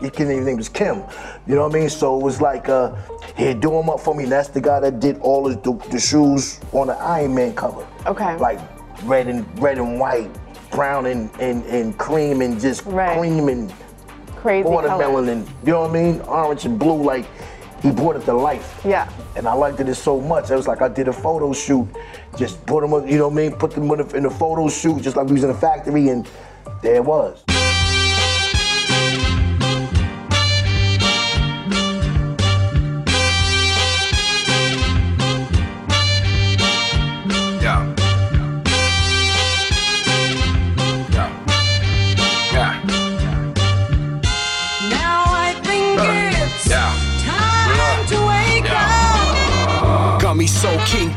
He 0.00 0.08
can't 0.08 0.30
even 0.30 0.46
name 0.46 0.56
was 0.56 0.70
Kim. 0.70 1.02
You 1.46 1.56
know 1.56 1.66
what 1.66 1.76
I 1.76 1.80
mean? 1.80 1.90
So 1.90 2.18
it 2.18 2.22
was 2.22 2.40
like, 2.40 2.70
uh, 2.70 2.94
he'd 3.36 3.60
do 3.60 3.70
him 3.78 3.90
up 3.90 4.00
for 4.00 4.14
me. 4.14 4.22
And 4.22 4.32
that's 4.32 4.48
the 4.48 4.60
guy 4.60 4.80
that 4.80 4.98
did 4.98 5.18
all 5.20 5.46
of 5.46 5.62
the, 5.62 5.74
the 5.90 6.00
shoes 6.00 6.58
on 6.72 6.86
the 6.86 6.94
Iron 6.94 7.34
Man 7.34 7.54
cover. 7.54 7.86
Okay. 8.06 8.34
Like 8.38 8.58
red 9.04 9.28
and 9.28 9.44
red 9.60 9.76
and 9.76 10.00
white, 10.00 10.30
brown 10.70 11.06
and, 11.06 11.30
and, 11.40 11.64
and 11.66 11.98
cream 11.98 12.40
and 12.40 12.60
just 12.60 12.84
cream 12.84 13.48
and 13.48 13.72
Crazy 14.36 14.66
watermelon 14.66 15.28
and 15.28 15.46
you 15.64 15.72
know 15.72 15.82
what 15.82 15.90
I 15.90 15.92
mean? 15.92 16.20
Orange 16.22 16.64
and 16.64 16.78
blue, 16.78 17.02
like 17.02 17.26
he 17.82 17.90
brought 17.90 18.16
it 18.16 18.24
to 18.24 18.32
life. 18.32 18.80
Yeah. 18.84 19.10
And 19.36 19.46
I 19.46 19.52
liked 19.52 19.80
it 19.80 19.94
so 19.94 20.20
much. 20.20 20.50
It 20.50 20.56
was 20.56 20.66
like 20.66 20.82
I 20.82 20.88
did 20.88 21.08
a 21.08 21.12
photo 21.12 21.52
shoot, 21.52 21.86
just 22.36 22.64
put 22.66 22.80
them, 22.80 23.06
you 23.06 23.18
know 23.18 23.28
what 23.28 23.38
I 23.38 23.48
mean? 23.48 23.52
Put 23.52 23.72
them 23.72 23.90
in 23.90 24.00
a, 24.00 24.08
in 24.16 24.26
a 24.26 24.30
photo 24.30 24.68
shoot, 24.68 25.02
just 25.02 25.16
like 25.16 25.26
we 25.26 25.34
was 25.34 25.44
in 25.44 25.50
a 25.50 25.54
factory, 25.54 26.08
and 26.08 26.28
there 26.82 26.96
it 26.96 27.04
was. 27.04 27.44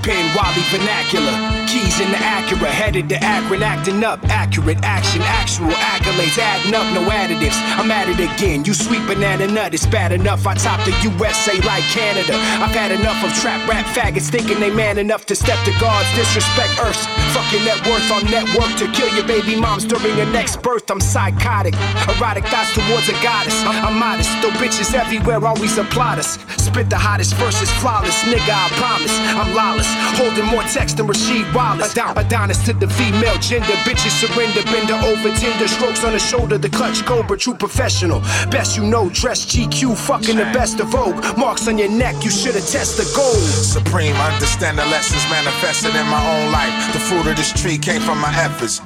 Kingpin, 0.04 0.36
Wally 0.36 0.60
Vernacular. 0.68 1.32
Keys 1.66 2.01
in 2.01 2.12
the 2.12 2.18
Acura, 2.18 2.68
headed 2.68 3.08
to 3.08 3.16
Akron, 3.24 3.64
acting 3.64 4.04
up. 4.04 4.20
Accurate 4.26 4.84
action, 4.84 5.22
actual 5.24 5.72
accolades, 5.72 6.38
adding 6.38 6.76
up, 6.76 6.84
no 6.93 7.08
additives. 7.10 7.56
I'm 7.80 7.91
at 7.91 8.07
it 8.09 8.19
again. 8.19 8.65
You 8.65 8.74
sweet 8.74 9.05
banana 9.07 9.47
nut, 9.47 9.74
it's 9.74 9.86
bad 9.86 10.11
enough. 10.11 10.45
I 10.47 10.53
top 10.55 10.84
the 10.86 10.93
USA 11.03 11.55
like 11.67 11.84
Canada. 11.89 12.36
I've 12.61 12.76
had 12.76 12.91
enough 12.91 13.24
of 13.24 13.34
trap 13.41 13.67
rap 13.67 13.86
faggots 13.95 14.30
thinking 14.30 14.59
they 14.59 14.69
man 14.71 14.97
enough 14.97 15.26
to 15.28 15.36
step 15.36 15.57
to 15.65 15.71
God's 15.80 16.07
disrespect 16.15 16.78
Earths. 16.80 17.05
Fucking 17.34 17.63
net 17.65 17.80
worth 17.88 18.09
on 18.11 18.24
network 18.30 18.71
to 18.78 18.86
kill 18.91 19.09
your 19.15 19.26
baby 19.26 19.55
moms 19.55 19.86
during 19.86 20.15
your 20.17 20.30
next 20.32 20.61
birth. 20.61 20.89
I'm 20.91 21.01
psychotic, 21.01 21.74
erotic 22.07 22.45
thoughts 22.45 22.74
towards 22.74 23.09
a 23.09 23.13
goddess. 23.24 23.55
I'm, 23.65 23.97
modest, 23.99 24.30
though 24.41 24.51
bitches 24.61 24.93
everywhere 24.93 25.43
always 25.45 25.78
applaud 25.78 26.19
us. 26.19 26.38
Spit 26.57 26.89
the 26.89 26.97
hottest 26.97 27.34
verses, 27.36 27.69
flawless, 27.82 28.24
nigga, 28.24 28.53
I 28.53 28.67
promise. 28.82 29.13
I'm 29.38 29.53
lawless, 29.55 29.88
holding 30.17 30.45
more 30.45 30.63
text 30.63 30.97
than 30.97 31.07
Rasheed 31.07 31.47
Wallace. 31.53 31.93
Adon- 31.93 32.17
Adonis 32.17 32.63
to 32.65 32.74
the 32.74 32.88
female 32.88 33.38
gender, 33.39 33.74
bitches 33.86 34.13
surrender, 34.21 34.63
bender 34.63 34.95
over 35.05 35.30
tender 35.36 35.67
strokes 35.67 36.03
on 36.03 36.13
the 36.13 36.19
shoulder. 36.19 36.57
The 36.57 36.69
clutch 36.69 37.05
cobra, 37.05 37.38
true 37.38 37.53
professional. 37.64 38.20
Best 38.51 38.76
you 38.76 38.84
know, 38.84 39.07
dress 39.09 39.45
GQ, 39.45 39.95
fucking 39.95 40.36
the 40.36 40.49
best 40.51 40.82
of 40.82 40.88
Vogue. 40.89 41.16
Marks 41.38 41.66
on 41.70 41.78
your 41.78 41.89
neck, 41.89 42.16
you 42.22 42.30
should 42.30 42.57
attest 42.57 42.97
the 42.97 43.07
gold. 43.16 43.39
Supreme, 43.39 44.16
understand 44.18 44.78
the 44.78 44.86
lessons 44.88 45.24
manifested 45.32 45.95
in 45.95 46.05
my 46.11 46.20
own 46.36 46.51
life. 46.51 46.74
The 46.91 46.99
fruit 46.99 47.26
of 47.26 47.38
this 47.38 47.53
tree 47.53 47.78
came 47.78 48.01
from 48.01 48.20
my 48.20 48.34
efforts. 48.36 48.82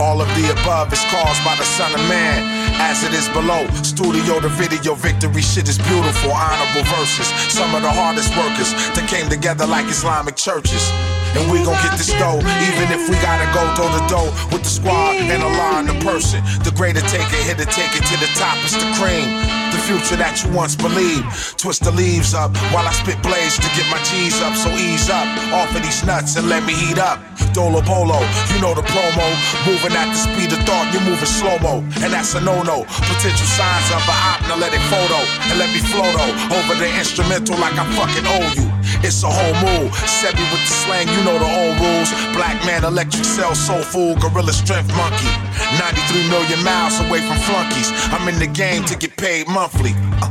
All 0.00 0.20
of 0.20 0.26
the 0.34 0.50
above 0.50 0.92
is 0.92 1.02
caused 1.14 1.42
by 1.44 1.54
the 1.54 1.68
Son 1.78 1.94
of 1.94 2.02
Man, 2.08 2.42
as 2.82 3.04
it 3.04 3.14
is 3.14 3.28
below. 3.30 3.62
Studio 3.86 4.40
to 4.40 4.48
video, 4.48 4.94
victory 4.94 5.42
shit 5.42 5.68
is 5.68 5.78
beautiful, 5.78 6.32
honorable 6.34 6.86
verses. 6.98 7.28
Some 7.54 7.72
of 7.76 7.82
the 7.82 7.90
hardest 7.90 8.34
workers 8.34 8.74
that 8.98 9.06
came 9.08 9.28
together 9.28 9.66
like 9.66 9.86
Islamic 9.86 10.34
churches. 10.34 10.90
And 11.36 11.50
we 11.50 11.64
gon' 11.64 11.76
get 11.84 11.98
this 11.98 12.12
dough, 12.16 12.40
even 12.40 12.86
if 12.94 13.08
we 13.08 13.16
gotta 13.20 13.48
go 13.52 13.62
door 13.76 13.90
to 13.92 14.02
door 14.08 14.28
with 14.52 14.62
the 14.64 14.72
squad 14.72 15.16
and 15.16 15.42
Allah 15.42 15.80
in 15.80 15.86
the 15.86 15.98
person. 16.04 16.40
The 16.64 16.72
greater 16.72 17.02
taker, 17.12 17.40
here 17.44 17.58
to 17.58 17.68
take 17.68 17.92
it 17.96 18.04
to 18.08 18.16
the 18.16 18.30
top, 18.38 18.56
it's 18.64 18.76
the 18.76 18.88
cream. 18.96 19.28
The 19.68 19.80
future 19.84 20.16
that 20.16 20.40
you 20.40 20.48
once 20.56 20.74
believed. 20.74 21.28
Twist 21.60 21.84
the 21.84 21.92
leaves 21.92 22.32
up 22.32 22.56
while 22.72 22.88
I 22.88 22.92
spit 22.92 23.20
blades 23.22 23.60
to 23.60 23.68
get 23.76 23.84
my 23.92 24.00
G's 24.00 24.40
up. 24.40 24.56
So 24.56 24.72
ease 24.72 25.10
up 25.12 25.28
off 25.52 25.68
of 25.76 25.82
these 25.82 26.00
nuts 26.04 26.36
and 26.36 26.48
let 26.48 26.64
me 26.64 26.72
heat 26.72 26.96
up. 26.96 27.20
Dolo 27.52 27.84
Bolo, 27.84 28.16
you 28.48 28.58
know 28.64 28.72
the 28.72 28.86
promo. 28.88 29.26
Moving 29.68 29.92
at 29.92 30.08
the 30.08 30.18
speed 30.18 30.52
of 30.56 30.64
thought, 30.64 30.88
you're 30.92 31.04
moving 31.04 31.28
slow 31.28 31.58
mo. 31.60 31.84
And 32.00 32.12
that's 32.12 32.34
a 32.34 32.40
no 32.40 32.62
no. 32.62 32.84
Potential 32.88 33.48
signs 33.48 33.88
of 33.92 34.00
a 34.08 34.16
op, 34.32 34.40
now 34.48 34.56
let 34.56 34.72
it 34.72 34.84
photo. 34.88 35.20
And 35.52 35.58
let 35.60 35.68
me 35.68 35.80
float 35.84 36.16
over 36.16 36.74
the 36.80 36.88
instrumental 36.88 37.60
like 37.60 37.76
I 37.76 37.84
fucking 37.92 38.24
owe 38.24 38.48
you. 38.56 38.67
It's 39.02 39.22
a 39.22 39.30
whole 39.30 39.54
move. 39.62 39.92
Sebi 39.92 40.42
with 40.50 40.62
the 40.66 40.74
slang, 40.74 41.08
you 41.08 41.22
know 41.24 41.38
the 41.38 41.46
old 41.46 41.78
rules. 41.78 42.10
Black 42.34 42.58
man, 42.66 42.84
electric 42.84 43.24
cell, 43.24 43.54
soul 43.54 43.82
food, 43.82 44.20
gorilla 44.20 44.52
strength 44.52 44.90
monkey. 44.96 45.30
93 45.78 46.28
million 46.28 46.62
miles 46.64 46.98
away 47.00 47.20
from 47.20 47.38
flunkies. 47.46 47.90
I'm 48.10 48.26
in 48.28 48.38
the 48.38 48.46
game 48.46 48.84
to 48.86 48.96
get 48.96 49.16
paid 49.16 49.46
monthly. 49.46 49.94
Uh, 50.22 50.30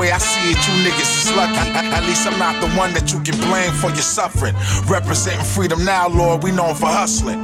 way 0.00 0.10
I 0.10 0.18
see 0.18 0.50
it, 0.52 0.60
you 0.64 0.74
niggas 0.80 1.12
is 1.20 1.30
lucky. 1.36 1.60
At 1.76 2.02
least 2.08 2.26
I'm 2.26 2.38
not 2.38 2.56
the 2.64 2.70
one 2.80 2.92
that 2.96 3.12
you 3.12 3.20
can 3.20 3.36
blame 3.44 3.70
for 3.76 3.92
your 3.92 4.06
suffering. 4.16 4.56
Representing 4.88 5.44
freedom 5.44 5.84
now, 5.84 6.08
Lord, 6.08 6.42
we 6.42 6.50
known 6.52 6.74
for 6.74 6.88
hustling. 6.88 7.40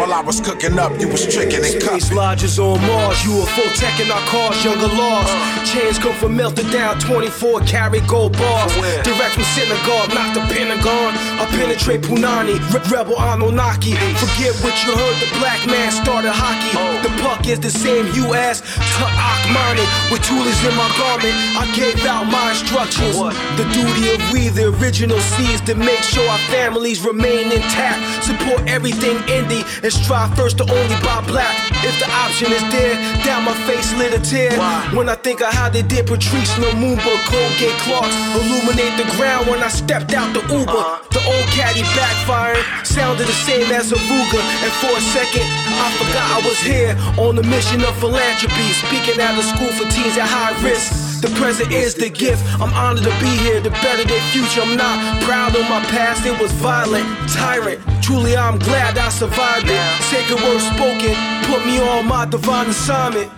While 0.00 0.14
I 0.14 0.22
was 0.24 0.40
cooking 0.40 0.78
up, 0.78 0.98
you 0.98 1.08
was 1.08 1.28
tricking 1.28 1.60
and 1.60 1.76
Space 1.76 2.08
cuffing. 2.08 2.16
lodges 2.16 2.58
on 2.58 2.80
Mars, 2.88 3.18
UFO 3.28 3.64
tech 3.76 4.00
in 4.00 4.10
our 4.10 4.24
cars, 4.32 4.56
younger 4.64 4.88
laws. 4.88 5.28
Uh. 5.28 5.64
Chains 5.68 5.98
come 5.98 6.14
from 6.16 6.34
melted 6.36 6.70
down, 6.72 6.98
24 7.00 7.60
karat 7.68 8.06
gold 8.08 8.32
bars. 8.38 8.72
Direct 9.04 9.34
from 9.36 9.44
synagogue, 9.52 10.08
not 10.16 10.32
the 10.32 10.40
Pentagon. 10.48 11.12
I 11.36 11.44
penetrate 11.52 12.00
Punani, 12.00 12.56
re- 12.72 12.80
rebel 12.88 13.20
Anunnaki. 13.20 13.92
Forget 14.16 14.56
what 14.64 14.72
you 14.86 14.96
heard, 14.96 15.16
the 15.20 15.28
black 15.38 15.60
man 15.66 15.92
started 15.92 16.32
hockey. 16.32 16.72
Oh. 16.72 16.96
The 17.04 17.12
puck 17.22 17.46
is 17.46 17.60
the 17.60 17.70
same 17.70 18.06
you 18.16 18.32
as 18.34 18.60
to 18.62 19.04
Akmani 19.04 19.84
with 20.10 20.22
tools 20.24 20.56
in 20.64 20.72
my 20.74 20.88
garment. 20.96 21.34
I 21.60 21.66
gave 21.76 21.97
out 22.06 22.26
my 22.30 22.50
instructions. 22.50 23.16
The 23.56 23.66
duty 23.72 24.14
of 24.14 24.20
we, 24.32 24.48
the 24.48 24.74
original 24.78 25.18
seeds, 25.18 25.60
to 25.62 25.74
make 25.74 26.02
sure 26.02 26.26
our 26.28 26.38
families 26.50 27.00
remain 27.04 27.50
intact. 27.52 28.24
Support 28.24 28.68
everything 28.68 29.16
indie 29.26 29.64
and 29.82 29.92
strive 29.92 30.34
first 30.36 30.58
to 30.58 30.64
only 30.64 30.98
buy 31.02 31.24
black. 31.26 31.54
If 31.82 31.98
the 31.98 32.08
option 32.10 32.52
is 32.52 32.62
there, 32.72 32.94
down 33.24 33.44
my 33.44 33.54
face 33.66 33.94
lit 33.96 34.12
a 34.12 34.20
tear. 34.20 34.52
When 34.94 35.08
I 35.08 35.14
think 35.14 35.40
of 35.40 35.52
how 35.52 35.68
they 35.68 35.82
did 35.82 36.06
Patrice 36.06 36.52
Lumumba, 36.58 37.14
Colgate 37.26 37.78
Clarks, 37.86 38.14
illuminate 38.36 38.96
the 38.98 39.08
ground 39.16 39.46
when 39.46 39.62
I 39.62 39.68
stepped 39.68 40.12
out 40.12 40.32
the 40.34 40.42
Uber. 40.52 40.70
Uh-huh. 40.70 41.02
The 41.10 41.22
old 41.24 41.48
caddy 41.56 41.82
backfiring 41.96 42.64
sounded 42.86 43.26
the 43.26 43.38
same 43.48 43.70
as 43.72 43.92
a 43.92 43.96
Ruger. 43.96 44.42
And 44.64 44.72
for 44.82 44.92
a 44.92 45.00
second, 45.00 45.46
I 45.46 45.88
forgot 45.96 46.26
I 46.36 46.40
was 46.44 46.58
here 46.60 46.92
on 47.18 47.36
the 47.36 47.42
mission 47.42 47.80
of 47.82 47.96
philanthropy. 47.98 48.68
Speaking 48.84 49.20
at 49.20 49.38
a 49.38 49.42
school 49.42 49.72
for 49.72 49.88
teens 49.90 50.16
at 50.18 50.28
high 50.28 50.54
risk. 50.62 51.07
The 51.20 51.28
present 51.40 51.72
is 51.72 51.94
the 51.94 52.10
gift. 52.10 52.44
I'm 52.60 52.72
honored 52.74 53.04
to 53.04 53.10
be 53.18 53.32
here. 53.44 53.60
The 53.60 53.70
better 53.70 54.04
their 54.04 54.20
future. 54.30 54.62
I'm 54.62 54.76
not 54.76 55.22
proud 55.22 55.56
of 55.56 55.62
my 55.68 55.82
past. 55.90 56.24
It 56.24 56.38
was 56.40 56.52
violent, 56.52 57.06
tyrant. 57.30 57.80
Truly, 58.02 58.36
I'm 58.36 58.58
glad 58.58 58.96
I 58.96 59.08
survived 59.08 59.66
it. 59.68 59.82
Sacred 60.04 60.40
words 60.42 60.64
spoken 60.64 61.14
put 61.48 61.64
me 61.66 61.80
on 61.80 62.06
my 62.06 62.24
divine 62.26 62.68
assignment. 62.68 63.30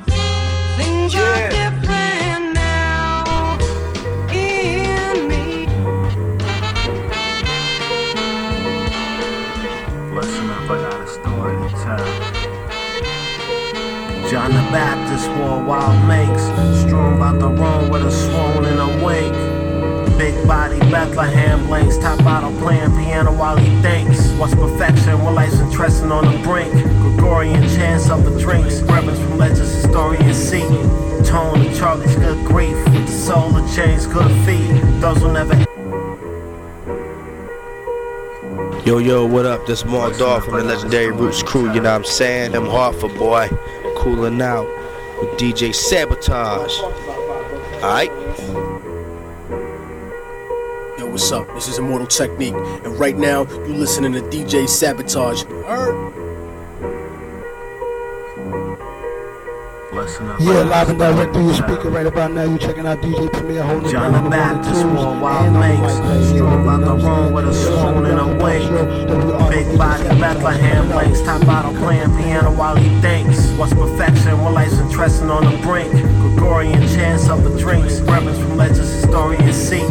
Things 0.77 1.15
are 1.15 2.00
John 14.41 14.53
the 14.53 14.71
Baptist 14.73 15.29
wore 15.39 15.63
wild 15.63 16.09
makes, 16.09 16.45
strewn 16.81 17.17
about 17.17 17.39
the 17.41 17.49
room 17.49 17.91
with 17.91 18.07
a 18.07 18.11
swoon 18.11 18.65
and 18.65 18.81
a. 18.81 20.17
Big 20.17 20.35
body 20.49 20.79
Bethlehem 20.79 21.67
blinks, 21.67 21.99
top 21.99 22.25
bottle 22.25 22.51
playing 22.59 22.91
piano 22.93 23.35
while 23.35 23.59
he 23.59 23.69
thinks. 23.83 24.31
What's 24.39 24.55
perfection 24.55 25.23
when 25.23 25.35
life's 25.35 25.61
interesting 25.61 26.11
on 26.11 26.25
the 26.25 26.43
brink? 26.43 26.73
Gregorian 26.73 27.63
chants 27.77 28.09
of 28.09 28.25
the 28.25 28.41
drinks, 28.41 28.81
reverence 28.81 29.19
from 29.19 29.37
legends, 29.37 29.75
historians 29.75 30.39
see. 30.39 30.67
Tone 31.23 31.67
of 31.67 31.77
Charlie's 31.77 32.17
good 32.17 32.43
grief, 32.47 32.79
soul 33.11 33.55
of 33.55 33.71
James 33.73 34.07
good 34.07 34.33
feet. 34.47 34.73
Those 35.03 35.21
will 35.23 35.33
never 35.33 35.55
Yo, 38.87 38.97
yo, 38.97 39.27
what 39.27 39.45
up? 39.45 39.67
This 39.67 39.85
Mark 39.85 40.17
Dog 40.17 40.43
from 40.43 40.55
the 40.55 40.65
legendary 40.65 41.13
Roots 41.13 41.43
crew, 41.43 41.71
you 41.75 41.83
know 41.83 41.91
what 41.91 41.97
I'm 41.97 42.05
saying? 42.05 42.55
I'm 42.57 42.65
Hartford 42.65 43.15
boy, 43.15 43.47
cooling 44.01 44.41
out 44.41 44.67
with 45.21 45.29
DJ 45.39 45.75
Sabotage. 45.75 46.73
Alright? 47.85 48.11
Yo, 50.99 51.11
what's 51.11 51.31
up? 51.31 51.47
This 51.49 51.69
is 51.69 51.79
Immortal 51.79 52.07
Technique, 52.07 52.55
and 52.55 52.99
right 52.99 53.19
now 53.19 53.45
you're 53.47 53.77
listening 53.77 54.13
to 54.15 54.23
DJ 54.23 54.67
Sabotage. 54.67 55.45
Alright. 55.45 56.20
Yeah, 60.19 60.65
live 60.65 60.89
and 60.89 60.99
direct 60.99 61.33
through 61.33 61.45
your 61.45 61.55
speaker 61.55 61.89
right 61.89 62.07
about 62.07 62.33
now. 62.33 62.43
You 62.43 62.59
checking 62.59 62.85
out 62.85 62.99
DJ 62.99 63.33
Premier 63.33 63.63
holding 63.63 63.91
John 63.91 64.25
the 64.25 64.29
Baptist 64.29 64.85
wild 64.85 65.55
makes, 65.55 65.95
strewn 66.29 66.63
about 66.63 66.81
the 66.81 66.95
room 66.97 67.33
with 67.33 67.47
a 67.47 67.55
swoon 67.55 68.07
and 68.07 68.19
a 68.19 68.45
wake. 68.45 68.69
Big 69.51 69.79
body 69.79 70.03
Bethlehem 70.19 70.91
blinks, 70.91 71.21
top 71.21 71.47
bottle 71.47 71.73
playing 71.75 72.11
piano 72.17 72.53
while 72.53 72.75
he 72.75 72.89
thinks. 73.01 73.51
What's 73.53 73.73
perfection 73.73 74.43
when 74.43 74.53
life's 74.53 74.79
interesting 74.79 75.31
on 75.31 75.45
the 75.45 75.57
brink? 75.63 75.93
Gregorian 75.93 76.89
chants 76.89 77.29
of 77.29 77.45
the 77.45 77.57
drinks, 77.57 78.01
reverence 78.01 78.39
from 78.39 78.57
legends, 78.57 78.91
historians 78.91 79.57
see. 79.57 79.87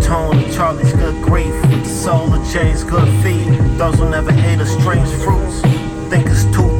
Tone 0.00 0.42
of 0.44 0.54
Charlie's 0.54 0.92
good 0.94 1.22
grief, 1.22 1.52
the 1.62 1.84
soul 1.84 2.32
of 2.32 2.42
James 2.48 2.84
good 2.84 3.08
feet. 3.22 3.46
Those 3.76 3.96
who 3.98 4.08
never 4.08 4.30
ate 4.30 4.60
a 4.60 4.66
strange 4.66 5.10
fruits, 5.22 5.60
think 6.08 6.26
it's 6.26 6.44
is 6.44 6.77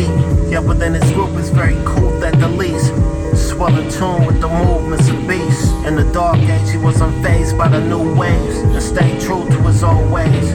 unique. 0.00 0.52
Yeah, 0.52 0.60
but 0.60 0.78
then 0.78 0.94
his 0.94 1.10
group 1.12 1.30
is 1.38 1.50
very 1.50 1.76
cool 1.84 2.24
at 2.24 2.38
the 2.38 2.48
least. 2.48 2.92
Swell 3.36 3.76
in 3.78 3.90
tune 3.90 4.26
with 4.26 4.40
the 4.40 4.48
movements 4.48 5.08
of 5.08 5.26
beasts. 5.26 5.70
In 5.86 5.96
the 5.96 6.10
dark 6.12 6.38
age, 6.38 6.70
he 6.70 6.78
was 6.78 6.96
unfazed 6.96 7.56
by 7.56 7.68
the 7.68 7.80
new 7.80 8.14
waves 8.14 8.56
and 8.58 8.82
stayed 8.82 9.20
true 9.20 9.48
to 9.48 9.58
his 9.62 9.82
old 9.82 10.10
ways. 10.10 10.54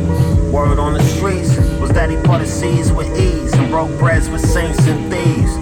Word 0.52 0.80
on 0.80 0.94
the 0.94 1.04
streets 1.04 1.58
was 1.80 1.92
that 1.92 2.10
he 2.10 2.18
parted 2.18 2.48
seas 2.48 2.92
with 2.92 3.08
ease 3.18 3.54
and 3.54 3.70
broke 3.70 3.98
breads 3.98 4.30
with 4.30 4.42
saints 4.42 4.86
and 4.88 5.12
thieves. 5.12 5.56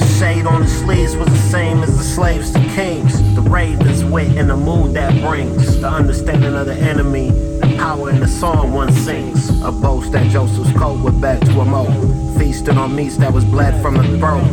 The 0.00 0.06
shade 0.18 0.46
on 0.46 0.62
his 0.62 0.78
sleeves 0.78 1.16
was 1.16 1.28
the 1.28 1.50
same 1.50 1.82
as 1.82 1.96
the 1.96 2.04
slaves 2.04 2.52
to 2.52 2.60
kings. 2.74 3.18
The 3.34 3.42
raven's 3.42 4.04
wit 4.04 4.36
and 4.36 4.48
the 4.48 4.56
mood 4.56 4.94
that 4.94 5.20
brings. 5.20 5.80
The 5.80 5.88
understanding 5.88 6.54
of 6.54 6.66
the 6.66 6.74
enemy 6.74 7.30
power 7.80 8.10
in 8.10 8.20
the 8.20 8.28
song 8.28 8.72
one 8.72 8.92
sings. 8.92 9.48
A 9.62 9.72
boast 9.72 10.12
that 10.12 10.28
Joseph's 10.30 10.70
coat 10.78 11.02
would 11.02 11.18
back 11.18 11.40
to 11.40 11.60
a 11.60 11.64
mold. 11.64 12.38
Feasting 12.38 12.76
on 12.76 12.94
meats 12.94 13.16
that 13.16 13.32
was 13.32 13.42
bled 13.42 13.80
from 13.80 13.94
the 13.94 14.04
throat. 14.18 14.44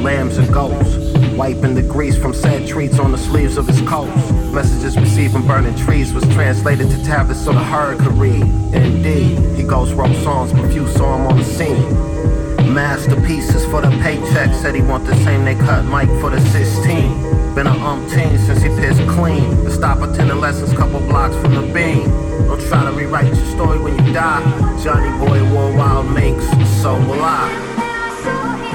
Lambs 0.00 0.38
and 0.38 0.46
goats. 0.54 0.94
Wiping 1.36 1.74
the 1.74 1.82
grease 1.82 2.16
from 2.16 2.32
sad 2.32 2.68
treats 2.68 3.00
on 3.00 3.10
the 3.10 3.18
sleeves 3.18 3.56
of 3.56 3.66
his 3.66 3.80
coats. 3.82 4.30
Messages 4.54 4.96
received 4.96 5.32
from 5.32 5.44
burning 5.44 5.74
trees 5.74 6.12
was 6.12 6.22
translated 6.34 6.88
to 6.88 7.04
tablets 7.04 7.44
so 7.44 7.52
the 7.52 7.58
herd 7.58 7.98
could 7.98 8.12
read. 8.12 8.46
Indeed, 8.72 9.56
he 9.56 9.64
ghost 9.64 9.92
wrote 9.94 10.14
songs, 10.22 10.52
but 10.52 10.70
few 10.70 10.86
saw 10.86 11.16
him 11.16 11.26
on 11.26 11.38
the 11.38 11.44
scene. 11.44 12.72
Masterpieces 12.72 13.64
for 13.66 13.80
the 13.80 13.90
paycheck. 14.02 14.54
Said 14.54 14.76
he 14.76 14.82
want 14.82 15.04
the 15.04 15.16
same 15.24 15.44
they 15.44 15.56
cut 15.56 15.84
Mike 15.84 16.14
for 16.20 16.30
the 16.30 16.40
16. 16.40 17.25
Been 17.56 17.68
a 17.68 17.70
umpteen 17.70 18.38
since 18.44 18.60
he 18.60 18.68
pissed 18.68 19.00
clean. 19.08 19.64
To 19.64 19.70
stop 19.70 20.02
attending 20.02 20.38
lessons 20.38 20.74
couple 20.74 21.00
blocks 21.00 21.34
from 21.36 21.54
the 21.54 21.62
beam. 21.72 22.06
Don't 22.46 22.60
try 22.68 22.84
to 22.84 22.92
rewrite 22.92 23.28
your 23.28 23.46
story 23.46 23.78
when 23.78 23.94
you 23.96 24.12
die. 24.12 24.42
Johnny 24.84 25.08
Boy 25.18 25.42
wild 25.74 26.10
makes, 26.12 26.44
so 26.82 26.96
will 27.08 27.24
I. 27.24 27.48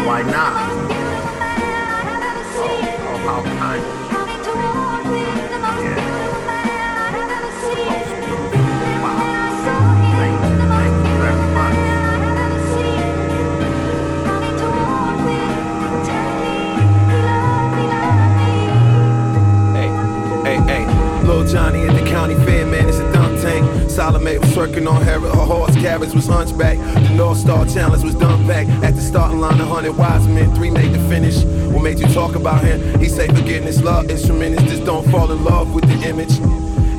Why 0.03 0.23
not? 0.23 0.71
Oh, 2.57 2.81
oh, 2.81 3.17
how 3.17 3.43
kind. 3.59 4.00
Johnny 21.51 21.81
at 21.81 21.93
the 21.99 22.09
county 22.09 22.35
fair, 22.45 22.65
man, 22.65 22.87
it's 22.87 22.99
a 22.99 23.11
dump 23.11 23.41
tank. 23.41 23.91
Salome 23.91 24.37
was 24.37 24.55
working 24.55 24.87
on 24.87 25.01
her, 25.01 25.19
her 25.19 25.29
horse 25.29 25.75
carriage 25.75 26.13
was 26.13 26.25
hunchback. 26.25 26.77
The 26.77 27.13
North 27.15 27.39
Star 27.39 27.65
Challenge 27.65 28.03
was 28.03 28.15
dumped 28.15 28.47
back. 28.47 28.67
At 28.83 28.95
the 28.95 29.01
starting 29.01 29.41
line, 29.41 29.59
a 29.59 29.65
hundred 29.65 29.97
wise 29.97 30.25
men, 30.27 30.55
three 30.55 30.69
made 30.69 30.93
the 30.93 30.99
finish. 31.09 31.43
What 31.73 31.83
made 31.83 31.99
you 31.99 32.07
talk 32.07 32.35
about 32.35 32.63
him? 32.63 32.97
He 33.01 33.09
say 33.09 33.27
forgiveness, 33.27 33.81
love, 33.81 34.09
is 34.09 34.25
just 34.25 34.85
don't 34.85 35.05
fall 35.11 35.29
in 35.29 35.43
love 35.43 35.73
with 35.73 35.83
the 35.83 36.07
image. 36.07 36.39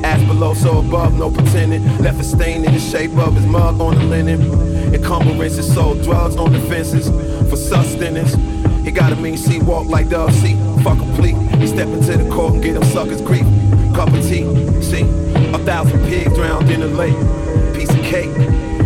Ass 0.03 0.21
below, 0.27 0.53
so 0.53 0.79
above, 0.79 1.17
no 1.17 1.31
pretending. 1.31 1.83
Left 1.97 2.19
a 2.19 2.23
stain 2.23 2.63
in 2.63 2.73
the 2.73 2.79
shape 2.79 3.17
of 3.17 3.33
his 3.33 3.47
mug 3.47 3.81
on 3.81 3.95
the 3.95 4.03
linen. 4.03 4.93
Encumbrances, 4.93 5.73
sold 5.73 6.03
drugs 6.03 6.35
on 6.35 6.51
the 6.51 6.59
fences 6.61 7.09
for 7.49 7.55
sustenance. 7.55 8.35
He 8.85 8.91
got 8.91 9.13
a 9.13 9.15
mean 9.15 9.37
seat, 9.37 9.63
walk 9.63 9.87
like 9.87 10.09
Dove 10.09 10.31
C. 10.31 10.55
Fuck 10.83 10.99
a 10.99 11.05
plea. 11.15 11.33
He 11.57 11.65
step 11.65 11.87
into 11.87 12.17
the 12.17 12.29
court 12.29 12.53
and 12.53 12.63
get 12.63 12.73
them 12.73 12.83
suckers 12.83 13.21
grief. 13.21 13.47
Cup 13.93 14.09
of 14.09 14.23
tea, 14.23 14.43
see. 14.81 15.03
A 15.53 15.59
thousand 15.59 16.03
pigs 16.07 16.33
drowned 16.33 16.69
in 16.71 16.79
the 16.79 16.87
lake. 16.87 17.15
Piece 17.75 17.91
of 17.91 18.01
cake. 18.01 18.35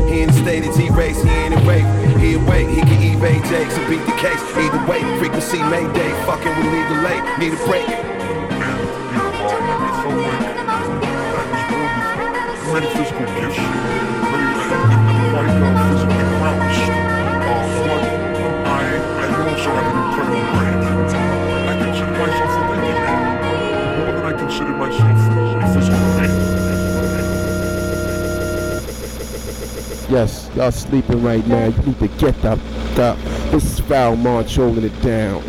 He 0.10 0.22
in 0.22 0.28
the 0.28 0.34
state 0.34 0.68
of 0.68 0.76
T-race, 0.76 1.24
he 1.24 1.30
ain't 1.30 1.55
rape. 1.66 1.86
He 2.20 2.34
awake, 2.34 2.68
he 2.68 2.82
can 2.82 3.01
evade 3.16 3.43
Jakes 3.45 3.78
and 3.78 3.89
beat 3.89 4.05
the 4.05 4.18
case. 4.20 4.41
Either 4.58 4.86
way, 4.86 5.01
frequency 5.18 5.60
mayday. 5.60 6.12
Fucking 6.26 6.55
with 6.58 6.74
legal 6.74 6.97
late, 7.03 7.24
need 7.39 7.53
a 7.53 7.66
break. 7.66 7.88
Yes, 30.10 30.49
y'all 30.55 30.72
sleeping 30.72 31.22
right 31.22 31.45
now. 31.47 31.66
You 31.66 31.82
need 31.84 31.99
to 31.99 32.08
get 32.08 32.41
the 32.41 32.51
f 32.51 32.99
up. 32.99 33.18
This 33.51 33.66
is 33.66 33.80
Val 33.80 34.16
March 34.16 34.55
holding 34.55 34.86
it 34.86 35.01
down. 35.01 35.43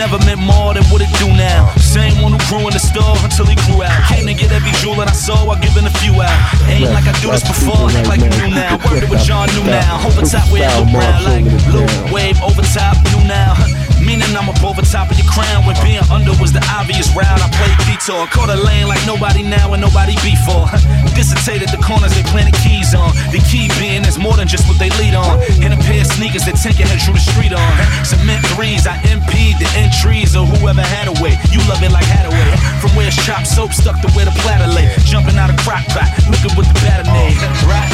never 0.00 0.16
meant 0.24 0.40
more 0.40 0.72
than 0.72 0.82
what 0.88 1.04
it 1.04 1.12
do 1.20 1.28
now. 1.36 1.68
Same 1.76 2.16
one 2.24 2.32
who 2.32 2.40
grew 2.48 2.64
in 2.64 2.72
the 2.72 2.80
store 2.80 3.20
until 3.20 3.44
he 3.44 3.52
grew 3.68 3.84
out. 3.84 4.00
Came 4.08 4.24
to 4.24 4.32
get 4.32 4.48
every 4.50 4.72
jewel 4.80 4.96
that 4.96 5.12
I 5.12 5.12
saw 5.12 5.44
while 5.44 5.60
giving 5.60 5.84
a 5.84 5.89
few 6.00 6.16
out. 6.16 6.32
Ain't 6.66 6.90
like 6.90 7.04
I 7.04 7.12
do 7.20 7.30
this 7.30 7.44
before, 7.44 7.92
act 7.92 8.08
like 8.08 8.20
you 8.24 8.32
do 8.32 8.48
now. 8.48 8.80
Word 8.88 9.04
with 9.12 9.20
John 9.20 9.48
new 9.52 9.64
now. 9.68 10.00
Over 10.06 10.24
top 10.24 10.48
look 10.50 10.64
round 10.88 11.24
like 11.28 11.44
blue 11.68 11.86
Wave 12.12 12.40
over 12.42 12.64
top, 12.72 12.96
you 13.12 13.20
now. 13.28 13.54
Meaning 14.00 14.32
I'm 14.32 14.48
up 14.48 14.64
over 14.64 14.80
top 14.80 15.12
of 15.12 15.16
your 15.20 15.28
crown 15.28 15.68
when 15.68 15.76
being 15.84 16.00
under 16.08 16.32
was 16.40 16.56
the 16.56 16.64
obvious 16.72 17.12
route. 17.12 17.28
I 17.36 17.48
played 17.52 17.76
detour, 17.84 18.24
caught 18.32 18.48
a 18.48 18.56
lane 18.56 18.88
like 18.88 19.04
nobody 19.04 19.44
now 19.44 19.76
and 19.76 19.82
nobody 19.84 20.16
before. 20.24 20.72
Dissertated 21.12 21.68
the 21.68 21.80
corners 21.84 22.16
they 22.16 22.24
planted 22.32 22.56
keys 22.64 22.96
on. 22.96 23.12
The 23.28 23.44
key 23.44 23.68
being 23.76 24.08
is 24.08 24.16
more 24.16 24.34
than 24.40 24.48
just 24.48 24.64
what 24.66 24.80
they 24.80 24.88
lead 24.96 25.12
on. 25.12 25.36
In 25.60 25.76
a 25.76 25.80
pair 25.84 26.00
of 26.00 26.08
sneakers 26.08 26.48
that 26.48 26.56
Tinker 26.56 26.88
head 26.88 26.96
through 27.04 27.20
the 27.20 27.26
street 27.28 27.52
on. 27.52 27.72
Cement 28.00 28.40
threes, 28.56 28.88
I 28.88 28.96
impede 29.04 29.60
the 29.60 29.68
entries 29.76 30.32
of 30.32 30.48
whoever 30.48 30.80
had 30.80 31.12
a 31.12 31.14
way. 31.20 31.36
You 31.52 31.60
love 31.68 31.84
it 31.84 31.92
like 31.92 32.08
Haddaway. 32.08 32.56
From 32.80 32.96
where 32.96 33.12
it's 33.12 33.20
chopped 33.20 33.52
soap 33.52 33.76
stuck 33.76 34.00
to 34.00 34.08
where 34.16 34.24
the 34.24 34.34
platter 34.40 34.72
lay. 34.72 34.88
Jumping 35.04 35.36
out 35.36 35.52
of 35.52 35.60
crock 35.60 35.84
pot, 35.94 36.10
looking 36.30 36.54
with 36.56 36.68
the 36.70 36.78
batter 36.82 37.06
name. 37.10 37.36
Right? 37.66 37.90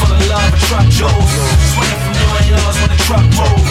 For 0.00 0.08
the 0.08 0.20
love 0.28 0.52
of 0.52 0.60
truck 0.68 0.86
jewels. 0.88 1.30
Swinging 1.72 2.00
from 2.04 2.14
your 2.16 2.56
yours 2.56 2.76
when 2.80 2.90
the 2.90 3.00
truck 3.04 3.26
move. 3.36 3.64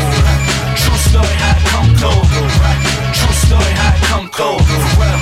True 0.77 0.99
story, 1.09 1.35
how 1.41 1.57
it 1.57 1.65
come 1.73 1.89
through. 1.97 2.23
True 3.17 3.35
story, 3.45 3.73
how 3.73 3.93
it 3.93 4.03
come 4.09 4.27
through. 4.29 4.61
For 4.61 4.93
real. 5.01 5.19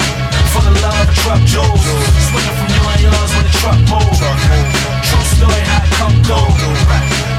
For 0.52 0.62
the 0.68 0.74
love 0.84 1.08
of 1.08 1.16
truck 1.24 1.42
jewels. 1.48 1.86
Swinging 2.28 2.56
from 2.60 2.70
your 2.76 2.94
yours 3.08 3.30
when 3.36 3.44
the 3.48 3.54
truck 3.62 3.80
move. 3.88 4.20
True 5.08 5.26
story, 5.36 5.62
how 5.72 5.84
it 5.84 5.92
come 6.00 6.18
through. 6.28 6.52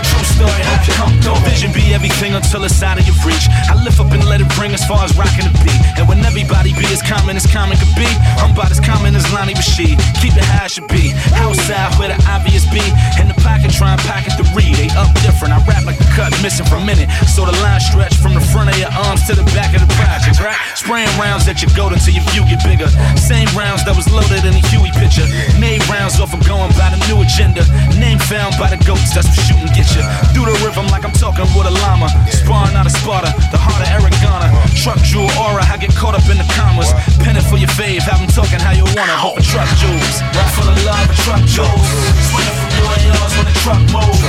True 0.08 0.26
story, 0.32 0.60
how 0.64 0.80
it 0.80 0.96
come 0.96 1.14
through. 1.20 1.40
Vision 1.48 1.72
be 1.72 1.81
everything 1.92 2.34
until 2.34 2.64
it's 2.64 2.82
out 2.82 2.98
of 2.98 3.04
your 3.06 3.16
reach. 3.24 3.46
I 3.68 3.76
lift 3.84 4.00
up 4.00 4.10
and 4.12 4.24
let 4.24 4.40
it 4.40 4.48
ring 4.58 4.72
as 4.72 4.84
far 4.84 5.04
as 5.04 5.12
rocking 5.16 5.44
the 5.44 5.54
beat. 5.60 5.80
And 6.00 6.08
when 6.08 6.24
everybody 6.24 6.72
be 6.72 6.88
as 6.88 7.04
common 7.04 7.36
as 7.36 7.46
common 7.46 7.76
could 7.76 7.94
be, 7.94 8.08
I'm 8.40 8.52
about 8.56 8.72
as 8.72 8.80
common 8.80 9.14
as 9.14 9.24
Lonnie 9.32 9.54
Rashid. 9.54 10.00
Keep 10.20 10.36
it 10.36 10.44
how 10.44 10.66
it 10.66 10.72
should 10.72 10.88
be. 10.88 11.12
Outside 11.36 11.92
where 12.00 12.08
the 12.10 12.18
obvious 12.28 12.64
be. 12.72 12.82
In 13.20 13.28
the 13.28 13.36
pocket, 13.44 13.70
try 13.72 13.92
and 13.92 14.02
packet 14.08 14.34
the 14.40 14.46
read. 14.56 14.74
They 14.76 14.88
up 14.96 15.12
different. 15.20 15.52
I 15.52 15.60
rap 15.68 15.84
like 15.84 15.98
the 16.00 16.08
cut 16.16 16.32
missing 16.42 16.66
for 16.66 16.80
a 16.80 16.84
minute. 16.84 17.12
So 17.28 17.44
the 17.44 17.54
line 17.60 17.80
stretch 17.80 18.16
from 18.16 18.34
the 18.34 18.44
front 18.52 18.72
of 18.72 18.76
your 18.80 18.90
arms 19.06 19.28
to 19.28 19.36
the 19.36 19.44
back 19.52 19.76
of 19.76 19.84
the 19.84 19.90
project, 20.00 20.40
right? 20.40 20.56
Spraying 20.74 21.12
rounds 21.20 21.44
that 21.44 21.60
you 21.60 21.68
go 21.76 21.92
until 21.92 22.14
your 22.14 22.24
view 22.32 22.42
get 22.48 22.64
bigger. 22.64 22.88
Same 23.20 23.48
rounds 23.52 23.84
that 23.84 23.94
was 23.94 24.08
loaded 24.08 24.42
in 24.48 24.56
the 24.56 24.64
Huey 24.72 24.90
picture. 24.96 25.28
Made 25.60 25.84
rounds 25.92 26.16
off 26.18 26.32
of 26.32 26.40
going 26.48 26.72
by 26.80 26.88
the 26.88 27.00
new 27.10 27.20
agenda. 27.20 27.62
Name 28.00 28.18
found 28.18 28.56
by 28.56 28.72
the 28.72 28.80
goats, 28.88 29.12
that's 29.12 29.28
what 29.28 29.38
shooting 29.44 29.70
get 29.76 29.88
you. 29.92 30.02
Through 30.32 30.48
the 30.48 30.56
rhythm 30.64 30.88
like 30.88 31.04
I'm 31.04 31.12
talking 31.12 31.44
with 31.52 31.68
a 31.68 31.74
llama. 31.82 32.08
Sparring 32.30 32.76
out 32.78 32.86
of 32.86 32.94
Sparta, 32.94 33.30
the 33.50 33.58
heart 33.58 33.82
of 33.82 34.14
Garner. 34.22 34.50
Truck 34.78 34.98
jewel 35.02 35.30
aura, 35.42 35.62
I 35.66 35.76
get 35.76 35.90
caught 35.94 36.14
up 36.14 36.26
in 36.30 36.38
the 36.38 36.46
commas. 36.54 36.94
Pen 37.22 37.36
it 37.36 37.46
for 37.50 37.58
your 37.58 37.70
fave, 37.74 38.02
have 38.06 38.22
them 38.22 38.30
talking 38.30 38.62
how 38.62 38.72
you 38.72 38.86
wanna. 38.94 39.16
Hope 39.18 39.36
for 39.36 39.44
truck 39.44 39.68
jewels. 39.82 40.16
Right 40.34 40.52
for 40.54 40.64
the 40.70 40.76
love 40.86 41.06
of 41.10 41.16
truck 41.26 41.42
jewels. 41.50 41.88
Swinging 42.30 42.56
from 42.62 42.72
your 42.78 42.94
yours 43.10 43.32
when 43.36 43.46
the 43.50 43.56
truck 43.62 43.82
move. 43.90 44.22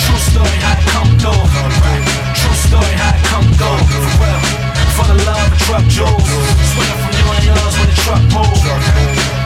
True 0.00 0.20
story, 0.28 0.58
how 0.64 0.76
it 0.76 0.86
come 0.92 1.12
through. 1.20 1.44
True 2.36 2.56
story, 2.68 2.94
how 3.00 3.16
it 3.16 3.24
come 3.32 3.48
through. 3.56 3.80
For 3.90 4.04
real. 4.20 4.40
For 4.96 5.06
the 5.12 5.18
love 5.28 5.48
of 5.52 5.58
truck 5.64 5.84
jewels. 5.88 6.28
Swinging 6.72 7.00
from 7.02 7.12
your 7.20 7.36
yours 7.48 7.74
when 7.80 7.88
the 7.88 7.96
truck 8.04 8.22
move. 8.36 8.60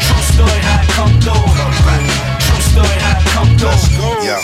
True 0.04 0.24
story, 0.34 0.60
how 0.66 0.82
it 0.82 0.90
come 0.98 1.14
through. 1.22 2.29
True 2.60 2.84
story, 2.84 2.98
how 3.00 3.16
it 3.16 3.24
come 3.32 3.50
through. 3.56 4.20
Yo, 4.20 4.36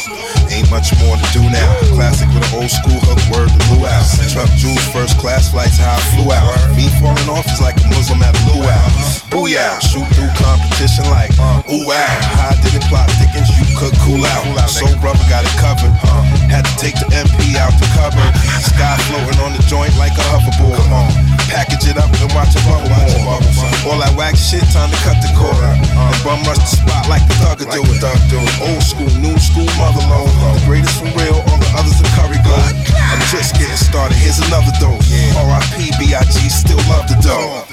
ain't 0.48 0.70
much 0.72 0.88
more 1.04 1.20
to 1.20 1.26
do 1.36 1.44
now. 1.52 1.68
Classic 1.92 2.24
with 2.32 2.48
an 2.48 2.64
old 2.64 2.72
school 2.72 2.96
hook 3.04 3.20
word 3.28 3.52
to 3.52 3.60
luau. 3.76 3.92
Truck 4.32 4.48
Jules, 4.56 4.80
first 4.88 5.20
class 5.20 5.52
flights, 5.52 5.76
how 5.76 5.92
I 5.92 6.00
flew 6.16 6.32
out. 6.32 6.48
Me 6.72 6.88
falling 6.96 7.28
off 7.28 7.44
is 7.52 7.60
like 7.60 7.76
a 7.76 7.88
Muslim 7.92 8.24
at 8.24 8.32
a 8.32 8.42
luau. 8.56 8.80
Booyah, 9.28 9.76
shoot 9.84 10.08
through 10.16 10.32
competition 10.40 11.04
like, 11.12 11.28
uh, 11.36 11.60
ooh 11.68 11.84
wow. 11.84 12.08
How 12.40 12.52
I 12.52 12.60
did 12.64 12.72
it 12.72 12.88
plot 12.88 13.10
thickens, 13.20 13.52
you 13.52 13.68
could 13.76 13.92
cool 14.00 14.24
out. 14.24 14.48
So 14.72 14.88
rubber 15.04 15.20
got 15.28 15.44
it 15.44 15.56
covered. 15.60 15.92
Uh. 16.00 16.24
Had 16.48 16.64
to 16.64 16.74
take 16.80 16.96
the 16.96 17.08
MP 17.12 17.60
out 17.60 17.74
the 17.76 17.88
cupboard. 17.92 18.32
Sky 18.64 18.96
floating 19.10 19.40
on 19.44 19.52
the 19.52 19.62
joint 19.68 19.92
like 20.00 20.16
a 20.16 20.24
hoverboard. 20.30 20.78
Come 20.78 20.92
on, 21.04 21.10
package 21.52 21.84
it 21.90 21.98
up 22.00 22.08
and 22.16 22.32
watch 22.32 22.54
it 22.56 22.64
bubble 22.64 22.88
more. 22.88 23.44
All 23.92 23.98
that 24.00 24.14
wax 24.16 24.40
shit, 24.40 24.64
time 24.72 24.88
to 24.88 24.98
cut 25.04 25.18
the 25.20 25.28
cord. 25.36 25.58
And 25.58 26.16
bum 26.24 26.40
rush 26.48 26.62
the 26.64 26.80
spot 26.80 27.08
like 27.12 27.24
the 27.28 27.34
thugger 27.42 27.66
do 27.68 27.82
it. 27.82 28.05
Old 28.06 28.82
school, 28.86 29.10
new 29.18 29.34
school, 29.38 29.66
mother 29.82 29.98
load. 30.06 30.30
The 30.30 30.62
greatest 30.66 30.94
for 31.02 31.10
real, 31.18 31.42
all 31.42 31.58
the 31.58 31.70
others 31.74 31.98
are 31.98 32.10
curry 32.14 32.38
gold. 32.46 32.70
I'm 32.94 33.18
just 33.34 33.58
getting 33.58 33.74
started, 33.74 34.14
here's 34.14 34.38
another 34.46 34.70
dose. 34.78 35.02
R.I.P. 35.34 35.90
B.I.G. 35.98 36.38
still 36.46 36.78
love 36.86 37.10
the 37.10 37.18
dough. 37.18 37.66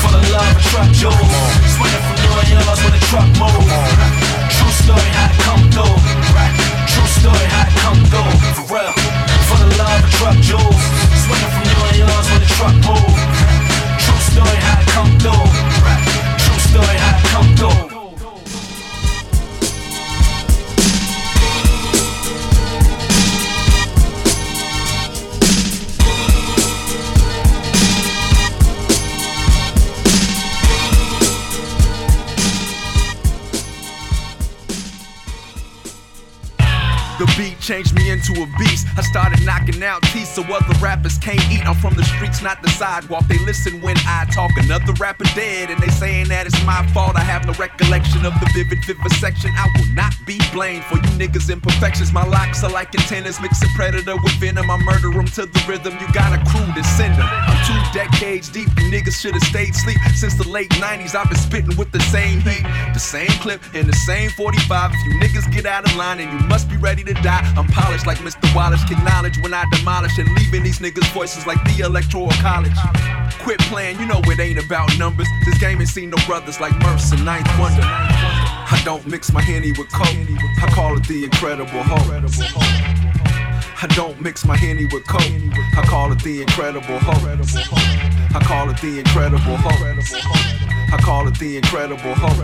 For 0.00 0.10
the 0.16 0.24
love 0.32 0.48
of 0.48 0.64
truck 0.64 0.88
jewels. 0.96 1.20
Swinging 1.76 2.04
from 2.08 2.16
your 2.24 2.40
yours 2.56 2.80
when 2.80 2.92
the 2.96 3.02
truck 3.12 3.28
move. 3.36 3.68
True 4.48 4.72
story, 4.80 5.10
how 5.12 5.28
it 5.28 5.36
come 5.44 5.64
through. 5.68 5.96
True 6.88 7.10
story, 7.20 7.46
how 7.52 7.68
it 7.68 7.76
come 7.84 8.00
through. 8.08 8.32
For 8.56 8.80
real. 8.80 8.96
For 9.44 9.60
the 9.60 9.68
love 9.76 10.00
of 10.00 10.10
truck 10.16 10.36
jewels. 10.40 10.84
Swinging 11.20 11.52
from 11.52 11.64
your 11.68 12.08
yours 12.08 12.26
when 12.32 12.40
the 12.40 12.50
truck 12.56 12.76
move. 12.88 13.12
True 14.00 14.22
story, 14.24 14.56
how 14.64 14.80
it 14.80 14.88
come 14.88 15.12
through. 15.20 15.59
Into 38.10 38.42
a 38.42 38.46
beast. 38.58 38.86
I 38.98 39.02
started 39.02 39.40
knocking 39.46 39.82
out 39.82 40.02
teeth 40.10 40.34
so 40.34 40.42
other 40.42 40.74
rappers 40.82 41.16
can't 41.18 41.40
eat. 41.50 41.64
I'm 41.64 41.76
from 41.76 41.94
the 41.94 42.04
streets, 42.04 42.42
not 42.42 42.60
the 42.62 42.68
sidewalk. 42.70 43.26
They 43.28 43.38
listen 43.38 43.80
when 43.80 43.96
I 44.06 44.26
talk. 44.34 44.50
Another 44.56 44.92
rapper 44.94 45.24
dead, 45.34 45.70
and 45.70 45.80
they 45.80 45.88
saying 45.88 46.28
that 46.28 46.46
it's 46.46 46.60
my 46.66 46.84
fault. 46.92 47.16
I 47.16 47.20
have 47.20 47.46
no 47.46 47.54
recollection 47.54 48.26
of 48.26 48.34
the 48.40 48.50
vivid 48.52 48.84
vivisection. 48.84 49.50
I 49.56 49.70
will 49.78 49.92
not 49.94 50.14
be 50.26 50.38
blamed 50.52 50.84
for 50.84 50.96
you 50.96 51.10
niggas' 51.14 51.50
imperfections. 51.50 52.12
My 52.12 52.26
locks 52.26 52.64
are 52.64 52.70
like 52.70 52.94
antennas, 52.94 53.40
mixing 53.40 53.70
predator 53.76 54.16
with 54.22 54.34
venom. 54.34 54.70
I 54.70 54.76
murder 54.78 55.10
them 55.10 55.26
to 55.38 55.46
the 55.46 55.64
rhythm. 55.68 55.94
You 56.00 56.12
got 56.12 56.34
a 56.34 56.42
crew 56.50 56.66
to 56.74 56.84
send 56.84 57.14
them. 57.16 57.59
Two 57.66 57.80
decades 57.92 58.48
deep. 58.48 58.68
You 58.78 58.90
niggas 58.90 59.20
should 59.20 59.34
have 59.34 59.42
stayed 59.42 59.74
sleep. 59.74 59.98
Since 60.14 60.34
the 60.34 60.48
late 60.48 60.70
90s, 60.70 61.14
I've 61.14 61.28
been 61.28 61.38
spitting 61.38 61.76
with 61.76 61.92
the 61.92 62.00
same 62.00 62.40
heat, 62.40 62.62
the 62.92 63.00
same 63.00 63.30
clip, 63.40 63.62
and 63.74 63.88
the 63.88 63.96
same 64.06 64.30
45. 64.30 64.90
If 64.92 65.06
you 65.06 65.20
niggas 65.20 65.52
get 65.52 65.66
out 65.66 65.84
of 65.84 65.96
line, 65.96 66.20
and 66.20 66.40
you 66.40 66.46
must 66.48 66.68
be 66.68 66.76
ready 66.76 67.04
to 67.04 67.14
die. 67.14 67.44
I'm 67.56 67.66
polished 67.68 68.06
like 68.06 68.18
Mr. 68.18 68.54
Wallace. 68.54 68.82
Kick 68.84 69.02
knowledge 69.04 69.38
when 69.42 69.54
I 69.54 69.64
demolish 69.72 70.18
and 70.18 70.28
leaving 70.34 70.62
these 70.62 70.78
niggas' 70.78 71.12
voices 71.12 71.46
like 71.46 71.62
the 71.64 71.84
electoral 71.84 72.30
college. 72.40 72.76
Quit 73.40 73.58
playing, 73.70 73.98
you 73.98 74.06
know 74.06 74.20
it 74.24 74.40
ain't 74.40 74.64
about 74.64 74.96
numbers. 74.98 75.28
This 75.44 75.58
game 75.58 75.80
ain't 75.80 75.88
seen 75.88 76.10
no 76.10 76.16
brothers 76.26 76.60
like 76.60 76.76
Murs 76.80 77.12
and 77.12 77.24
Ninth 77.24 77.48
Wonder. 77.58 77.82
I 77.82 78.80
don't 78.84 79.06
mix 79.06 79.32
my 79.32 79.40
henny 79.40 79.72
with 79.72 79.90
coke. 79.92 80.06
I 80.62 80.70
call 80.72 80.96
it 80.96 81.06
the 81.06 81.24
incredible 81.24 81.82
hope. 81.82 83.19
I 83.82 83.86
don't 83.86 84.20
mix 84.20 84.44
my 84.44 84.58
henny 84.58 84.84
with 84.84 85.06
coke. 85.06 85.22
I 85.22 85.82
call 85.86 86.12
it 86.12 86.22
the 86.22 86.42
incredible 86.42 86.98
hope. 86.98 87.24
I 87.24 88.40
call 88.44 88.68
it 88.68 88.78
the 88.82 88.98
incredible 88.98 89.56
hope. 89.56 89.72
I 90.92 90.98
call 91.00 91.26
it 91.28 91.38
the 91.38 91.56
incredible 91.56 92.12
hope. 92.14 92.36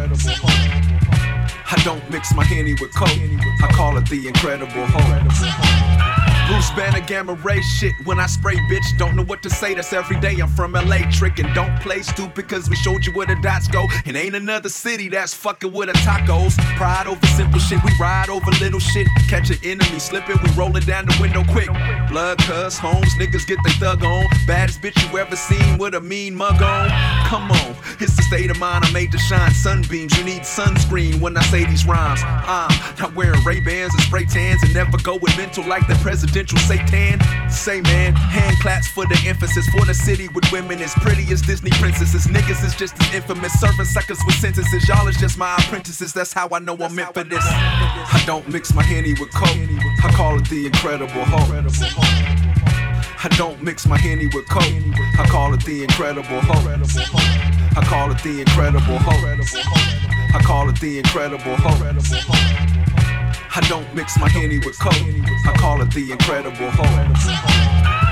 I 1.68 1.82
don't 1.84 2.10
mix 2.10 2.34
my 2.34 2.42
henny 2.42 2.72
with 2.80 2.94
coke. 2.94 3.10
I 3.10 3.68
call 3.74 3.98
it 3.98 4.08
the 4.08 4.26
incredible 4.28 4.86
hope. 4.86 6.15
Bruce 6.46 6.70
Banner, 6.70 7.00
gamma 7.00 7.34
ray 7.34 7.60
shit. 7.60 7.92
When 8.04 8.20
I 8.20 8.26
spray, 8.26 8.54
bitch, 8.70 8.96
don't 8.98 9.16
know 9.16 9.24
what 9.24 9.42
to 9.42 9.50
say. 9.50 9.74
That's 9.74 9.92
every 9.92 10.20
day. 10.20 10.36
I'm 10.40 10.48
from 10.48 10.72
LA, 10.72 10.98
tricking. 11.10 11.52
Don't 11.54 11.74
play 11.80 12.02
stupid, 12.02 12.48
cause 12.48 12.70
we 12.70 12.76
showed 12.76 13.04
you 13.04 13.12
where 13.14 13.26
the 13.26 13.36
dots 13.42 13.66
go. 13.66 13.86
And 14.04 14.16
ain't 14.16 14.36
another 14.36 14.68
city 14.68 15.08
that's 15.08 15.34
fucking 15.34 15.72
with 15.72 15.88
a 15.88 15.92
tacos. 15.94 16.56
Pride 16.76 17.08
over 17.08 17.26
simple 17.26 17.58
shit. 17.58 17.82
We 17.84 17.90
ride 18.00 18.28
over 18.28 18.48
little 18.60 18.78
shit. 18.78 19.08
Catch 19.28 19.50
an 19.50 19.58
enemy 19.64 19.98
slipping, 19.98 20.36
we 20.42 20.50
rolling 20.52 20.84
down 20.84 21.06
the 21.06 21.16
window 21.20 21.42
quick. 21.50 21.68
Blood, 22.08 22.38
cuss, 22.38 22.78
homes, 22.78 23.12
niggas 23.18 23.46
get 23.46 23.58
they 23.64 23.72
thug 23.72 24.04
on. 24.04 24.26
Baddest 24.46 24.80
bitch 24.80 24.96
you 25.10 25.18
ever 25.18 25.34
seen 25.34 25.78
with 25.78 25.94
a 25.94 26.00
mean 26.00 26.34
mug 26.34 26.62
on. 26.62 26.90
Come 27.26 27.50
on, 27.50 27.74
it's 27.98 28.14
the 28.14 28.22
state 28.22 28.50
of 28.50 28.58
mind 28.60 28.84
I 28.84 28.92
made 28.92 29.10
to 29.10 29.18
shine. 29.18 29.50
Sunbeams, 29.50 30.16
you 30.16 30.24
need 30.24 30.42
sunscreen 30.42 31.20
when 31.20 31.36
I 31.36 31.42
say 31.42 31.64
these 31.64 31.84
rhymes. 31.86 32.20
I'm 32.24 32.70
not 33.00 33.16
wearing 33.16 33.42
Ray 33.44 33.60
Bans 33.60 33.92
and 33.94 34.02
spray 34.04 34.26
tans 34.26 34.62
and 34.62 34.72
never 34.72 34.96
go 34.98 35.16
with 35.16 35.36
mental 35.36 35.66
like 35.66 35.88
the 35.88 35.96
presidential 36.36 36.58
Satan. 36.68 37.50
Say 37.50 37.80
man, 37.80 38.14
hand 38.14 38.56
claps 38.60 38.88
for 38.88 39.06
the 39.06 39.18
emphasis 39.26 39.66
for 39.70 39.86
the 39.86 39.94
city 39.94 40.28
with 40.28 40.44
women 40.52 40.80
as 40.82 40.92
pretty 40.94 41.24
as 41.32 41.40
Disney 41.40 41.70
princesses. 41.70 42.26
Niggas 42.26 42.64
is 42.64 42.74
just 42.74 43.00
as 43.00 43.14
infamous, 43.14 43.58
serving 43.58 43.86
suckers 43.86 44.18
with 44.26 44.34
sentences. 44.36 44.86
Y'all 44.88 45.08
is 45.08 45.16
just 45.16 45.38
my 45.38 45.54
apprentices. 45.56 46.12
That's 46.12 46.32
how 46.32 46.48
I 46.52 46.58
know 46.58 46.76
I'm 46.76 46.94
meant 46.94 47.14
for 47.14 47.24
this. 47.24 47.42
I 47.42 48.22
don't 48.26 48.46
mix 48.48 48.74
my 48.74 48.82
henny 48.82 49.14
with 49.18 49.32
coke. 49.32 49.56
I 50.04 50.12
call 50.14 50.38
it 50.38 50.48
the 50.50 50.66
incredible 50.66 51.24
hope. 51.24 51.48
I 53.24 53.28
don't 53.36 53.62
mix 53.62 53.86
my 53.86 53.96
henny 53.96 54.26
with 54.26 54.46
coke. 54.48 54.62
I 55.18 55.26
call 55.28 55.54
it 55.54 55.64
the 55.64 55.84
incredible 55.84 56.40
hope. 56.40 56.66
I 57.76 57.84
call 57.84 58.10
it 58.10 58.22
the 58.22 58.40
incredible 58.40 58.98
hope. 58.98 59.24
I 60.34 60.42
call 60.42 60.68
it 60.68 60.80
the 60.80 60.98
incredible 60.98 61.56
hope. 61.56 63.15
I 63.56 63.60
don't 63.70 63.94
mix 63.94 64.18
my 64.18 64.28
henny 64.28 64.58
with 64.58 64.78
coke. 64.78 64.92
I 64.92 65.54
call 65.56 65.80
it 65.80 65.90
the 65.90 66.12
incredible 66.12 66.68
hope. 66.72 68.05